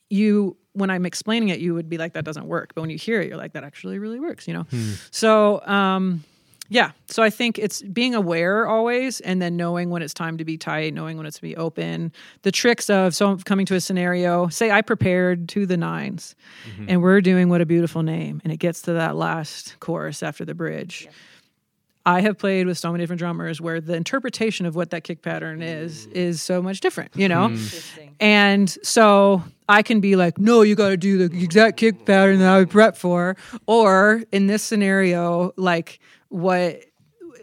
you 0.09 0.57
when 0.75 0.89
i'm 0.91 1.05
explaining 1.05 1.49
it 1.49 1.59
you 1.59 1.75
would 1.75 1.89
be 1.89 1.99
like 1.99 2.13
that 2.13 2.25
doesn't 2.25 2.47
work. 2.47 2.73
But 2.75 2.83
when 2.83 2.91
you 2.91 2.99
hear 2.99 3.21
it 3.21 3.29
you're 3.29 3.37
like 3.37 3.55
that 3.55 3.65
actually 3.65 3.99
really 3.99 4.21
works 4.21 4.47
you 4.47 4.55
know? 4.55 4.67
So 5.11 5.61
um 5.67 6.23
yeah. 6.69 6.93
So 7.09 7.23
i 7.23 7.31
think 7.31 7.59
it's 7.59 7.83
being 7.83 8.15
aware 8.15 8.67
always 8.67 9.21
and 9.21 9.41
then 9.41 9.57
knowing 9.57 9.91
when 9.91 10.03
it's 10.03 10.15
time 10.15 10.39
to 10.39 10.45
be 10.45 10.57
tight 10.57 10.95
knowing 10.95 11.17
when 11.17 11.27
it's 11.27 11.37
to 11.37 11.43
be 11.43 11.57
open. 11.57 12.13
The 12.43 12.53
tricks 12.53 12.91
of 12.91 13.15
so 13.15 13.37
coming 13.45 13.67
to 13.67 13.75
a 13.75 13.81
scenario 13.81 14.49
say 14.49 14.71
i 14.71 14.83
prepared 14.83 15.49
to 15.51 15.67
the 15.67 15.77
9s 15.77 16.35
mm-hmm. 16.69 16.87
and 16.89 17.03
we're 17.03 17.21
doing 17.21 17.49
what 17.49 17.61
a 17.61 17.67
beautiful 17.67 18.03
name 18.03 18.41
and 18.45 18.53
it 18.53 18.59
gets 18.59 18.83
to 18.83 18.93
that 18.95 19.17
last 19.17 19.79
chorus 19.81 20.23
after 20.23 20.45
the 20.45 20.55
bridge 20.55 21.09
I 22.07 22.21
have 22.21 22.39
played 22.39 22.69
with 22.69 22.79
so 22.79 22.93
many 22.93 23.03
different 23.03 23.19
drummers 23.19 23.61
where 23.61 23.81
the 23.81 23.95
interpretation 23.95 24.65
of 24.65 24.77
what 24.77 24.91
that 24.91 25.03
kick 25.03 25.23
pattern 25.23 25.61
is 25.61 26.07
mm. 26.07 26.13
is 26.13 26.41
so 26.41 26.63
much 26.63 26.81
different, 26.81 27.11
you 27.17 27.29
know? 27.29 27.49
Mm. 27.49 28.11
And 28.21 28.71
so 28.85 29.43
I 29.69 29.83
can 29.83 30.01
be 30.01 30.15
like, 30.15 30.39
no, 30.39 30.63
you 30.63 30.77
got 30.77 30.91
to 30.91 30.97
do 30.97 31.29
the 31.29 31.43
exact 31.43 31.79
kick 31.79 32.07
pattern 32.07 32.39
that 32.39 32.49
I 32.49 32.59
would 32.59 32.71
prep 32.71 32.97
for. 32.97 33.37
Or 33.67 34.23
in 34.31 34.47
this 34.47 34.63
scenario, 34.63 35.53
like 35.57 35.99
what, 36.29 36.85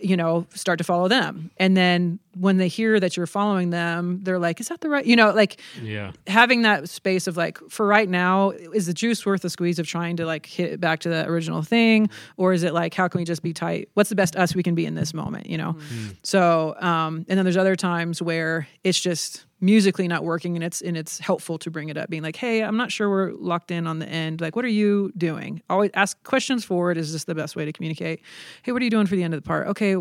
you 0.02 0.16
know, 0.16 0.48
start 0.54 0.78
to 0.78 0.86
follow 0.86 1.10
them. 1.10 1.52
And 1.58 1.76
then 1.76 2.20
when 2.36 2.58
they 2.58 2.68
hear 2.68 3.00
that 3.00 3.16
you're 3.16 3.28
following 3.28 3.70
them, 3.70 4.20
they're 4.24 4.40
like, 4.40 4.60
is 4.60 4.68
that 4.70 4.82
the 4.82 4.90
right, 4.90 5.06
you 5.06 5.16
know, 5.16 5.32
like 5.32 5.60
Yeah. 5.82 6.12
having 6.28 6.64
that 6.64 6.90
space 6.90 7.28
of 7.28 7.38
like, 7.38 7.60
for 7.70 7.86
right 7.86 8.10
now, 8.10 8.50
is 8.52 8.88
the 8.88 8.94
juice 8.94 9.26
worth 9.26 9.42
the 9.42 9.50
squeeze 9.50 9.78
of 9.80 9.88
trying 9.88 10.18
to 10.18 10.26
like 10.26 10.46
hit 10.46 10.80
back 10.80 11.00
to 11.02 11.10
the 11.10 11.28
original 11.28 11.62
thing? 11.62 12.10
Or 12.38 12.54
is 12.54 12.64
it 12.64 12.74
like, 12.74 12.94
how 12.94 13.08
can 13.08 13.20
we 13.20 13.26
just 13.26 13.44
be 13.44 13.54
tight? 13.54 13.90
What's 13.94 14.10
the 14.10 14.16
best 14.16 14.36
us 14.36 14.56
we 14.56 14.64
can 14.64 14.76
be 14.76 14.86
in 14.86 14.96
this 14.96 15.14
moment, 15.14 15.46
you 15.48 15.58
know? 15.58 15.76
So, 16.24 16.76
um, 16.80 17.26
and 17.30 17.38
then 17.38 17.46
there's 17.46 17.58
other 17.58 17.76
times 17.76 18.22
where 18.22 18.68
it's 18.84 19.00
just 19.00 19.46
musically 19.62 20.08
not 20.10 20.26
working 20.26 20.56
and 20.58 20.64
it's 20.64 20.82
and 20.82 20.98
it's 20.98 21.20
helpful 21.20 21.58
to 21.58 21.72
bring 21.72 21.88
it 21.88 21.96
up 21.98 22.10
being 22.10 22.22
like 22.22 22.36
hey 22.36 22.62
i'm 22.62 22.76
not 22.76 22.92
sure 22.92 23.10
we're 23.10 23.32
locked 23.32 23.72
in 23.72 23.88
on 23.88 24.00
the 24.00 24.06
end 24.10 24.42
like 24.42 24.58
what 24.58 24.66
are 24.66 24.68
you 24.68 25.10
doing 25.18 25.62
always 25.70 25.90
ask 25.94 26.22
questions 26.26 26.66
forward 26.66 26.98
is 26.98 27.14
this 27.14 27.24
the 27.24 27.34
best 27.34 27.56
way 27.56 27.64
to 27.64 27.72
communicate 27.72 28.20
hey 28.64 28.74
what 28.74 28.82
are 28.82 28.84
you 28.84 28.92
doing 28.92 29.06
for 29.08 29.16
the 29.16 29.24
end 29.24 29.34
of 29.34 29.42
the 29.42 29.48
part 29.48 29.66
okay 29.66 29.96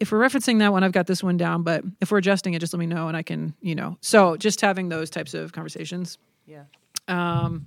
if 0.00 0.10
we're 0.10 0.18
referencing 0.18 0.58
that 0.60 0.72
one 0.72 0.82
i've 0.82 0.92
got 0.92 1.06
this 1.06 1.22
one 1.22 1.36
down 1.36 1.62
but 1.62 1.84
if 2.00 2.10
we're 2.10 2.18
adjusting 2.18 2.54
it 2.54 2.58
just 2.58 2.72
let 2.72 2.80
me 2.80 2.86
know 2.86 3.08
and 3.08 3.16
i 3.16 3.22
can 3.22 3.54
you 3.60 3.74
know 3.74 3.96
so 4.00 4.36
just 4.36 4.60
having 4.60 4.88
those 4.88 5.10
types 5.10 5.34
of 5.34 5.52
conversations 5.52 6.18
Yeah. 6.46 6.64
um, 7.08 7.66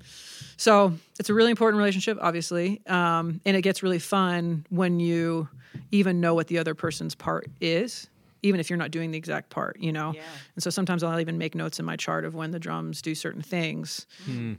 so 0.58 0.93
it's 1.19 1.30
a 1.30 1.34
really 1.34 1.50
important 1.52 1.78
relationship, 1.80 2.17
obviously, 2.22 2.82
um, 2.88 3.41
and 3.46 3.58
it 3.58 3.62
gets 3.62 3.82
really 3.84 4.00
fun 4.00 4.65
when 4.69 5.00
you 5.00 5.48
even 5.91 6.22
know 6.22 6.34
what 6.36 6.48
the 6.48 6.60
other 6.60 6.76
person's 6.76 7.15
part 7.15 7.48
is, 7.60 8.08
even 8.43 8.60
if 8.60 8.69
you're 8.69 8.78
not 8.78 8.91
doing 8.91 9.12
the 9.12 9.17
exact 9.17 9.50
part, 9.50 9.78
you 9.80 9.91
know. 9.91 10.13
Yeah. 10.15 10.22
And 10.56 10.63
so 10.63 10.69
sometimes 10.69 11.02
I'll 11.04 11.19
even 11.19 11.38
make 11.38 11.56
notes 11.56 11.80
in 11.80 11.86
my 11.86 11.96
chart 11.98 12.24
of 12.24 12.36
when 12.36 12.52
the 12.52 12.60
drums 12.60 13.02
do 13.02 13.15
certain 13.15 13.41
things, 13.41 14.06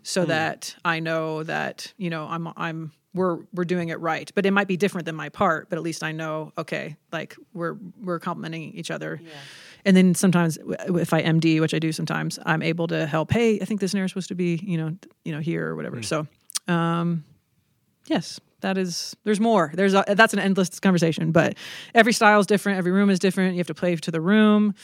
so 0.02 0.24
that 0.26 0.74
I 0.84 1.00
know 1.00 1.42
that 1.44 1.92
you 1.96 2.10
know 2.10 2.26
I'm 2.26 2.48
I'm 2.56 2.92
we're 3.14 3.38
we're 3.55 3.64
doing 3.64 3.88
it 3.88 4.00
right. 4.00 4.31
But 4.35 4.44
it 4.44 4.50
might 4.50 4.68
be 4.68 4.77
different 4.77 5.07
than 5.07 5.14
my 5.14 5.29
part, 5.29 5.68
but 5.68 5.77
at 5.77 5.83
least 5.83 6.03
I 6.03 6.12
know 6.12 6.53
okay, 6.59 6.96
like 7.12 7.37
we're 7.53 7.77
we're 8.03 8.18
complimenting 8.18 8.72
each 8.74 8.90
other. 8.90 9.20
Yeah. 9.22 9.31
And 9.87 9.96
then 9.96 10.14
sometimes 10.14 10.59
if 10.88 11.12
I 11.12 11.22
MD, 11.22 11.61
which 11.61 11.74
I 11.74 11.79
do 11.79 11.92
sometimes, 11.92 12.38
I'm 12.44 12.62
able 12.62 12.87
to 12.88 13.07
help. 13.07 13.31
Hey, 13.31 13.61
I 13.61 13.64
think 13.64 13.81
this 13.81 13.92
snare 13.92 14.05
is 14.05 14.11
supposed 14.11 14.29
to 14.29 14.35
be, 14.35 14.57
you 14.62 14.79
know, 14.79 14.96
you 15.24 15.33
know, 15.33 15.40
here 15.40 15.68
or 15.68 15.77
whatever. 15.77 16.03
So, 16.03 16.27
um, 16.68 17.24
yes, 18.07 18.40
that 18.61 18.79
is. 18.79 19.14
There's 19.24 19.40
more. 19.40 19.70
There's 19.74 19.92
a, 19.92 20.05
that's 20.09 20.33
an 20.33 20.38
endless 20.38 20.81
conversation. 20.81 21.33
But 21.33 21.57
every 21.94 22.14
style 22.14 22.40
is 22.40 22.46
different. 22.46 22.79
Every 22.79 22.92
room 22.92 23.11
is 23.11 23.18
different. 23.18 23.55
You 23.55 23.59
have 23.59 23.66
to 23.66 23.74
play 23.74 23.94
to 23.94 24.11
the 24.11 24.22
room. 24.22 24.74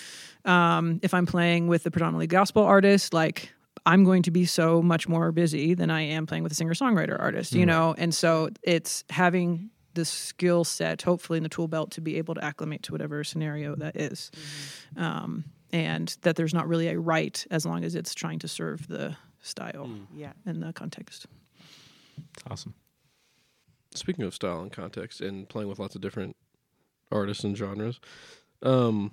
Um, 0.45 1.01
if 1.03 1.15
I'm 1.15 1.27
playing 1.27 1.67
with 1.67 1.83
the 1.83 1.91
predominantly 1.91 2.27
gospel 2.27 2.63
artist, 2.63 3.15
like 3.15 3.53
I'm 3.87 4.05
going 4.05 4.23
to 4.25 4.31
be 4.31 4.45
so 4.45 4.83
much 4.83 5.09
more 5.09 5.33
busy 5.33 5.75
than 5.75 5.91
I 5.91 6.03
am 6.03 6.27
playing 6.27 6.43
with 6.43 6.53
a 6.53 6.55
singer 6.55 6.75
songwriter 6.75 7.19
artist, 7.19 7.53
you 7.55 7.65
know. 7.67 7.95
And 7.99 8.15
so 8.15 8.51
it's 8.63 9.05
having 9.11 9.71
the 9.95 10.05
skill 10.05 10.65
set, 10.65 11.03
hopefully 11.03 11.39
in 11.39 11.43
the 11.43 11.49
tool 11.49 11.67
belt, 11.67 11.91
to 11.93 12.01
be 12.01 12.17
able 12.17 12.35
to 12.35 12.45
acclimate 12.45 12.83
to 12.85 12.93
whatever 12.93 13.25
scenario 13.25 13.75
that 13.77 13.97
is 13.97 14.31
um, 14.97 15.45
and 15.73 16.17
that 16.23 16.37
there's 16.37 16.55
not 16.55 16.69
really 16.69 16.89
a 16.89 16.99
right 16.99 17.45
as 17.51 17.65
long 17.67 17.83
as 17.85 17.95
it's 17.95 18.15
trying 18.15 18.39
to 18.39 18.49
serve 18.49 18.87
the 18.89 19.17
style 19.43 19.89
Yeah. 20.15 20.33
and 20.47 20.63
the 20.63 20.73
context. 20.73 21.27
It's 22.35 22.45
awesome. 22.49 22.75
Speaking 23.95 24.25
of 24.25 24.35
style 24.35 24.61
and 24.61 24.71
context 24.71 25.21
and 25.21 25.49
playing 25.49 25.69
with 25.69 25.79
lots 25.81 25.95
of 25.97 26.01
different 26.01 26.37
artists 27.11 27.43
and 27.43 27.57
genres, 27.57 27.99
um, 28.63 29.11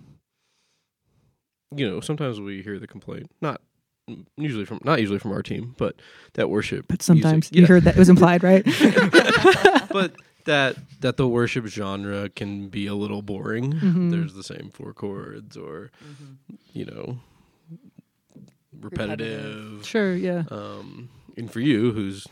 you 1.76 1.90
know, 1.90 2.00
sometimes 2.02 2.40
we 2.40 2.62
hear 2.62 2.78
the 2.80 2.88
complaint, 2.88 3.32
not 3.42 3.62
usually 4.38 4.66
from 4.66 4.80
not 4.84 5.00
usually 5.00 5.20
from 5.20 5.32
our 5.32 5.44
team, 5.44 5.76
but 5.78 5.96
that 6.34 6.50
worship. 6.50 6.86
But 6.88 7.02
sometimes 7.02 7.52
music- 7.52 7.56
you 7.56 7.62
yeah, 7.62 7.68
heard 7.68 7.84
that 7.84 7.96
it 7.96 8.00
was 8.00 8.10
implied, 8.10 8.44
right? 8.44 8.64
but 9.92 10.14
that 10.46 10.78
that 11.02 11.18
the 11.18 11.28
worship 11.28 11.66
genre 11.68 12.30
can 12.30 12.70
be 12.70 12.88
a 12.88 12.96
little 12.96 13.22
boring. 13.22 13.74
Mhm. 13.74 14.12
There's 14.12 14.34
the 14.34 14.44
same 14.44 14.72
four 14.74 14.94
chords, 14.94 15.58
or 15.58 15.92
you 16.74 16.86
know, 16.86 17.20
repetitive. 18.80 19.86
sure, 19.86 20.16
yeah. 20.16 20.44
Um, 20.50 21.10
and 21.36 21.52
for 21.52 21.60
you, 21.60 21.92
who's 21.92 22.28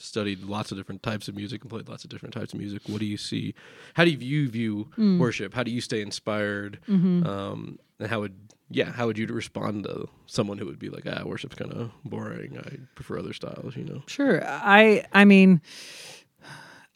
studied 0.00 0.42
lots 0.44 0.70
of 0.72 0.76
different 0.78 1.02
types 1.02 1.28
of 1.28 1.34
music 1.36 1.62
and 1.62 1.70
played 1.70 1.88
lots 1.88 2.04
of 2.04 2.10
different 2.10 2.34
types 2.34 2.52
of 2.52 2.58
music, 2.58 2.82
what 2.86 3.00
do 3.00 3.06
you 3.06 3.16
see? 3.16 3.54
How 3.94 4.04
do 4.04 4.10
you 4.10 4.48
view 4.48 4.88
Mm. 4.98 5.18
worship? 5.18 5.54
How 5.54 5.62
do 5.62 5.70
you 5.70 5.80
stay 5.80 6.00
inspired? 6.02 6.78
Mm-hmm. 6.88 7.26
Um, 7.26 7.78
and 7.98 8.08
how 8.08 8.20
would 8.20 8.34
yeah, 8.68 8.90
how 8.90 9.06
would 9.06 9.16
you 9.16 9.26
respond 9.28 9.84
to 9.84 10.08
someone 10.26 10.58
who 10.58 10.66
would 10.66 10.78
be 10.80 10.88
like, 10.90 11.04
ah, 11.06 11.22
worship's 11.24 11.54
kind 11.54 11.72
of 11.72 11.92
boring. 12.04 12.58
I 12.58 12.78
prefer 12.96 13.18
other 13.20 13.32
styles. 13.32 13.76
You 13.76 13.84
know. 13.84 14.02
Sure. 14.08 14.42
I 14.44 15.04
I 15.12 15.24
mean 15.24 15.60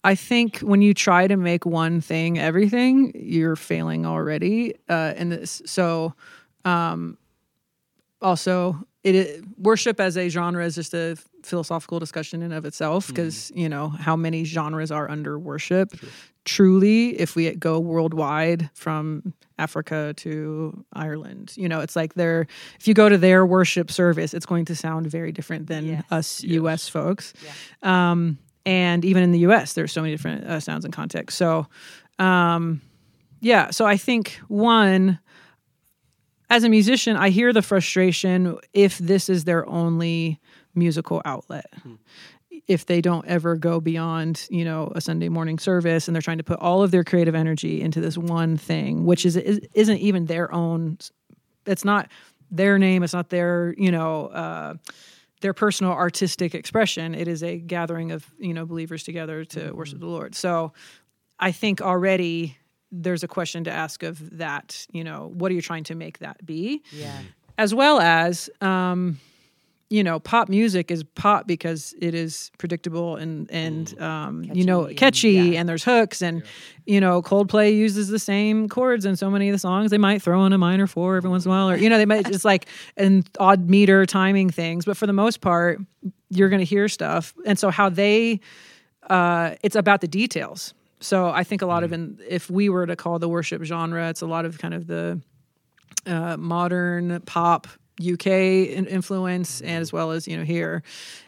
I 0.02 0.14
think 0.14 0.58
when 0.60 0.82
you 0.82 0.94
try 0.94 1.28
to 1.28 1.36
make 1.36 1.64
one 1.66 2.00
thing 2.00 2.38
everything, 2.38 3.12
you're 3.14 3.54
failing 3.56 4.04
already. 4.06 4.74
Uh 4.88 5.12
in 5.16 5.28
this 5.28 5.62
so 5.64 6.14
um 6.64 7.16
also 8.20 8.76
it 9.04 9.14
i- 9.14 9.40
worship 9.58 10.00
as 10.00 10.16
a 10.16 10.28
genre 10.28 10.64
is 10.64 10.74
just 10.74 10.92
a 10.94 11.16
philosophical 11.42 11.98
discussion 11.98 12.42
in 12.42 12.52
of 12.52 12.64
itself 12.64 13.08
because 13.08 13.50
you 13.54 13.68
know 13.68 13.88
how 13.88 14.16
many 14.16 14.44
genres 14.44 14.90
are 14.90 15.10
under 15.10 15.38
worship 15.38 15.92
truly 16.44 17.18
if 17.20 17.36
we 17.36 17.50
go 17.54 17.78
worldwide 17.78 18.70
from 18.74 19.32
africa 19.58 20.14
to 20.16 20.84
ireland 20.92 21.52
you 21.56 21.68
know 21.68 21.80
it's 21.80 21.94
like 21.96 22.14
they're 22.14 22.46
if 22.78 22.88
you 22.88 22.94
go 22.94 23.08
to 23.08 23.18
their 23.18 23.44
worship 23.44 23.90
service 23.90 24.32
it's 24.34 24.46
going 24.46 24.64
to 24.64 24.74
sound 24.74 25.06
very 25.06 25.32
different 25.32 25.66
than 25.66 25.84
Yes. 25.86 26.04
us 26.10 26.42
Yes. 26.44 26.62
us 26.64 26.88
folks 26.88 27.32
Yeah. 27.44 28.10
um 28.12 28.38
and 28.66 29.04
even 29.06 29.22
in 29.22 29.32
the 29.32 29.38
U.S., 29.40 29.72
there's 29.72 29.90
so 29.90 30.02
many 30.02 30.12
different 30.12 30.44
uh, 30.44 30.60
sounds 30.60 30.84
and 30.84 30.92
contexts. 30.92 31.38
So, 31.38 31.66
um, 32.18 32.82
yeah. 33.40 33.70
So 33.70 33.86
I 33.86 33.96
think 33.96 34.38
one, 34.48 35.18
as 36.50 36.62
a 36.62 36.68
musician, 36.68 37.16
I 37.16 37.30
hear 37.30 37.54
the 37.54 37.62
frustration 37.62 38.58
if 38.74 38.98
this 38.98 39.30
is 39.30 39.44
their 39.44 39.66
only 39.66 40.40
musical 40.74 41.22
outlet. 41.24 41.66
If 42.66 42.86
they 42.86 43.00
don't 43.00 43.26
ever 43.26 43.56
go 43.56 43.80
beyond, 43.80 44.46
you 44.50 44.64
know, 44.64 44.92
a 44.94 45.00
Sunday 45.00 45.28
morning 45.28 45.58
service, 45.58 46.08
and 46.08 46.14
they're 46.14 46.22
trying 46.22 46.38
to 46.38 46.44
put 46.44 46.58
all 46.60 46.82
of 46.82 46.90
their 46.90 47.04
creative 47.04 47.34
energy 47.34 47.80
into 47.80 48.00
this 48.00 48.16
one 48.18 48.56
thing, 48.56 49.04
which 49.04 49.24
is, 49.24 49.36
is 49.36 49.60
isn't 49.74 49.98
even 49.98 50.26
their 50.26 50.52
own. 50.52 50.98
It's 51.66 51.84
not 51.84 52.10
their 52.50 52.78
name. 52.78 53.02
It's 53.02 53.12
not 53.12 53.30
their, 53.30 53.74
you 53.78 53.90
know, 53.90 54.26
uh, 54.26 54.74
their 55.40 55.54
personal 55.54 55.92
artistic 55.92 56.54
expression. 56.54 57.14
It 57.14 57.28
is 57.28 57.42
a 57.42 57.58
gathering 57.58 58.12
of 58.12 58.26
you 58.38 58.54
know 58.54 58.66
believers 58.66 59.04
together 59.04 59.44
to 59.46 59.72
worship 59.72 60.00
the 60.00 60.06
Lord. 60.06 60.34
So 60.34 60.72
I 61.38 61.52
think 61.52 61.80
already 61.80 62.56
there's 62.92 63.22
a 63.22 63.28
question 63.28 63.64
to 63.64 63.70
ask 63.70 64.02
of 64.02 64.38
that. 64.38 64.86
You 64.92 65.04
know, 65.04 65.30
what 65.32 65.50
are 65.50 65.54
you 65.54 65.62
trying 65.62 65.84
to 65.84 65.94
make 65.94 66.18
that 66.18 66.44
be? 66.44 66.82
Yeah. 66.92 67.18
As 67.58 67.74
well 67.74 68.00
as, 68.00 68.48
um, 68.60 69.20
you 69.90 70.04
know, 70.04 70.20
pop 70.20 70.48
music 70.48 70.92
is 70.92 71.02
pop 71.16 71.48
because 71.48 71.94
it 72.00 72.14
is 72.14 72.52
predictable 72.58 73.16
and 73.16 73.50
and 73.50 74.00
um, 74.00 74.44
you 74.44 74.64
know 74.64 74.86
Catchy 74.96 75.36
and- 75.36 75.52
yeah. 75.52 75.60
and 75.60 75.68
there's 75.68 75.82
hooks 75.82 76.22
and 76.22 76.44
you 76.86 77.00
know 77.00 77.20
Coldplay 77.20 77.76
uses 77.76 78.06
the 78.08 78.20
same 78.20 78.68
chords 78.68 79.04
in 79.04 79.16
so 79.16 79.28
many 79.28 79.48
of 79.48 79.52
the 79.52 79.58
songs. 79.58 79.90
They 79.90 79.98
might 79.98 80.22
throw 80.22 80.46
in 80.46 80.52
a 80.52 80.58
minor 80.58 80.86
four 80.86 81.16
every 81.16 81.28
once 81.28 81.44
in 81.44 81.50
a 81.50 81.54
while, 81.54 81.68
or 81.70 81.76
you 81.76 81.90
know 81.90 81.98
they 81.98 82.06
might 82.06 82.24
just 82.26 82.44
like 82.44 82.66
and 82.96 83.28
odd 83.40 83.68
meter 83.68 84.06
timing 84.06 84.48
things. 84.50 84.84
But 84.84 84.96
for 84.96 85.08
the 85.08 85.12
most 85.12 85.40
part, 85.40 85.80
you're 86.28 86.48
going 86.48 86.60
to 86.60 86.64
hear 86.64 86.88
stuff, 86.88 87.34
and 87.44 87.58
so 87.58 87.70
how 87.70 87.88
they 87.88 88.38
uh, 89.08 89.56
it's 89.64 89.74
about 89.74 90.00
the 90.02 90.08
details. 90.08 90.72
So 91.00 91.30
I 91.30 91.42
think 91.42 91.62
a 91.62 91.66
lot 91.66 91.82
of 91.82 91.92
in 91.92 92.20
if 92.28 92.48
we 92.48 92.68
were 92.68 92.86
to 92.86 92.94
call 92.94 93.18
the 93.18 93.28
worship 93.28 93.64
genre, 93.64 94.08
it's 94.08 94.20
a 94.20 94.26
lot 94.26 94.44
of 94.44 94.58
kind 94.58 94.74
of 94.74 94.86
the 94.86 95.20
uh, 96.06 96.36
modern 96.36 97.20
pop 97.22 97.66
UK 98.00 98.26
influence, 98.26 99.60
and 99.60 99.80
as 99.80 99.92
well 99.92 100.10
as 100.10 100.26
you 100.26 100.36
know 100.36 100.44
here, 100.44 100.82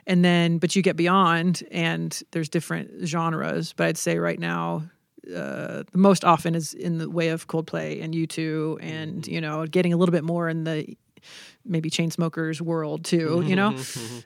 and 0.06 0.24
then 0.24 0.58
but 0.58 0.74
you 0.76 0.82
get 0.82 0.96
beyond, 0.96 1.62
and 1.70 2.22
there's 2.32 2.48
different 2.48 3.06
genres. 3.06 3.72
But 3.72 3.88
I'd 3.88 3.98
say 3.98 4.18
right 4.18 4.38
now. 4.38 4.84
Uh, 5.24 5.84
the 5.92 5.98
most 5.98 6.24
often 6.24 6.56
is 6.56 6.74
in 6.74 6.98
the 6.98 7.08
way 7.08 7.28
of 7.28 7.46
Coldplay 7.46 8.02
and 8.02 8.12
U2, 8.12 8.78
and 8.82 9.24
you 9.24 9.40
know, 9.40 9.64
getting 9.66 9.92
a 9.92 9.96
little 9.96 10.12
bit 10.12 10.24
more 10.24 10.48
in 10.48 10.64
the 10.64 10.96
maybe 11.64 11.90
Chainsmokers 11.90 12.60
world 12.60 13.04
too. 13.04 13.40
You 13.46 13.54
know, 13.54 13.76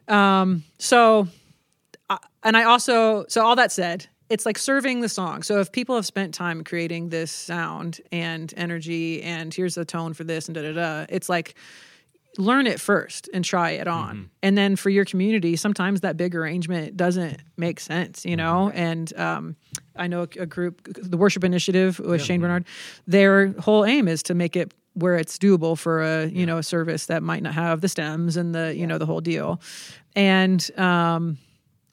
um, 0.08 0.64
so 0.78 1.28
uh, 2.08 2.18
and 2.42 2.56
I 2.56 2.64
also 2.64 3.26
so 3.28 3.44
all 3.44 3.56
that 3.56 3.72
said, 3.72 4.06
it's 4.28 4.46
like 4.46 4.58
serving 4.58 5.00
the 5.00 5.08
song. 5.08 5.42
So 5.42 5.60
if 5.60 5.72
people 5.72 5.94
have 5.96 6.06
spent 6.06 6.34
time 6.34 6.64
creating 6.64 7.10
this 7.10 7.30
sound 7.30 8.00
and 8.12 8.52
energy, 8.56 9.22
and 9.22 9.52
here's 9.52 9.74
the 9.74 9.84
tone 9.84 10.14
for 10.14 10.24
this 10.24 10.48
and 10.48 10.54
da 10.54 10.62
da 10.62 10.72
da, 10.72 11.06
it's 11.08 11.28
like 11.28 11.54
learn 12.38 12.66
it 12.66 12.80
first 12.80 13.28
and 13.32 13.44
try 13.44 13.70
it 13.70 13.86
on, 13.86 14.30
and 14.42 14.56
then 14.56 14.76
for 14.76 14.90
your 14.90 15.04
community, 15.04 15.56
sometimes 15.56 16.00
that 16.02 16.16
big 16.16 16.34
arrangement 16.34 16.96
doesn't 16.96 17.40
make 17.56 17.80
sense, 17.80 18.24
you 18.24 18.36
know. 18.36 18.70
And 18.70 19.16
um, 19.18 19.56
I 19.96 20.06
know 20.06 20.22
a, 20.22 20.42
a 20.42 20.46
group, 20.46 20.82
the 20.84 21.16
Worship 21.16 21.44
Initiative 21.44 21.98
with 21.98 22.22
Shane 22.22 22.40
Barnard, 22.40 22.66
their 23.06 23.52
whole 23.52 23.84
aim 23.84 24.08
is 24.08 24.22
to 24.24 24.34
make 24.34 24.56
it 24.56 24.72
where 24.94 25.16
it's 25.16 25.38
doable 25.38 25.76
for 25.76 26.02
a 26.02 26.26
you 26.26 26.46
know 26.46 26.58
a 26.58 26.62
service 26.62 27.06
that 27.06 27.22
might 27.22 27.42
not 27.42 27.54
have 27.54 27.80
the 27.80 27.88
stems 27.88 28.36
and 28.36 28.54
the 28.54 28.74
you 28.74 28.86
know 28.86 28.98
the 28.98 29.06
whole 29.06 29.20
deal, 29.20 29.60
and 30.14 30.70
um, 30.78 31.38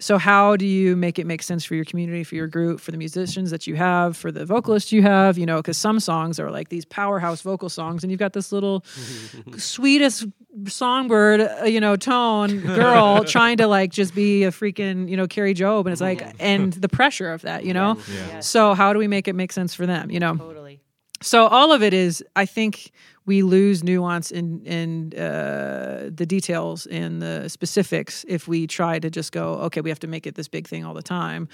so 0.04 0.18
how 0.18 0.58
do 0.58 0.66
you 0.66 0.96
make 0.96 1.18
it 1.18 1.26
make 1.26 1.42
sense 1.42 1.64
for 1.64 1.76
your 1.76 1.86
community 1.86 2.24
for 2.24 2.36
your 2.36 2.48
group 2.48 2.82
for 2.82 2.92
the 2.92 2.98
musicians 2.98 3.52
that 3.52 3.68
you 3.68 3.76
have 3.76 4.18
for 4.18 4.32
the 4.32 4.46
vocalists 4.46 4.92
you 4.92 5.02
have? 5.02 5.38
You 5.38 5.46
know 5.46 5.58
because 5.58 5.78
some 5.78 6.00
songs 6.00 6.40
are 6.40 6.52
like 6.52 6.70
these 6.70 6.84
powerhouse 6.84 7.42
vocal 7.42 7.70
songs 7.70 8.04
and 8.04 8.12
you've 8.12 8.20
got 8.20 8.34
this 8.34 8.52
little 8.52 8.84
sweetest 9.58 10.26
songbird 10.68 11.42
uh, 11.42 11.64
you 11.66 11.80
know 11.80 11.96
tone 11.96 12.60
girl 12.60 13.24
trying 13.36 13.58
to 13.58 13.68
like 13.68 13.92
just 13.92 14.14
be 14.14 14.44
a 14.44 14.52
freaking 14.52 15.10
you 15.10 15.18
know 15.18 15.26
Kari 15.26 15.54
Jobe 15.54 15.86
and 15.86 15.94
it's 15.94 16.02
like 16.02 16.22
and 16.40 16.74
the 16.74 16.90
pressure 16.90 17.32
of 17.32 17.42
that 17.44 17.64
you 17.64 17.74
know? 17.74 17.98
Yeah. 18.14 18.40
so 18.42 18.74
how 18.74 18.94
do 18.94 19.00
we 19.00 19.08
make 19.08 19.28
it 19.28 19.34
make 19.34 19.52
sense 19.52 19.74
for 19.74 19.86
them 19.86 20.12
you 20.12 20.20
know? 20.20 20.36
Totally. 20.36 20.82
so 21.22 21.48
all 21.48 21.72
of 21.72 21.82
it 21.82 21.94
is 21.94 22.24
i 22.36 22.46
think 22.46 22.92
we 23.26 23.42
lose 23.42 23.84
nuance 23.84 24.32
in 24.32 24.62
in 24.66 25.14
uh, 25.18 26.10
the 26.14 26.26
details 26.26 26.86
and 26.88 27.22
the 27.22 27.48
specifics 27.48 28.26
if 28.28 28.48
we 28.48 28.68
try 28.68 29.00
to 29.00 29.10
just 29.10 29.32
go 29.32 29.54
okay 29.56 29.82
we 29.82 29.90
have 29.90 30.00
to 30.00 30.08
make 30.08 30.28
it 30.28 30.36
this 30.36 30.48
big 30.48 30.68
thing 30.68 30.86
all 30.86 30.94
the 30.94 31.04
time. 31.04 31.48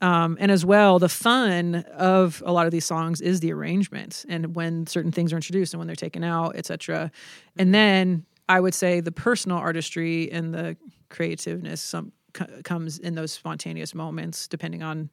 Um, 0.00 0.36
and 0.40 0.50
as 0.50 0.64
well 0.64 0.98
the 0.98 1.08
fun 1.08 1.76
of 1.96 2.42
a 2.46 2.52
lot 2.52 2.66
of 2.66 2.72
these 2.72 2.84
songs 2.84 3.20
is 3.20 3.40
the 3.40 3.52
arrangements 3.52 4.24
and 4.28 4.54
when 4.54 4.86
certain 4.86 5.12
things 5.12 5.32
are 5.32 5.36
introduced 5.36 5.74
and 5.74 5.78
when 5.78 5.86
they're 5.86 5.96
taken 5.96 6.24
out 6.24 6.56
etc 6.56 7.10
and 7.56 7.74
then 7.74 8.24
i 8.48 8.58
would 8.60 8.74
say 8.74 9.00
the 9.00 9.12
personal 9.12 9.58
artistry 9.58 10.30
and 10.32 10.54
the 10.54 10.76
creativeness 11.08 11.80
some 11.80 12.12
co- 12.32 12.46
comes 12.64 12.98
in 12.98 13.14
those 13.14 13.32
spontaneous 13.32 13.94
moments 13.94 14.48
depending 14.48 14.82
on 14.82 15.10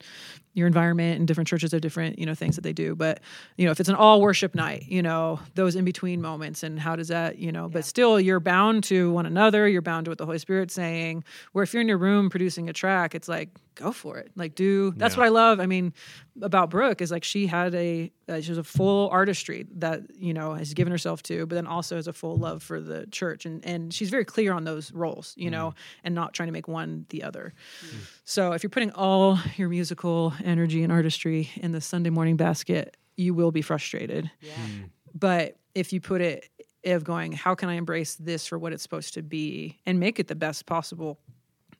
your 0.53 0.67
environment 0.67 1.19
and 1.19 1.27
different 1.27 1.47
churches 1.47 1.71
have 1.71 1.81
different 1.81 2.17
you 2.17 2.25
know 2.25 2.33
things 2.33 2.55
that 2.55 2.61
they 2.61 2.73
do. 2.73 2.95
But 2.95 3.19
you 3.57 3.65
know 3.65 3.71
if 3.71 3.79
it's 3.79 3.89
an 3.89 3.95
all 3.95 4.21
worship 4.21 4.55
night 4.55 4.85
you 4.87 5.01
know 5.01 5.39
those 5.55 5.75
in 5.75 5.85
between 5.85 6.21
moments 6.21 6.63
and 6.63 6.79
how 6.79 6.95
does 6.95 7.07
that 7.09 7.37
you 7.37 7.51
know 7.51 7.69
but 7.69 7.85
still 7.85 8.19
you're 8.19 8.39
bound 8.39 8.83
to 8.85 9.11
one 9.11 9.25
another 9.25 9.67
you're 9.67 9.81
bound 9.81 10.05
to 10.05 10.11
what 10.11 10.17
the 10.17 10.25
holy 10.25 10.39
spirit's 10.39 10.73
saying 10.73 11.23
where 11.53 11.63
if 11.63 11.73
you're 11.73 11.81
in 11.81 11.87
your 11.87 11.97
room 11.97 12.29
producing 12.29 12.69
a 12.69 12.73
track 12.73 13.13
it's 13.15 13.27
like 13.27 13.49
go 13.77 13.91
for 13.91 14.17
it 14.17 14.31
like 14.35 14.55
do 14.55 14.91
that's 14.97 15.15
Yeah. 15.15 15.19
what 15.19 15.25
i 15.25 15.29
love 15.29 15.59
i 15.59 15.65
mean 15.65 15.93
about 16.41 16.69
brooke 16.69 17.01
is 17.01 17.11
like 17.11 17.23
she 17.23 17.47
had 17.47 17.73
a 17.75 18.11
uh, 18.27 18.41
she 18.41 18.51
was 18.51 18.57
a 18.57 18.63
full 18.63 19.09
artistry 19.09 19.65
that 19.75 20.01
you 20.15 20.33
know 20.33 20.53
has 20.53 20.73
given 20.73 20.91
herself 20.91 21.23
to 21.23 21.45
but 21.45 21.55
then 21.55 21.67
also 21.67 21.95
has 21.95 22.07
a 22.07 22.13
full 22.13 22.35
love 22.37 22.61
for 22.61 22.81
the 22.81 23.07
church 23.07 23.45
and 23.45 23.63
and 23.65 23.93
she's 23.93 24.09
very 24.09 24.25
clear 24.25 24.51
on 24.51 24.63
those 24.63 24.91
roles 24.91 25.33
you 25.37 25.49
know 25.49 25.69
mm. 25.69 25.73
and 26.03 26.15
not 26.15 26.33
trying 26.33 26.47
to 26.47 26.53
make 26.53 26.67
one 26.67 27.05
the 27.09 27.23
other 27.23 27.53
mm. 27.85 27.97
so 28.25 28.51
if 28.51 28.63
you're 28.63 28.69
putting 28.69 28.91
all 28.91 29.39
your 29.55 29.69
musical 29.69 30.33
energy 30.43 30.83
and 30.83 30.91
artistry 30.91 31.49
in 31.57 31.71
the 31.71 31.81
Sunday 31.81 32.09
morning 32.09 32.35
basket, 32.37 32.97
you 33.15 33.33
will 33.33 33.51
be 33.51 33.61
frustrated. 33.61 34.29
Yeah. 34.41 34.53
Hmm. 34.53 34.83
But 35.13 35.57
if 35.75 35.93
you 35.93 36.01
put 36.01 36.21
it 36.21 36.49
of 36.85 37.03
going, 37.03 37.31
how 37.33 37.53
can 37.55 37.69
I 37.69 37.73
embrace 37.73 38.15
this 38.15 38.47
for 38.47 38.57
what 38.57 38.71
it's 38.71 38.83
supposed 38.83 39.13
to 39.15 39.21
be 39.21 39.77
and 39.85 39.99
make 39.99 40.19
it 40.19 40.27
the 40.27 40.35
best 40.35 40.65
possible, 40.65 41.19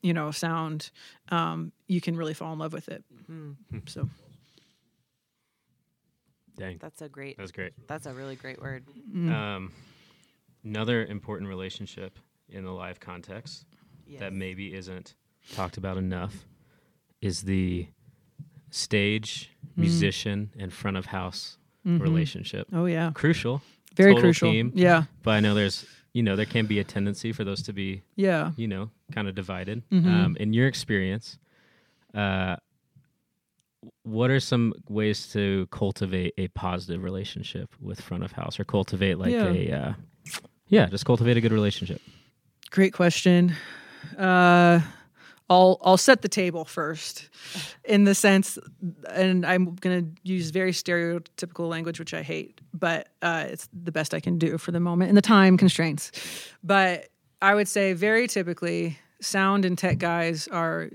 you 0.07 0.13
know, 0.13 0.31
sound, 0.31 0.89
um, 1.29 1.71
you 1.87 1.99
can 1.99 2.15
really 2.15 2.33
fall 2.33 2.53
in 2.53 2.59
love 2.59 2.71
with 2.73 2.87
it. 2.87 3.03
So 3.87 4.07
Dang, 6.57 6.77
That's 6.79 7.01
a 7.03 7.09
great. 7.09 7.37
that's 7.37 7.51
great. 7.51 7.73
That's 7.87 8.05
a 8.07 8.13
really 8.13 8.35
great 8.35 8.59
word. 8.59 8.85
Um, 9.13 9.71
another 10.63 11.05
important 11.05 11.49
relationship 11.49 12.17
in 12.49 12.63
the 12.63 12.71
live 12.71 12.99
context 12.99 13.65
Yes. 14.09 14.21
that 14.21 14.31
maybe 14.33 14.73
isn't 14.73 15.15
talked 15.53 15.75
about 15.77 15.97
enough 15.97 16.45
is 17.21 17.41
the 17.41 17.87
stage 18.71 19.51
musician 19.75 20.49
and 20.57 20.71
front 20.71 20.95
of 20.97 21.07
house 21.07 21.57
relationship. 21.85 22.67
oh 22.73 22.85
yeah, 22.85 23.11
Crucial, 23.13 23.61
very 23.95 24.11
total 24.13 24.21
crucial. 24.29 24.51
team. 24.51 24.71
Yeah, 24.73 25.03
but 25.23 25.31
I 25.31 25.39
know 25.41 25.53
there's 25.53 25.85
you 26.17 26.23
know 26.23 26.35
there 26.35 26.47
can 26.55 26.65
be 26.65 26.79
a 26.79 26.83
tendency 26.83 27.31
for 27.31 27.43
those 27.43 27.61
to 27.61 27.73
be 27.73 28.01
yeah. 28.15 28.51
you 28.57 28.67
know 28.67 28.89
kind 29.11 29.27
of 29.29 29.35
divided. 29.35 29.83
Mhm. 29.91 30.05
Um, 30.13 30.37
in 30.39 30.51
your 30.51 30.67
experience, 30.67 31.37
uh, 32.15 32.55
what 34.01 34.31
are 34.31 34.39
some 34.39 34.73
ways 34.89 35.27
to 35.33 35.67
cultivate 35.69 36.33
a 36.37 36.47
positive 36.49 37.03
relationship 37.03 37.69
with 37.79 38.01
front 38.01 38.23
of 38.23 38.31
house 38.31 38.59
or 38.59 38.63
cultivate 38.65 39.19
like 39.19 39.31
Yeah. 39.31 39.53
a 39.59 39.71
uh, 39.81 39.93
yeah 40.69 40.87
just 40.87 41.05
cultivate 41.05 41.37
a 41.37 41.41
good 41.41 41.53
relationship 41.53 42.01
Great 42.69 42.93
question. 42.93 43.55
Uh, 44.17 44.81
I'll 45.49 45.79
I'll 45.81 45.97
set 45.97 46.21
the 46.21 46.27
table 46.27 46.65
first, 46.65 47.29
in 47.85 48.03
the 48.03 48.13
sense, 48.13 48.59
and 49.09 49.45
I'm 49.45 49.75
going 49.75 50.03
to 50.03 50.21
use 50.23 50.49
very 50.51 50.71
stereotypical 50.71 51.69
language, 51.69 51.99
which 51.99 52.13
I 52.13 52.21
hate, 52.21 52.59
but 52.73 53.09
uh, 53.21 53.45
it's 53.47 53.69
the 53.71 53.91
best 53.91 54.13
I 54.13 54.19
can 54.19 54.37
do 54.37 54.57
for 54.57 54.71
the 54.71 54.79
moment 54.79 55.09
and 55.09 55.17
the 55.17 55.21
time 55.21 55.57
constraints. 55.57 56.11
But 56.63 57.07
I 57.41 57.55
would 57.55 57.67
say, 57.67 57.93
very 57.93 58.27
typically, 58.27 58.97
sound 59.21 59.63
and 59.63 59.77
tech 59.77 59.99
guys 59.99 60.47
are 60.49 60.89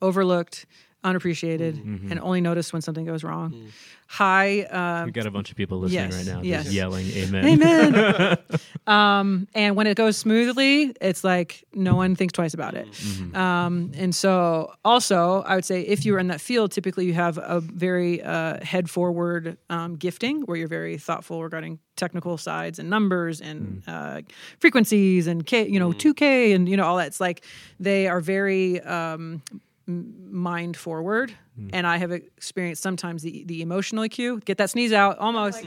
overlooked, 0.00 0.64
unappreciated, 1.08 1.76
and 1.76 2.20
only 2.20 2.40
noticed 2.40 2.72
when 2.72 2.82
something 2.82 3.04
goes 3.04 3.24
wrong. 3.24 3.70
High 4.10 4.62
um, 4.62 5.04
we 5.04 5.12
got 5.12 5.26
a 5.26 5.30
bunch 5.30 5.50
of 5.50 5.56
people 5.58 5.80
listening 5.80 6.10
yes, 6.10 6.16
right 6.16 6.34
now 6.34 6.40
yes. 6.40 6.62
just 6.64 6.74
yelling 6.74 7.06
amen 7.08 7.44
Amen. 7.44 8.38
um, 8.86 9.48
and 9.54 9.76
when 9.76 9.86
it 9.86 9.96
goes 9.96 10.16
smoothly, 10.16 10.94
it's 11.00 11.24
like 11.24 11.64
no 11.74 11.94
one 11.94 12.16
thinks 12.16 12.32
twice 12.32 12.54
about 12.54 12.74
it. 12.74 12.88
Um, 13.34 13.92
and 13.94 14.14
so, 14.14 14.72
also, 14.84 15.42
I 15.42 15.54
would 15.54 15.64
say 15.64 15.82
if 15.82 16.04
you 16.06 16.14
are 16.14 16.18
in 16.18 16.28
that 16.28 16.40
field, 16.40 16.72
typically 16.72 17.06
you 17.06 17.14
have 17.14 17.38
a 17.38 17.60
very 17.60 18.22
uh, 18.22 18.64
head 18.64 18.88
forward 18.88 19.58
um, 19.70 19.96
gifting 19.96 20.42
where 20.42 20.56
you're 20.56 20.68
very 20.68 20.98
thoughtful 20.98 21.42
regarding 21.42 21.78
technical 21.96 22.38
sides 22.38 22.78
and 22.78 22.88
numbers 22.88 23.40
and 23.40 23.82
uh, 23.86 24.22
frequencies 24.60 25.26
and 25.26 25.44
K, 25.44 25.68
you 25.68 25.78
know, 25.78 25.90
2K 25.90 26.54
and, 26.54 26.68
you 26.68 26.76
know, 26.76 26.84
all 26.84 26.96
that. 26.96 27.08
It's 27.08 27.20
like 27.20 27.44
they 27.78 28.08
are 28.08 28.20
very. 28.20 28.80
Um, 28.80 29.42
m- 29.50 29.60
mind 29.88 30.76
forward, 30.76 31.32
and 31.72 31.86
I 31.86 31.96
have 31.96 32.12
experienced 32.12 32.82
sometimes 32.82 33.22
the 33.22 33.44
the 33.44 33.62
emotional 33.62 34.04
EQ. 34.04 34.44
Get 34.44 34.58
that 34.58 34.70
sneeze 34.70 34.92
out, 34.92 35.18
almost. 35.18 35.64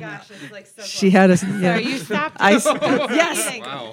She 0.83 1.09
had 1.09 1.31
a 1.31 1.37
yeah. 1.59 1.77
you 1.77 1.97
stopped. 1.97 2.37
I 2.39 2.51
yes. 2.51 3.59
Wow. 3.59 3.91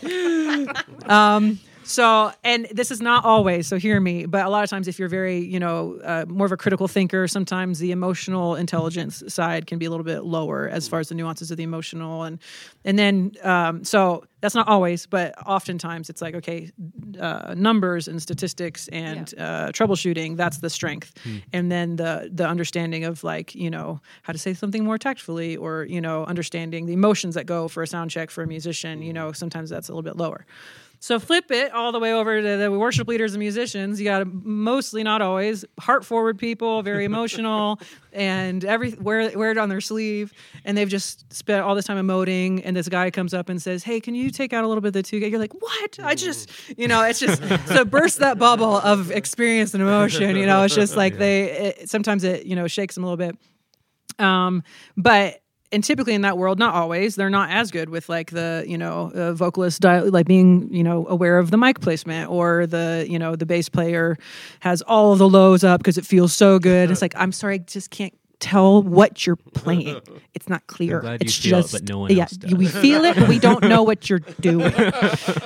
Um, 1.09 1.59
so, 1.89 2.30
and 2.45 2.68
this 2.70 2.91
is 2.91 3.01
not 3.01 3.24
always, 3.24 3.66
so 3.66 3.78
hear 3.78 3.99
me, 3.99 4.26
but 4.26 4.45
a 4.45 4.51
lot 4.51 4.62
of 4.62 4.68
times 4.68 4.89
if 4.89 4.99
you're 4.99 5.09
very, 5.09 5.39
you 5.39 5.59
know, 5.59 5.99
uh, 6.05 6.26
more 6.28 6.45
of 6.45 6.53
a 6.53 6.57
critical 6.59 6.86
thinker, 6.86 7.26
sometimes 7.26 7.78
the 7.78 7.93
emotional 7.93 8.57
intelligence 8.57 9.22
side 9.26 9.66
can 9.66 9.78
be 9.78 9.86
a 9.86 9.91
little 9.91 10.05
bit 10.05 10.24
lower 10.24 10.68
as 10.68 10.86
far 10.86 11.01
as 11.01 11.09
the 11.09 11.14
nuances 11.14 11.51
of 11.51 11.57
the 11.57 11.62
emotional. 11.62 12.24
And, 12.24 12.41
and 12.84 12.99
then, 12.99 13.32
um, 13.43 13.84
so 13.84 14.24
that's 14.43 14.55
not 14.55 14.68
always, 14.68 15.07
but 15.07 15.34
oftentimes 15.47 16.11
it's 16.11 16.20
like, 16.20 16.34
okay, 16.34 16.70
uh, 17.18 17.55
numbers 17.57 18.07
and 18.07 18.20
statistics 18.20 18.89
and 18.89 19.34
uh, 19.39 19.68
troubleshooting, 19.72 20.36
that's 20.36 20.59
the 20.59 20.68
strength. 20.68 21.14
And 21.55 21.72
then 21.72 21.97
the, 21.97 22.28
the 22.30 22.47
understanding 22.47 23.05
of 23.05 23.24
like, 23.24 23.55
you 23.55 23.70
know, 23.70 24.01
how 24.24 24.34
to 24.34 24.39
say 24.39 24.53
something 24.53 24.84
more 24.84 24.99
tactfully 24.99 25.57
or, 25.57 25.84
you 25.84 26.03
know, 26.03 26.26
understanding 26.26 26.84
the 26.84 26.93
emotions 26.93 27.34
that 27.34 27.47
go 27.47 27.66
for 27.66 27.82
a 27.82 27.86
sound 27.86 28.11
check 28.11 28.30
for 28.30 28.43
a 28.43 28.47
musician, 28.47 29.01
you 29.01 29.14
know, 29.14 29.32
sometimes 29.32 29.70
that's 29.70 29.89
a 29.89 29.93
little 29.93 30.03
bit 30.03 30.18
lower. 30.18 30.45
So 31.01 31.20
flip 31.20 31.51
it 31.51 31.72
all 31.72 31.92
the 31.92 32.01
way 32.01 32.12
over 32.12 32.42
to 32.42 32.57
the 32.57 32.72
worship 32.72 33.07
leaders 33.07 33.32
and 33.32 33.38
musicians. 33.38 34.01
You 34.01 34.05
got 34.05 34.26
mostly, 34.26 35.03
not 35.05 35.22
always, 35.22 35.64
heart 35.78 36.05
forward 36.05 36.38
people, 36.38 36.82
very 36.82 37.05
emotional, 37.12 37.80
and 38.12 38.64
every 38.64 38.94
wear 38.94 39.36
wear 39.38 39.53
it 39.53 39.59
on 39.59 39.68
their 39.68 39.80
sleeve. 39.80 40.32
And 40.64 40.76
they've 40.76 40.88
just 40.88 41.32
spent 41.32 41.62
all 41.62 41.74
this 41.74 41.84
time 41.84 42.05
emoting. 42.05 42.62
And 42.64 42.76
this 42.76 42.88
guy 42.88 43.11
comes 43.11 43.32
up 43.32 43.49
and 43.49 43.62
says, 43.62 43.84
"Hey, 43.84 44.01
can 44.01 44.14
you 44.14 44.30
take 44.30 44.53
out 44.53 44.64
a 44.64 44.66
little 44.66 44.80
bit 44.80 44.88
of 44.88 44.94
the 44.94 45.03
two? 45.03 45.18
You're 45.18 45.38
like, 45.38 45.55
"What? 45.55 45.99
I 46.03 46.14
just, 46.14 46.51
you 46.76 46.88
know, 46.88 47.05
it's 47.05 47.20
just 47.20 47.42
so 47.68 47.84
burst 47.84 48.18
that 48.18 48.38
bubble 48.38 48.78
of 48.78 49.12
experience 49.12 49.74
and 49.74 49.82
emotion. 49.82 50.36
You 50.36 50.46
know, 50.46 50.64
it's 50.64 50.74
just 50.74 50.96
like 50.96 51.18
they 51.18 51.51
it, 51.51 51.88
sometimes 51.90 52.24
it 52.24 52.44
you 52.44 52.57
know 52.57 52.66
shakes 52.66 52.94
them 52.96 53.05
a 53.05 53.07
little 53.07 53.16
bit. 53.16 53.36
Um, 54.18 54.64
but 54.96 55.40
and 55.71 55.85
typically 55.85 56.14
in 56.14 56.23
that 56.23 56.39
world, 56.39 56.59
not 56.59 56.75
always, 56.75 57.14
they're 57.16 57.31
not 57.31 57.51
as 57.51 57.71
good 57.71 57.89
with 57.91 58.09
like 58.09 58.31
the 58.31 58.64
you 58.66 58.79
know 58.79 59.11
uh, 59.14 59.33
vocalist 59.35 59.81
di- 59.81 60.01
like 60.01 60.27
being 60.27 60.73
you 60.73 60.83
know 60.83 61.07
aware 61.09 61.39
of 61.39 61.51
the 61.51 61.57
mic 61.59 61.81
placement 61.81 62.31
or 62.31 62.66
the 62.66 63.07
you 63.09 63.19
know 63.19 63.37
the 63.37 63.47
bass 63.47 63.69
player 63.69 64.16
has 64.61 64.83
all 64.83 65.12
of 65.12 65.19
the 65.19 65.29
lows 65.29 65.64
up 65.64 65.81
because 65.81 65.99
it 65.99 66.07
feels 66.07 66.33
so 66.33 66.59
good. 66.59 66.91
It's 66.91 67.03
like 67.03 67.14
I'm 67.16 67.33
sorry, 67.33 67.55
I 67.57 67.59
just 67.59 67.91
can't 67.91 68.14
tell 68.41 68.83
what 68.83 69.27
you're 69.27 69.37
playing. 69.37 70.01
It's 70.35 70.49
not 70.49 70.64
clear. 70.69 71.01
glad 71.01 71.21
you 71.21 71.27
it's 71.27 71.37
feel 71.37 71.59
it, 71.59 71.62
just 71.62 71.73
but 71.73 71.89
no 71.89 71.99
one 71.99 72.12
yeah, 72.12 72.23
else 72.23 72.31
does. 72.33 72.55
we 72.55 72.66
feel 72.69 73.05
it, 73.05 73.16
but 73.16 73.29
we 73.29 73.39
don't 73.49 73.64
know 73.64 73.83
what 73.83 74.09
you're 74.09 74.21
doing. 74.41 74.73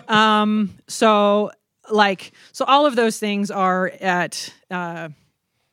um, 0.09 0.75
so 0.87 1.51
like 1.91 2.33
so 2.53 2.65
all 2.67 2.85
of 2.87 2.95
those 2.95 3.19
things 3.19 3.51
are 3.51 3.89
at 4.01 4.53
uh, 4.71 5.09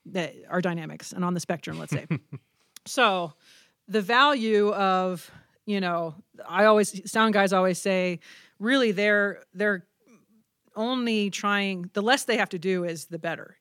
that 0.08 0.36
are 0.50 0.62
dynamics 0.62 1.12
and 1.12 1.26
on 1.26 1.34
the 1.34 1.40
spectrum. 1.40 1.78
Let's 1.80 1.92
say 1.92 2.08
so 2.86 3.34
the 3.90 4.02
value 4.02 4.70
of 4.70 5.30
you 5.66 5.82
know 5.82 6.16
i 6.48 6.66
always 6.66 7.12
sound 7.12 7.34
guys 7.34 7.52
always 7.52 7.80
say 7.80 8.20
really 8.60 8.92
they're 8.92 9.44
they're 9.54 9.86
only 10.80 11.30
trying 11.30 11.90
the 11.94 12.02
less 12.02 12.24
they 12.24 12.38
have 12.38 12.50
to 12.50 12.60
do 12.60 12.86
is 12.86 13.06
the 13.06 13.20
better. 13.20 13.58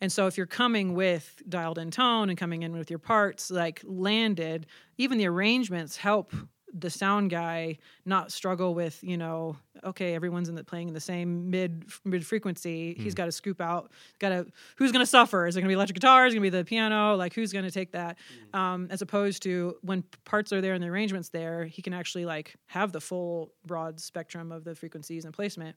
And 0.00 0.10
so 0.10 0.26
if 0.26 0.36
you're 0.36 0.46
coming 0.46 0.94
with 0.94 1.42
dialed 1.48 1.78
in 1.78 1.90
tone 1.90 2.28
and 2.28 2.38
coming 2.38 2.62
in 2.62 2.76
with 2.76 2.90
your 2.90 2.98
parts 2.98 3.50
like 3.50 3.82
landed 3.84 4.66
even 4.96 5.18
the 5.18 5.26
arrangements 5.26 5.96
help 5.96 6.32
the 6.78 6.90
sound 6.90 7.30
guy 7.30 7.78
not 8.04 8.30
struggle 8.30 8.74
with 8.74 9.02
you 9.02 9.16
know 9.16 9.56
okay 9.82 10.14
everyone's 10.14 10.48
in 10.48 10.54
the 10.54 10.64
playing 10.64 10.88
in 10.88 10.94
the 10.94 11.00
same 11.00 11.50
mid 11.50 11.84
mid 12.04 12.26
frequency. 12.26 12.94
He's 12.98 13.14
got 13.14 13.26
to 13.26 13.32
scoop 13.32 13.60
out 13.60 13.90
got 14.18 14.30
to 14.30 14.46
who's 14.76 14.92
going 14.92 15.02
to 15.02 15.10
suffer? 15.10 15.46
Is 15.46 15.56
it 15.56 15.60
going 15.60 15.66
to 15.66 15.68
be 15.68 15.74
electric 15.74 15.94
guitar? 15.94 16.26
Is 16.26 16.34
it 16.34 16.36
going 16.36 16.50
to 16.50 16.50
be 16.50 16.58
the 16.58 16.64
piano? 16.64 17.16
Like 17.16 17.34
who's 17.34 17.52
going 17.52 17.64
to 17.64 17.70
take 17.70 17.92
that? 17.92 18.18
Um, 18.52 18.88
as 18.90 19.02
opposed 19.02 19.42
to 19.44 19.76
when 19.82 20.04
parts 20.24 20.52
are 20.52 20.60
there 20.60 20.74
and 20.74 20.82
the 20.82 20.88
arrangements 20.88 21.30
there 21.30 21.64
he 21.64 21.82
can 21.82 21.92
actually 21.92 22.24
like 22.24 22.54
have 22.66 22.92
the 22.92 23.00
full 23.00 23.52
broad 23.64 24.00
spectrum 24.00 24.52
of 24.52 24.64
the 24.64 24.74
frequencies 24.74 25.24
and 25.24 25.32
placement 25.32 25.76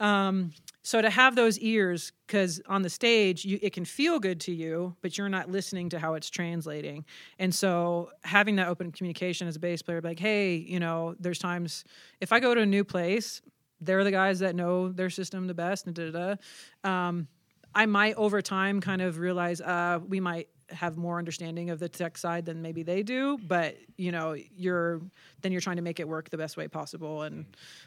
um, 0.00 0.52
so 0.82 1.00
to 1.00 1.10
have 1.10 1.36
those 1.36 1.58
ears, 1.60 2.12
because 2.26 2.60
on 2.66 2.82
the 2.82 2.90
stage 2.90 3.44
you, 3.44 3.58
it 3.62 3.72
can 3.72 3.84
feel 3.84 4.18
good 4.18 4.40
to 4.40 4.52
you, 4.52 4.96
but 5.00 5.16
you're 5.16 5.28
not 5.28 5.48
listening 5.48 5.88
to 5.90 5.98
how 5.98 6.14
it's 6.14 6.28
translating. 6.28 7.04
And 7.38 7.54
so 7.54 8.10
having 8.24 8.56
that 8.56 8.68
open 8.68 8.90
communication 8.90 9.46
as 9.46 9.56
a 9.56 9.60
bass 9.60 9.80
player, 9.82 10.00
like, 10.00 10.18
hey, 10.18 10.56
you 10.56 10.80
know, 10.80 11.14
there's 11.20 11.38
times 11.38 11.84
if 12.20 12.32
I 12.32 12.40
go 12.40 12.54
to 12.54 12.62
a 12.62 12.66
new 12.66 12.84
place, 12.84 13.42
they're 13.80 14.04
the 14.04 14.10
guys 14.10 14.40
that 14.40 14.54
know 14.54 14.88
their 14.88 15.10
system 15.10 15.46
the 15.46 15.54
best, 15.54 15.86
and 15.86 15.94
da 15.94 16.10
da 16.10 16.36
da. 16.84 16.88
Um, 16.88 17.28
I 17.74 17.86
might 17.86 18.14
over 18.16 18.42
time 18.42 18.80
kind 18.80 19.02
of 19.02 19.18
realize 19.18 19.60
uh, 19.60 19.98
we 20.06 20.20
might 20.20 20.48
have 20.72 20.96
more 20.96 21.18
understanding 21.18 21.70
of 21.70 21.78
the 21.78 21.88
tech 21.88 22.18
side 22.18 22.44
than 22.44 22.62
maybe 22.62 22.82
they 22.82 23.02
do, 23.02 23.38
but 23.46 23.76
you 23.96 24.12
know, 24.12 24.36
you're 24.56 25.00
then 25.42 25.52
you're 25.52 25.60
trying 25.60 25.76
to 25.76 25.82
make 25.82 26.00
it 26.00 26.08
work 26.08 26.30
the 26.30 26.38
best 26.38 26.56
way 26.56 26.68
possible 26.68 27.22
and 27.22 27.44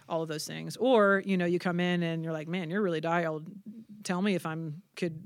all 0.07 0.21
of 0.21 0.27
those 0.27 0.45
things. 0.45 0.77
Or, 0.77 1.21
you 1.25 1.37
know, 1.37 1.45
you 1.45 1.59
come 1.59 1.79
in 1.79 2.03
and 2.03 2.23
you're 2.23 2.33
like, 2.33 2.47
man, 2.47 2.69
you're 2.69 2.81
really 2.81 3.01
dialed. 3.01 3.45
Tell 4.03 4.21
me 4.21 4.35
if 4.35 4.45
I'm 4.45 4.81
could 4.95 5.19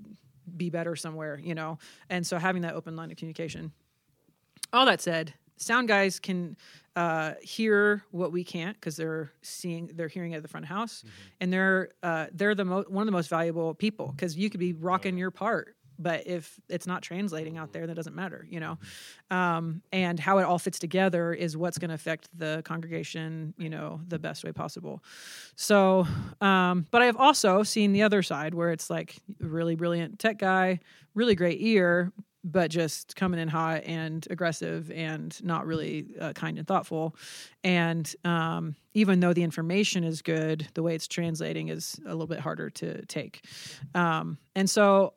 be 0.57 0.69
better 0.69 0.95
somewhere, 0.95 1.39
you 1.41 1.55
know. 1.55 1.77
And 2.09 2.25
so 2.25 2.37
having 2.37 2.63
that 2.63 2.75
open 2.75 2.95
line 2.95 3.11
of 3.11 3.17
communication. 3.17 3.71
All 4.71 4.85
that 4.85 5.01
said, 5.01 5.33
sound 5.57 5.87
guys 5.87 6.19
can 6.19 6.55
uh, 6.95 7.33
hear 7.41 8.03
what 8.11 8.31
we 8.31 8.43
can't 8.43 8.75
because 8.75 8.97
they're 8.97 9.31
seeing, 9.41 9.89
they're 9.93 10.07
hearing 10.07 10.33
it 10.33 10.37
at 10.37 10.41
the 10.41 10.47
front 10.47 10.65
of 10.65 10.69
house, 10.69 11.03
and 11.39 11.51
they're 11.51 11.89
uh, 12.03 12.27
they're 12.33 12.55
the 12.55 12.65
mo- 12.65 12.85
one 12.87 13.03
of 13.03 13.05
the 13.05 13.11
most 13.11 13.29
valuable 13.29 13.73
people 13.73 14.07
because 14.07 14.35
you 14.35 14.49
could 14.49 14.59
be 14.59 14.73
rocking 14.73 15.17
your 15.17 15.31
part, 15.31 15.75
but 15.99 16.25
if 16.25 16.59
it's 16.69 16.87
not 16.87 17.03
translating 17.03 17.57
out 17.57 17.73
there, 17.73 17.85
that 17.85 17.95
doesn't 17.95 18.15
matter, 18.15 18.47
you 18.49 18.59
know. 18.59 18.77
Um, 19.29 19.81
and 19.91 20.19
how 20.19 20.37
it 20.37 20.43
all 20.43 20.57
fits 20.57 20.79
together 20.79 21.33
is 21.33 21.57
what's 21.57 21.77
going 21.77 21.89
to 21.89 21.95
affect 21.95 22.29
the 22.35 22.61
congregation, 22.65 23.53
you 23.57 23.69
know, 23.69 23.99
the 24.07 24.17
best 24.17 24.43
way 24.43 24.51
possible. 24.51 25.03
So, 25.55 26.07
um, 26.41 26.87
but 26.89 27.01
I've 27.01 27.17
also 27.17 27.63
seen 27.63 27.91
the 27.91 28.03
other 28.03 28.23
side 28.23 28.53
where 28.53 28.71
it's 28.71 28.89
like 28.89 29.17
a 29.43 29.45
really 29.45 29.75
brilliant 29.75 30.17
tech 30.17 30.39
guy, 30.39 30.79
really 31.13 31.35
great 31.35 31.61
ear, 31.61 32.13
but 32.43 32.71
just 32.71 33.15
coming 33.15 33.39
in 33.39 33.49
hot 33.49 33.83
and 33.85 34.25
aggressive 34.29 34.89
and 34.91 35.43
not 35.43 35.65
really 35.65 36.07
uh, 36.19 36.33
kind 36.33 36.57
and 36.57 36.67
thoughtful. 36.67 37.15
And 37.63 38.13
um, 38.23 38.75
even 38.93 39.19
though 39.19 39.33
the 39.33 39.43
information 39.43 40.03
is 40.03 40.21
good, 40.21 40.67
the 40.73 40.81
way 40.81 40.95
it's 40.95 41.07
translating 41.07 41.67
is 41.67 41.99
a 42.05 42.09
little 42.09 42.27
bit 42.27 42.39
harder 42.39 42.69
to 42.69 43.05
take. 43.07 43.45
Um, 43.93 44.37
and 44.55 44.69
so 44.69 45.13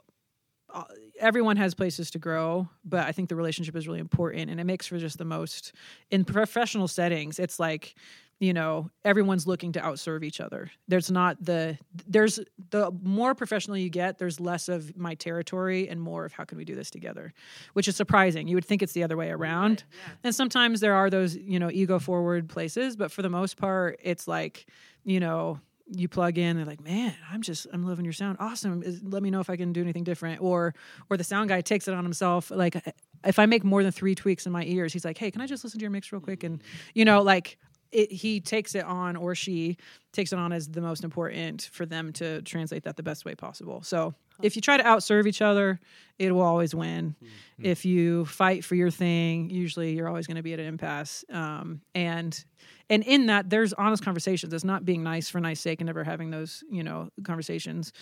everyone 1.18 1.56
has 1.56 1.74
places 1.74 2.10
to 2.12 2.18
grow, 2.18 2.68
but 2.84 3.06
I 3.06 3.12
think 3.12 3.28
the 3.28 3.36
relationship 3.36 3.76
is 3.76 3.86
really 3.86 4.00
important 4.00 4.50
and 4.50 4.60
it 4.60 4.64
makes 4.64 4.86
for 4.86 4.98
just 4.98 5.18
the 5.18 5.24
most 5.24 5.72
in 6.10 6.24
professional 6.24 6.88
settings. 6.88 7.38
It's 7.38 7.60
like, 7.60 7.94
you 8.40 8.52
know, 8.52 8.90
everyone's 9.04 9.46
looking 9.46 9.70
to 9.72 9.80
outserve 9.80 10.24
each 10.24 10.40
other. 10.40 10.68
There's 10.88 11.12
not 11.12 11.36
the 11.44 11.78
there's 12.08 12.40
the 12.70 12.90
more 13.02 13.36
professional 13.36 13.76
you 13.76 13.88
get, 13.88 14.18
there's 14.18 14.40
less 14.40 14.68
of 14.68 14.96
my 14.96 15.14
territory 15.14 15.88
and 15.88 16.00
more 16.00 16.24
of 16.24 16.32
how 16.32 16.44
can 16.44 16.58
we 16.58 16.64
do 16.64 16.74
this 16.74 16.90
together, 16.90 17.32
which 17.74 17.86
is 17.86 17.94
surprising. 17.94 18.48
You 18.48 18.56
would 18.56 18.64
think 18.64 18.82
it's 18.82 18.94
the 18.94 19.04
other 19.04 19.16
way 19.16 19.30
around. 19.30 19.84
And 20.24 20.34
sometimes 20.34 20.80
there 20.80 20.94
are 20.94 21.08
those, 21.08 21.36
you 21.36 21.60
know, 21.60 21.70
ego 21.70 22.00
forward 22.00 22.48
places, 22.48 22.96
but 22.96 23.12
for 23.12 23.22
the 23.22 23.30
most 23.30 23.56
part, 23.58 24.00
it's 24.02 24.26
like, 24.26 24.66
you 25.04 25.20
know, 25.20 25.60
you 25.86 26.08
plug 26.08 26.38
in 26.38 26.56
they're 26.56 26.64
like 26.66 26.82
man 26.82 27.14
i'm 27.30 27.42
just 27.42 27.66
i'm 27.72 27.84
loving 27.84 28.04
your 28.04 28.12
sound. 28.12 28.36
Awesome. 28.40 28.82
Is, 28.82 29.02
let 29.02 29.22
me 29.22 29.30
know 29.30 29.40
if 29.40 29.50
i 29.50 29.56
can 29.56 29.72
do 29.72 29.80
anything 29.80 30.04
different. 30.04 30.40
Or 30.40 30.74
or 31.10 31.16
the 31.16 31.24
sound 31.24 31.48
guy 31.48 31.60
takes 31.60 31.88
it 31.88 31.94
on 31.94 32.04
himself 32.04 32.50
like 32.50 32.76
if 33.24 33.38
i 33.38 33.46
make 33.46 33.64
more 33.64 33.82
than 33.82 33.92
three 33.92 34.14
tweaks 34.14 34.46
in 34.46 34.52
my 34.52 34.64
ears 34.64 34.92
he's 34.92 35.04
like 35.04 35.18
hey 35.18 35.30
can 35.30 35.40
i 35.40 35.46
just 35.46 35.64
listen 35.64 35.78
to 35.78 35.82
your 35.82 35.90
mix 35.90 36.12
real 36.12 36.20
quick 36.20 36.44
and 36.44 36.62
you 36.94 37.04
know 37.04 37.22
like 37.22 37.58
it, 37.92 38.10
he 38.10 38.40
takes 38.40 38.74
it 38.74 38.84
on 38.84 39.16
or 39.16 39.34
she 39.34 39.76
takes 40.12 40.32
it 40.32 40.38
on 40.38 40.52
as 40.52 40.68
the 40.68 40.80
most 40.80 41.04
important 41.04 41.68
for 41.72 41.86
them 41.86 42.12
to 42.14 42.42
translate 42.42 42.84
that 42.84 42.96
the 42.96 43.02
best 43.02 43.24
way 43.24 43.34
possible. 43.34 43.82
So 43.82 44.14
if 44.42 44.56
you 44.56 44.62
try 44.62 44.76
to 44.76 44.82
outserve 44.82 45.26
each 45.26 45.42
other 45.42 45.78
it 46.18 46.32
will 46.32 46.42
always 46.42 46.74
win. 46.74 47.14
If 47.58 47.84
you 47.84 48.24
fight 48.24 48.64
for 48.64 48.74
your 48.74 48.90
thing 48.90 49.50
usually 49.50 49.92
you're 49.92 50.08
always 50.08 50.26
going 50.26 50.36
to 50.36 50.42
be 50.42 50.52
at 50.52 50.60
an 50.60 50.66
impasse. 50.66 51.24
Um, 51.30 51.80
and 51.94 52.44
and 52.90 53.02
in 53.04 53.26
that 53.26 53.50
there's 53.50 53.72
honest 53.74 54.04
conversations. 54.04 54.52
It's 54.52 54.64
not 54.64 54.84
being 54.84 55.02
nice 55.02 55.28
for 55.28 55.40
nice 55.40 55.60
sake 55.60 55.80
and 55.80 55.86
never 55.86 56.04
having 56.04 56.30
those 56.30 56.64
you 56.70 56.82
know 56.82 57.10
conversations. 57.24 57.92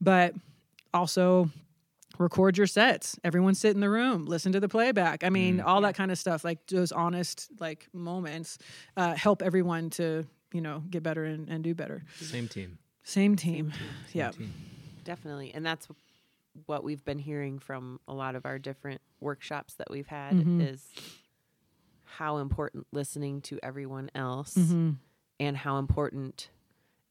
But 0.00 0.34
also 0.92 1.50
record 2.20 2.56
your 2.58 2.66
sets 2.66 3.18
everyone 3.24 3.54
sit 3.54 3.74
in 3.74 3.80
the 3.80 3.88
room 3.90 4.26
listen 4.26 4.52
to 4.52 4.60
the 4.60 4.68
playback 4.68 5.24
i 5.24 5.30
mean 5.30 5.58
all 5.60 5.80
that 5.80 5.94
kind 5.94 6.10
of 6.12 6.18
stuff 6.18 6.44
like 6.44 6.64
those 6.66 6.92
honest 6.92 7.48
like 7.58 7.88
moments 7.94 8.58
uh, 8.96 9.14
help 9.14 9.40
everyone 9.42 9.88
to 9.90 10.24
you 10.52 10.60
know 10.60 10.82
get 10.90 11.02
better 11.02 11.24
and, 11.24 11.48
and 11.48 11.64
do 11.64 11.74
better 11.74 12.02
Same 12.20 12.46
team. 12.46 12.78
same 13.02 13.34
team 13.36 13.72
yeah 14.12 14.30
team. 14.30 14.52
Definitely. 15.02 15.50
And 15.54 15.64
that's 15.64 15.88
what 16.66 16.84
we've 16.84 17.02
been 17.04 17.18
hearing 17.18 17.58
from 17.58 17.98
a 18.06 18.12
lot 18.12 18.34
of 18.36 18.44
our 18.44 18.58
different 18.58 19.00
workshops 19.18 19.74
that 19.74 19.90
we've 19.90 20.06
had 20.06 20.34
Mhm. 20.34 20.60
is 20.72 20.84
how 22.04 22.36
important 22.36 22.86
listening 22.92 23.40
to 23.42 23.58
everyone 23.62 24.10
else 24.14 24.54
Mhm. 24.56 24.96
and 25.40 25.56
how 25.56 25.78
important 25.78 26.50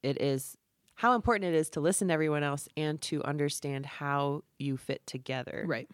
it 0.04 0.22
is 0.22 0.56
how 1.00 1.14
important 1.16 1.54
it 1.54 1.58
is 1.58 1.70
to 1.70 1.80
listen 1.80 2.10
to 2.10 2.14
everyone 2.14 2.44
else 2.44 2.68
and 2.76 3.00
to 3.04 3.24
understand 3.24 3.86
how 3.86 4.44
you 4.58 4.76
fit 4.76 5.02
together. 5.08 5.64
Right. 5.66 5.88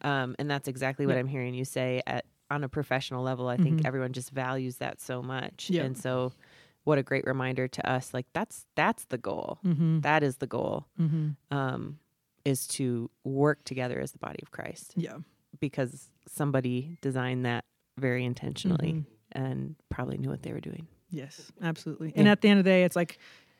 Um, 0.00 0.34
and 0.38 0.50
that's 0.50 0.68
exactly 0.68 1.06
what. 1.06 1.18
I'm 1.18 1.26
hearing 1.26 1.52
you 1.52 1.66
say 1.66 2.00
at 2.06 2.24
on 2.50 2.64
a 2.64 2.68
professional 2.68 3.22
level. 3.22 3.46
I 3.48 3.58
think 3.58 3.80
Mhm. 3.82 3.86
everyone 3.86 4.14
just 4.14 4.30
values 4.30 4.78
that 4.78 5.02
so 5.02 5.22
much. 5.22 5.68
Yeah. 5.68 5.82
And 5.82 5.98
so 5.98 6.32
what 6.84 6.96
a 6.96 7.02
great 7.02 7.26
reminder 7.26 7.68
to 7.68 7.90
us 7.90 8.14
like 8.14 8.24
that's 8.32 8.64
that's 8.74 9.04
the 9.06 9.18
goal. 9.18 9.58
Mm-hmm. 9.66 10.00
That 10.00 10.22
is 10.22 10.36
the 10.38 10.46
goal. 10.46 10.86
Mm-hmm. 10.98 11.54
Um, 11.54 11.98
is 12.46 12.66
to 12.68 13.10
work 13.24 13.64
together 13.64 14.00
as 14.00 14.12
the 14.12 14.18
body 14.18 14.38
of 14.42 14.50
Christ 14.50 14.94
Yeah. 14.96 15.18
because 15.60 16.10
somebody 16.26 16.96
designed 17.02 17.44
that 17.44 17.66
very 17.98 18.24
intentionally 18.24 18.92
Mhm. 18.92 19.04
and 19.32 19.76
probably 19.90 20.16
knew 20.16 20.30
what 20.30 20.42
they 20.42 20.54
were 20.54 20.60
doing. 20.60 20.86
Yes, 21.10 21.52
absolutely. 21.60 22.14
And 22.16 22.24
Yeah. 22.24 22.32
at 22.32 22.40
the 22.40 22.48
end 22.48 22.58
of 22.60 22.64
the 22.64 22.70
day, 22.70 22.84
it's 22.84 22.96
like 22.96 23.18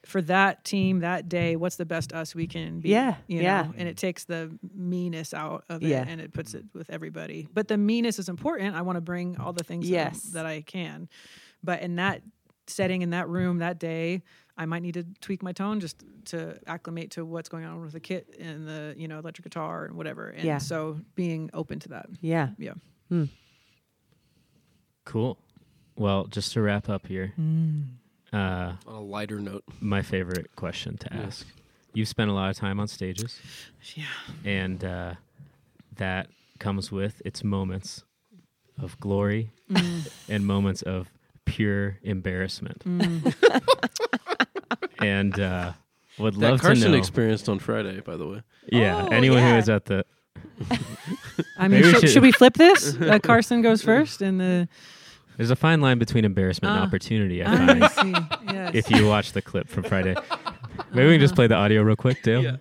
for 0.09 0.23
that 0.23 0.65
team 0.65 1.01
that 1.01 1.29
day, 1.29 1.55
what's 1.55 1.77
the 1.77 1.85
best 1.85 2.13
us 2.15 2.35
we 2.35 2.47
can 2.47 2.81
be? 2.81 2.89
Yeah, 2.89 3.17
you 3.27 3.43
yeah. 3.43 3.69
and 3.77 3.89
it 3.89 3.97
takes 3.99 4.25
the 4.25 4.51
meanness 4.75 5.35
out 5.35 5.65
of 5.69 5.83
it 5.83 5.89
Yeah. 5.89 6.05
and 6.09 6.21
it 6.21 6.33
puts 6.33 6.55
it 6.55 6.65
with 6.75 6.89
everybody. 6.91 7.47
But 7.53 7.69
the 7.69 7.77
meanness 7.77 8.19
is 8.19 8.29
important. 8.29 8.75
I 8.75 8.81
want 8.83 8.97
to 8.97 9.03
bring 9.03 9.37
all 9.39 9.53
the 9.53 9.63
things 9.65 9.85
that- 9.87 9.93
Yes. 9.93 10.23
that, 10.33 10.47
I 10.47 10.63
can. 10.63 11.09
But 11.63 11.83
in 11.83 11.97
that 11.97 12.23
setting, 12.67 13.03
in 13.03 13.11
that 13.11 13.29
room, 13.29 13.59
that 13.59 13.79
day, 13.79 14.23
I 14.57 14.65
might 14.67 14.83
need 14.83 14.95
to 14.95 15.05
tweak 15.21 15.43
my 15.43 15.53
tone 15.53 15.79
just 15.79 16.03
to 16.27 16.59
acclimate 16.67 17.11
to 17.13 17.25
what's 17.25 17.49
going 17.51 17.65
on 17.65 17.81
with 17.81 17.93
the 17.93 18.01
kit 18.01 18.35
and 18.41 18.67
the 18.67 18.95
you 18.97 19.09
know 19.09 19.19
electric 19.19 19.45
guitar 19.45 19.85
and 19.85 19.95
whatever. 19.97 20.29
And 20.31 20.45
Yeah. 20.45 20.59
so 20.59 21.01
being 21.15 21.51
open 21.53 21.79
to 21.81 21.89
that. 21.91 22.07
Yeah. 22.21 22.51
Yeah. 22.59 22.75
Hmm. 23.09 23.25
Cool. 25.05 25.39
Well, 25.97 26.27
just 26.27 26.53
to 26.53 26.63
wrap 26.63 26.89
up 26.89 27.07
here, 27.07 27.33
mm. 27.39 27.85
Uh, 28.33 28.73
On 28.87 28.95
a 28.95 29.01
lighter 29.01 29.39
note, 29.41 29.65
my 29.81 30.03
favorite 30.03 30.55
question 30.57 30.97
to 30.99 31.09
Yeah. 31.13 31.23
ask. 31.23 31.47
You've 31.95 32.09
spent 32.09 32.31
a 32.31 32.35
lot 32.35 32.51
of 32.51 32.57
time 32.57 32.79
on 32.81 32.87
stages, 32.89 33.41
Yeah. 33.95 34.05
and 34.45 34.85
uh, 34.85 35.15
that 35.97 36.29
comes 36.59 36.93
with 36.93 37.21
its 37.25 37.43
moments 37.43 38.05
of 38.81 38.99
glory 39.01 39.51
Mm. 39.71 40.09
and 40.29 40.47
moments 40.47 40.83
of 40.83 41.09
pure 41.45 41.99
embarrassment. 42.03 42.85
Mm. 42.85 43.35
and 45.01 45.39
uh, 45.41 45.73
would 46.19 46.35
that 46.35 46.41
love 46.41 46.61
to 46.61 46.67
Carson 46.67 46.93
know. 46.93 46.99
experienced 46.99 47.49
on 47.49 47.59
Friday, 47.59 48.01
by 48.01 48.17
the 48.17 48.27
way. 48.27 48.43
yeah, 48.71 49.05
Oh, 49.05 49.09
anyone 49.15 49.39
who 49.41 49.49
yeah. 49.49 49.59
is 49.59 49.69
at 49.69 49.85
the 49.87 50.05
I 51.59 51.69
mean, 51.69 51.83
should, 51.83 52.01
should- 52.01 52.11
should 52.11 52.23
we 52.23 52.33
flip 52.33 52.55
this? 52.55 52.95
Uh, 52.97 53.19
Carson 53.21 53.63
goes 53.63 53.83
first, 53.91 54.23
and 54.23 54.41
the 54.41 54.69
there's 55.39 55.51
a 55.51 55.57
fine 55.57 55.81
line 55.81 55.99
between 55.99 56.25
embarrassment 56.27 56.73
and 56.75 56.83
Ah. 56.83 56.87
opportunity. 56.87 57.43
I 57.43 57.53
I 57.53 57.89
find 57.89 57.91
see. 57.93 58.27
Yes. 58.53 58.75
if 58.75 58.91
you 58.91 59.07
watch 59.07 59.33
the 59.33 59.41
clip 59.41 59.69
from 59.69 59.85
Friday. 59.85 60.15
Maybe 60.93 61.07
we 61.09 61.15
can 61.15 61.21
just 61.21 61.35
play 61.35 61.47
the 61.47 61.55
audio 61.55 61.83
real 61.83 61.97
quick, 61.97 62.23
Dale. 62.23 62.43
Yeah. 62.43 62.57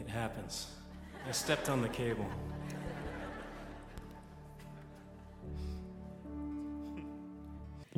It 0.00 0.08
happens. 0.08 0.68
I 1.28 1.32
stepped 1.32 1.68
on 1.68 1.82
the 1.82 1.88
cable. 1.88 2.26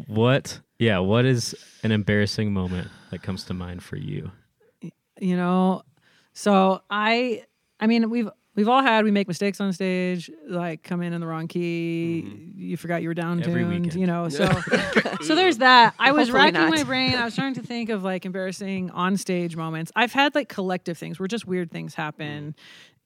What? 0.07 0.61
Yeah. 0.83 0.99
What 0.99 1.25
is 1.25 1.55
an 1.83 1.93
embarrassing 1.93 2.53
moment 2.53 2.89
that 3.11 3.23
comes 3.23 3.45
to 3.45 3.55
mind 3.55 3.83
for 3.83 3.97
you? 3.97 4.31
you 5.23 5.37
know 5.37 5.83
so 6.33 6.83
i 6.91 7.45
i 7.81 7.87
mean 7.87 8.11
we've 8.11 8.29
we've 8.57 8.69
all 8.69 8.83
had 8.83 9.05
we 9.05 9.11
make 9.11 9.29
mistakes 9.29 9.61
on 9.61 9.73
stage 9.73 10.31
like 10.49 10.83
come 10.83 11.01
in 11.01 11.13
in 11.13 11.21
the 11.21 11.27
wrong 11.27 11.47
key 11.47 12.25
mm-hmm. 12.27 12.61
you 12.61 12.77
forgot 12.77 13.03
you 13.03 13.09
were 13.09 13.15
down 13.15 13.41
tuned 13.41 13.95
you 13.95 14.07
know 14.07 14.29
so 14.29 14.47
so 15.23 15.35
there's 15.35 15.59
that. 15.59 15.95
I 15.99 16.11
was 16.11 16.29
Hopefully 16.29 16.45
racking 16.45 16.61
not. 16.61 16.71
my 16.71 16.83
brain 16.83 17.15
i 17.15 17.25
was 17.25 17.37
trying 17.37 17.55
to 17.55 17.63
think 17.63 17.89
of 17.89 18.03
like 18.03 18.27
embarrassing 18.27 18.91
on 18.91 19.17
stage 19.17 19.55
moments. 19.55 19.93
I've 19.95 20.13
had 20.13 20.35
like 20.35 20.49
collective 20.49 20.99
things 20.99 21.21
where 21.21 21.29
just 21.29 21.47
weird 21.47 21.71
things 21.71 21.95
happen. 21.95 22.57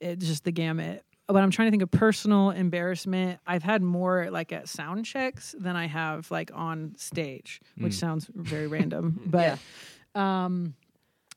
Mm. 0.03 0.09
It's 0.09 0.27
just 0.27 0.45
the 0.45 0.53
gamut 0.53 1.05
but 1.29 1.37
i'm 1.37 1.51
trying 1.51 1.67
to 1.67 1.71
think 1.71 1.83
of 1.83 1.91
personal 1.91 2.51
embarrassment 2.51 3.39
i've 3.47 3.63
had 3.63 3.83
more 3.83 4.29
like 4.31 4.53
at 4.53 4.69
sound 4.69 5.05
checks 5.05 5.55
than 5.59 5.77
i 5.77 5.87
have 5.87 6.31
like 6.31 6.51
on 6.55 6.95
stage 6.97 7.61
which 7.79 7.95
sounds 7.95 8.29
very 8.35 8.67
random 8.67 9.21
but 9.27 9.59
um 10.15 10.75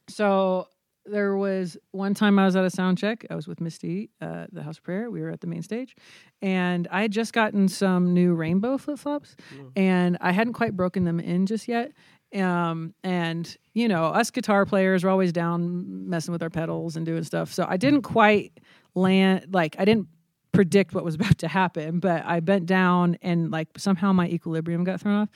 so 0.07 0.67
there 1.05 1.35
was 1.35 1.77
one 1.91 2.13
time 2.13 2.37
I 2.37 2.45
was 2.45 2.55
at 2.55 2.63
a 2.65 2.69
sound 2.69 2.97
check. 2.97 3.25
I 3.29 3.35
was 3.35 3.47
with 3.47 3.59
Misty, 3.61 4.09
uh, 4.21 4.45
the 4.51 4.61
House 4.61 4.77
of 4.77 4.83
Prayer. 4.83 5.09
We 5.09 5.21
were 5.21 5.29
at 5.29 5.41
the 5.41 5.47
main 5.47 5.63
stage, 5.63 5.95
and 6.41 6.87
I 6.91 7.01
had 7.01 7.11
just 7.11 7.33
gotten 7.33 7.67
some 7.67 8.13
new 8.13 8.33
rainbow 8.35 8.77
flip 8.77 8.99
flops, 8.99 9.35
and 9.75 10.17
I 10.21 10.31
hadn't 10.31 10.53
quite 10.53 10.75
broken 10.75 11.05
them 11.05 11.19
in 11.19 11.45
just 11.45 11.67
yet. 11.67 11.91
Um, 12.35 12.93
and 13.03 13.57
you 13.73 13.87
know, 13.87 14.05
us 14.05 14.29
guitar 14.29 14.65
players 14.65 15.03
are 15.03 15.09
always 15.09 15.31
down 15.31 16.07
messing 16.09 16.31
with 16.31 16.43
our 16.43 16.49
pedals 16.49 16.95
and 16.95 17.05
doing 17.05 17.23
stuff. 17.23 17.51
So 17.51 17.65
I 17.67 17.77
didn't 17.77 18.03
quite 18.03 18.59
land 18.95 19.47
like 19.51 19.75
I 19.79 19.85
didn't 19.85 20.07
predict 20.51 20.93
what 20.93 21.03
was 21.03 21.15
about 21.19 21.37
to 21.39 21.47
happen, 21.47 21.99
but 21.99 22.25
I 22.25 22.39
bent 22.39 22.65
down 22.65 23.17
and 23.21 23.51
like 23.51 23.67
somehow 23.77 24.13
my 24.13 24.27
equilibrium 24.27 24.83
got 24.83 25.01
thrown 25.01 25.21
off. 25.21 25.29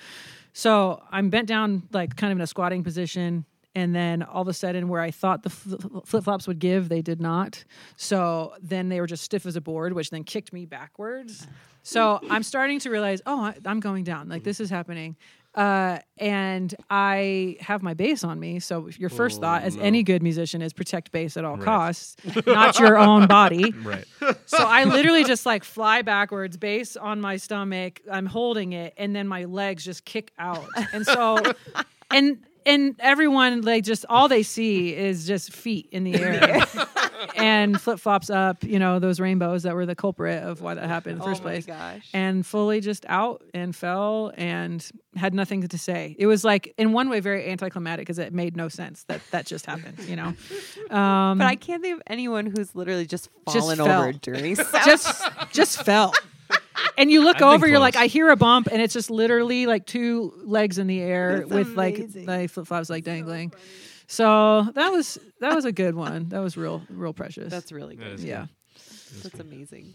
So 0.54 1.01
I'm 1.12 1.30
bent 1.30 1.47
down, 1.47 1.84
like 1.91 2.16
kind 2.16 2.32
of 2.32 2.38
in 2.38 2.41
a 2.41 2.47
squatting 2.47 2.84
position. 2.84 3.45
And 3.76 3.95
then 3.95 4.22
all 4.22 4.43
of 4.43 4.47
a 4.47 4.54
sudden, 4.54 4.88
where 4.88 5.01
I 5.01 5.10
thought 5.10 5.41
the 5.41 5.49
flip 5.49 6.24
flops 6.24 6.47
would 6.47 6.60
give, 6.60 6.89
they 6.89 7.01
did 7.01 7.20
not. 7.20 7.64
So 7.95 8.54
then 8.62 8.89
they 8.89 8.99
were 8.99 9.08
just 9.08 9.24
stiff 9.24 9.47
as 9.47 9.56
a 9.56 9.62
board, 9.62 9.93
which 9.93 10.12
then 10.12 10.24
kicked 10.24 10.54
me 10.54 10.68
backwards. 10.68 11.47
So 11.82 12.20
I'm 12.30 12.43
starting 12.43 12.80
to 12.82 12.91
realize, 12.91 13.24
oh, 13.26 13.41
I, 13.45 13.56
I'm 13.66 13.80
going 13.80 14.04
down. 14.04 14.30
Like 14.30 14.43
this 14.43 14.60
is 14.60 14.70
happening. 14.70 15.16
Uh, 15.56 15.99
and 16.18 16.74
I 16.89 17.58
have 17.60 17.84
my 17.84 17.93
bass 17.93 18.24
on 18.24 18.39
me. 18.39 18.60
So 18.60 18.89
your 18.97 19.10
first 19.10 19.39
thought, 19.39 19.62
as 19.62 19.78
any 19.78 20.01
good 20.01 20.24
musician, 20.24 20.62
is 20.62 20.74
protect 20.74 21.12
bass 21.12 21.38
at 21.38 21.45
all 21.45 21.58
costs, 21.58 22.16
not 22.47 22.80
your 22.80 22.97
own 22.97 23.28
body. 23.39 23.72
Right. 23.72 24.06
So 24.45 24.58
I 24.58 24.86
literally 24.86 25.24
just 25.24 25.45
like 25.45 25.64
fly 25.64 26.01
backwards, 26.01 26.58
bass 26.58 26.97
on 26.97 27.22
my 27.22 27.38
stomach. 27.38 28.01
I'm 28.12 28.26
holding 28.26 28.74
it, 28.74 28.93
and 28.97 29.16
then 29.16 29.28
my 29.28 29.43
legs 29.45 29.86
just 29.86 30.06
kick 30.06 30.32
out. 30.39 30.66
And 30.91 31.06
so, 31.06 31.39
and 32.10 32.39
and 32.66 32.95
everyone 32.99 33.61
like 33.61 33.84
just 33.84 34.05
all 34.09 34.28
they 34.28 34.43
see 34.43 34.95
is 34.95 35.26
just 35.28 35.53
feet 35.53 35.89
in 35.91 36.03
the 36.03 36.16
air 36.22 36.66
and 37.36 37.80
flip 37.80 37.99
flops 37.99 38.30
up. 38.30 38.64
You 38.64 38.80
know 38.80 38.99
those 38.99 39.20
rainbows 39.20 39.64
that 39.64 39.76
were 39.76 39.86
the 39.86 39.95
culprit 39.95 40.43
of 40.43 40.61
why 40.61 40.74
that 40.76 40.86
happened 40.88 41.14
in 41.14 41.18
the 41.20 41.24
Oh 41.26 41.28
first 41.28 41.43
my 41.43 41.51
place. 41.51 41.66
gosh. 41.66 42.09
And 42.14 42.45
fully 42.45 42.80
just 42.82 43.05
out 43.09 43.43
and 43.53 43.76
fell 43.76 44.32
and 44.38 44.86
had 45.16 45.34
nothing 45.34 45.68
to 45.68 45.78
say. 45.78 46.16
It 46.18 46.28
was 46.28 46.43
like 46.43 46.74
in 46.78 46.91
one 46.93 47.09
way 47.09 47.20
very 47.20 47.49
anticlimactic 47.49 48.05
because 48.07 48.20
it 48.20 48.34
made 48.34 48.55
no 48.57 48.68
sense 48.70 49.03
that 49.05 49.22
that 49.32 49.45
just 49.45 49.66
happened. 49.66 49.99
You 50.07 50.16
know. 50.16 50.34
Um, 50.89 51.38
But 51.43 51.47
I 51.47 51.55
can't 51.55 51.82
think 51.82 51.95
of 51.97 52.03
anyone 52.07 52.45
who's 52.45 52.74
literally 52.76 53.05
just 53.05 53.30
Just 53.47 53.59
fallen 53.59 53.78
fell. 53.78 54.01
over 54.03 54.14
during 54.14 54.55
just 54.86 55.24
just 55.51 55.84
fell. 55.84 56.14
And 56.97 57.09
you 57.11 57.24
look 57.24 57.36
I've 57.38 57.39
been 57.39 57.47
over, 57.49 57.67
you're 57.67 57.80
like, 57.80 57.93
close. 57.95 58.03
I 58.03 58.07
hear 58.07 58.30
a 58.30 58.36
bump, 58.36 58.67
and 58.71 58.82
it's 58.82 58.93
just 58.93 59.09
literally 59.09 59.65
like 59.65 59.86
two 59.86 60.34
legs 60.43 60.78
in 60.78 60.88
the 60.88 61.01
air 61.01 61.39
That's 61.39 61.49
with 61.49 61.76
like 61.76 61.97
amazing. 61.97 62.26
like 62.26 62.49
flip 62.49 62.67
flops 62.67 62.89
like 62.89 63.03
dangling. 63.03 63.53
So 64.07 64.63
that 64.76 64.89
was 64.91 65.17
that 65.39 65.55
was 65.55 65.65
a 65.65 65.71
good 65.71 65.95
one. 65.95 66.30
That 66.30 66.39
was 66.39 66.57
real 66.57 66.84
real 66.89 67.13
precious. 67.13 67.49
That's 67.49 67.71
really 67.71 67.95
good. 67.95 68.19
yeah. 68.19 68.47
That's 69.24 69.39
amazing. 69.39 69.93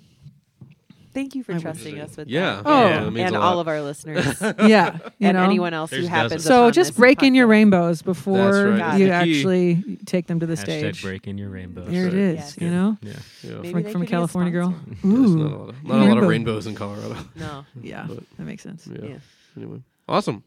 Thank 1.19 1.35
you 1.35 1.43
for 1.43 1.53
I 1.55 1.59
trusting 1.59 1.99
us 1.99 2.17
with 2.17 2.29
Yeah. 2.29 2.57
that. 2.57 2.63
Oh. 2.65 2.85
yeah, 2.89 3.05
that 3.05 3.11
means 3.11 3.27
and 3.27 3.37
a 3.37 3.41
all 3.41 3.59
of 3.59 3.67
our 3.67 3.83
listeners 3.83 4.41
Yeah. 4.61 4.99
You 5.19 5.27
and 5.29 5.37
know. 5.37 5.43
anyone 5.43 5.75
else 5.75 5.91
There's 5.91 6.05
who 6.05 6.09
happens. 6.09 6.31
dozens. 6.45 6.45
so 6.45 6.63
upon 6.63 6.73
just 6.75 6.91
this 6.91 6.97
break 6.97 7.23
in 7.25 7.35
your 7.35 7.47
podcast. 7.49 7.51
rainbows 7.51 8.03
before 8.03 8.53
right. 8.69 8.99
you 8.99 9.09
That's 9.09 9.29
actually 9.29 9.99
take 10.07 10.29
them 10.29 10.39
to 10.39 10.47
the 10.47 10.55
Hashtag 10.55 10.63
stage. 10.63 11.03
breaking 11.03 11.39
your 11.39 11.49
rainbows. 11.51 11.91
Here 11.91 12.07
it 12.07 12.15
is. 12.15 12.37
Yes. 12.37 12.57
you 12.61 12.71
know, 12.71 12.97
Yeah. 13.03 13.13
Yeah. 13.43 13.51
Maybe 13.57 13.71
from, 13.73 13.83
they 13.83 13.93
from 13.93 14.03
a 14.03 14.05
could 14.05 14.07
be 14.07 14.07
a 14.07 14.11
California 14.11 14.53
girl. 14.53 14.71
sponsor. 14.71 14.97
There's 15.03 15.35
not 15.35 15.43
a 15.43 15.55
Ooh, 15.55 15.59
lot 15.59 15.69
of, 15.71 15.85
not 15.85 15.95
a 15.95 15.99
lot 15.99 16.07
Rainbow. 16.07 16.23
of 16.23 16.29
rainbows 16.29 16.67
in 16.69 16.75
Colorado. 16.77 17.17
No. 17.35 17.65
yeah, 17.83 18.07
But- 18.09 18.23
that 18.37 18.45
makes 18.45 18.63
sense. 18.63 18.87
Yeah. 18.87 18.99
Yeah. 19.09 19.17
Anyway, 19.57 19.83
awesome. 20.09 20.45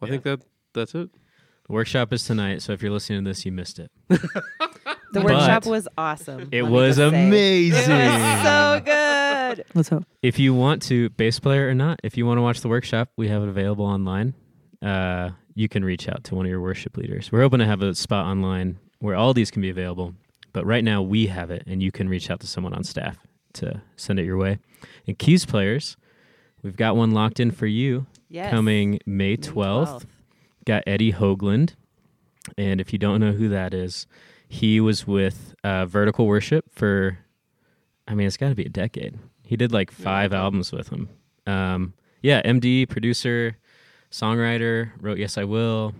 Well, 0.00 0.08
I 0.08 0.10
think 0.10 0.24
that 0.24 0.40
that's 0.74 0.94
it. 0.94 1.08
The 1.66 1.72
workshop 1.72 2.12
is 2.12 2.24
tonight, 2.24 2.60
so 2.60 2.72
if 2.74 2.82
you're 2.82 2.92
listening 2.92 3.24
to 3.24 3.30
this, 3.30 3.46
you 3.46 3.52
missed 3.52 3.78
it. 3.78 3.90
The 5.14 5.20
But 5.20 5.32
workshop 5.34 5.66
was 5.66 5.88
awesome. 5.96 6.48
It 6.52 6.62
let 6.62 6.70
me 6.70 6.76
was 6.76 6.96
just 6.96 7.10
say. 7.10 7.26
amazing. 7.26 7.90
It 7.92 8.20
was 8.20 8.42
so 8.42 8.80
good. 8.84 9.64
Let's 9.74 9.88
hope. 9.88 10.04
if 10.22 10.38
you 10.38 10.52
want 10.54 10.82
to, 10.82 11.08
bass 11.10 11.38
player 11.40 11.68
or 11.68 11.74
not, 11.74 12.00
if 12.02 12.16
you 12.16 12.26
want 12.26 12.38
to 12.38 12.42
watch 12.42 12.60
the 12.60 12.68
workshop, 12.68 13.08
we 13.16 13.28
have 13.28 13.42
it 13.42 13.48
available 13.48 13.84
online. 13.86 14.34
Uh, 14.82 15.30
you 15.54 15.68
can 15.68 15.84
reach 15.84 16.08
out 16.08 16.24
to 16.24 16.34
one 16.34 16.44
of 16.46 16.50
your 16.50 16.60
worship 16.60 16.96
leaders. 16.96 17.30
We're 17.32 17.42
hoping 17.42 17.60
to 17.60 17.66
have 17.66 17.80
a 17.82 17.94
spot 17.94 18.26
online 18.26 18.78
where 18.98 19.14
all 19.14 19.32
these 19.32 19.50
can 19.50 19.62
be 19.62 19.70
available, 19.70 20.14
but 20.52 20.66
right 20.66 20.82
now 20.84 21.00
we 21.02 21.26
have 21.28 21.50
it, 21.50 21.62
and 21.66 21.82
you 21.82 21.92
can 21.92 22.08
reach 22.08 22.30
out 22.30 22.40
to 22.40 22.46
someone 22.46 22.74
on 22.74 22.82
staff 22.84 23.18
to 23.54 23.80
send 23.96 24.18
it 24.18 24.24
your 24.24 24.36
way. 24.36 24.58
And 25.06 25.18
keys 25.18 25.46
players, 25.46 25.96
we've 26.62 26.76
got 26.76 26.96
one 26.96 27.12
locked 27.12 27.38
in 27.40 27.50
for 27.52 27.66
you 27.66 28.06
Yes. 28.28 28.50
coming 28.50 28.98
May 29.06 29.30
May 29.30 29.36
12th. 29.36 30.06
Got 30.66 30.82
Eddie 30.86 31.12
Hoagland. 31.12 31.74
And 32.58 32.80
if 32.80 32.92
you 32.92 32.98
don't 32.98 33.20
know 33.20 33.32
who 33.32 33.48
that 33.50 33.72
is, 33.72 34.06
he 34.48 34.80
was 34.80 35.06
with 35.06 35.54
uh, 35.64 35.86
Vertical 35.86 36.26
Worship 36.26 36.66
for, 36.70 37.18
I 38.06 38.14
mean, 38.14 38.26
it's 38.26 38.36
got 38.36 38.50
to 38.50 38.54
be 38.54 38.64
a 38.64 38.68
decade. 38.68 39.18
He 39.42 39.56
did 39.56 39.72
like 39.72 39.90
five 39.90 40.32
okay. 40.32 40.40
albums 40.40 40.72
with 40.72 40.88
him. 40.88 41.08
Um, 41.46 41.94
yeah, 42.22 42.40
MD, 42.42 42.88
producer, 42.88 43.58
songwriter, 44.10 44.92
wrote 45.00 45.18
Yes 45.18 45.36
I 45.36 45.44
Will. 45.44 45.94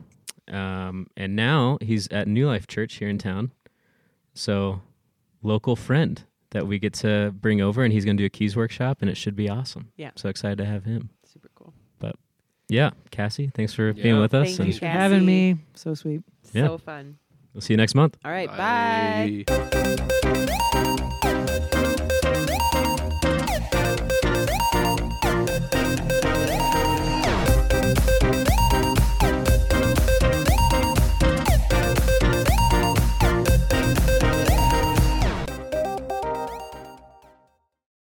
Um, 0.49 1.09
and 1.17 1.37
now 1.37 1.79
he's 1.81 2.09
at 2.09 2.29
New 2.29 2.47
Life 2.47 2.67
Church 2.67 2.95
here 2.95 3.09
in 3.09 3.19
town. 3.19 3.53
So, 4.35 4.81
local 5.43 5.77
friend 5.77 6.23
that 6.51 6.67
we 6.67 6.79
get 6.79 6.95
to 6.95 7.35
bring 7.41 7.61
over, 7.61 7.83
and 7.83 7.93
he's 7.93 8.05
going 8.05 8.17
to 8.17 8.23
do 8.23 8.27
a 8.27 8.31
keys 8.31 8.57
workshop, 8.57 8.99
and 9.01 9.11
it 9.11 9.17
should 9.17 9.37
be 9.37 9.51
awesome. 9.51 9.91
Yeah. 9.97 10.11
So 10.17 10.29
excited 10.29 10.59
to 10.59 10.65
have 10.65 10.85
him. 10.85 11.11
Super 11.25 11.51
cool. 11.55 11.75
But 11.99 12.17
yeah, 12.69 12.91
Cassie, 13.11 13.51
thanks 13.55 13.75
for 13.75 13.93
being 13.93 14.21
with 14.21 14.35
us. 14.35 14.49
Thank 14.49 14.59
and 14.61 14.69
you, 14.69 14.73
Thanks 14.73 14.79
for 14.79 14.87
having 14.87 15.27
me. 15.27 15.59
So 15.75 15.95
sweet. 15.95 16.23
Yeah. 16.53 16.69
So 16.69 16.79
fun. 16.79 17.19
We'll 17.55 17.61
see 17.63 17.73
you 17.73 17.79
next 17.79 17.95
month. 17.95 18.17
All 18.25 18.31
right. 18.33 18.49
bye. 18.49 19.45
bye. 21.23 21.41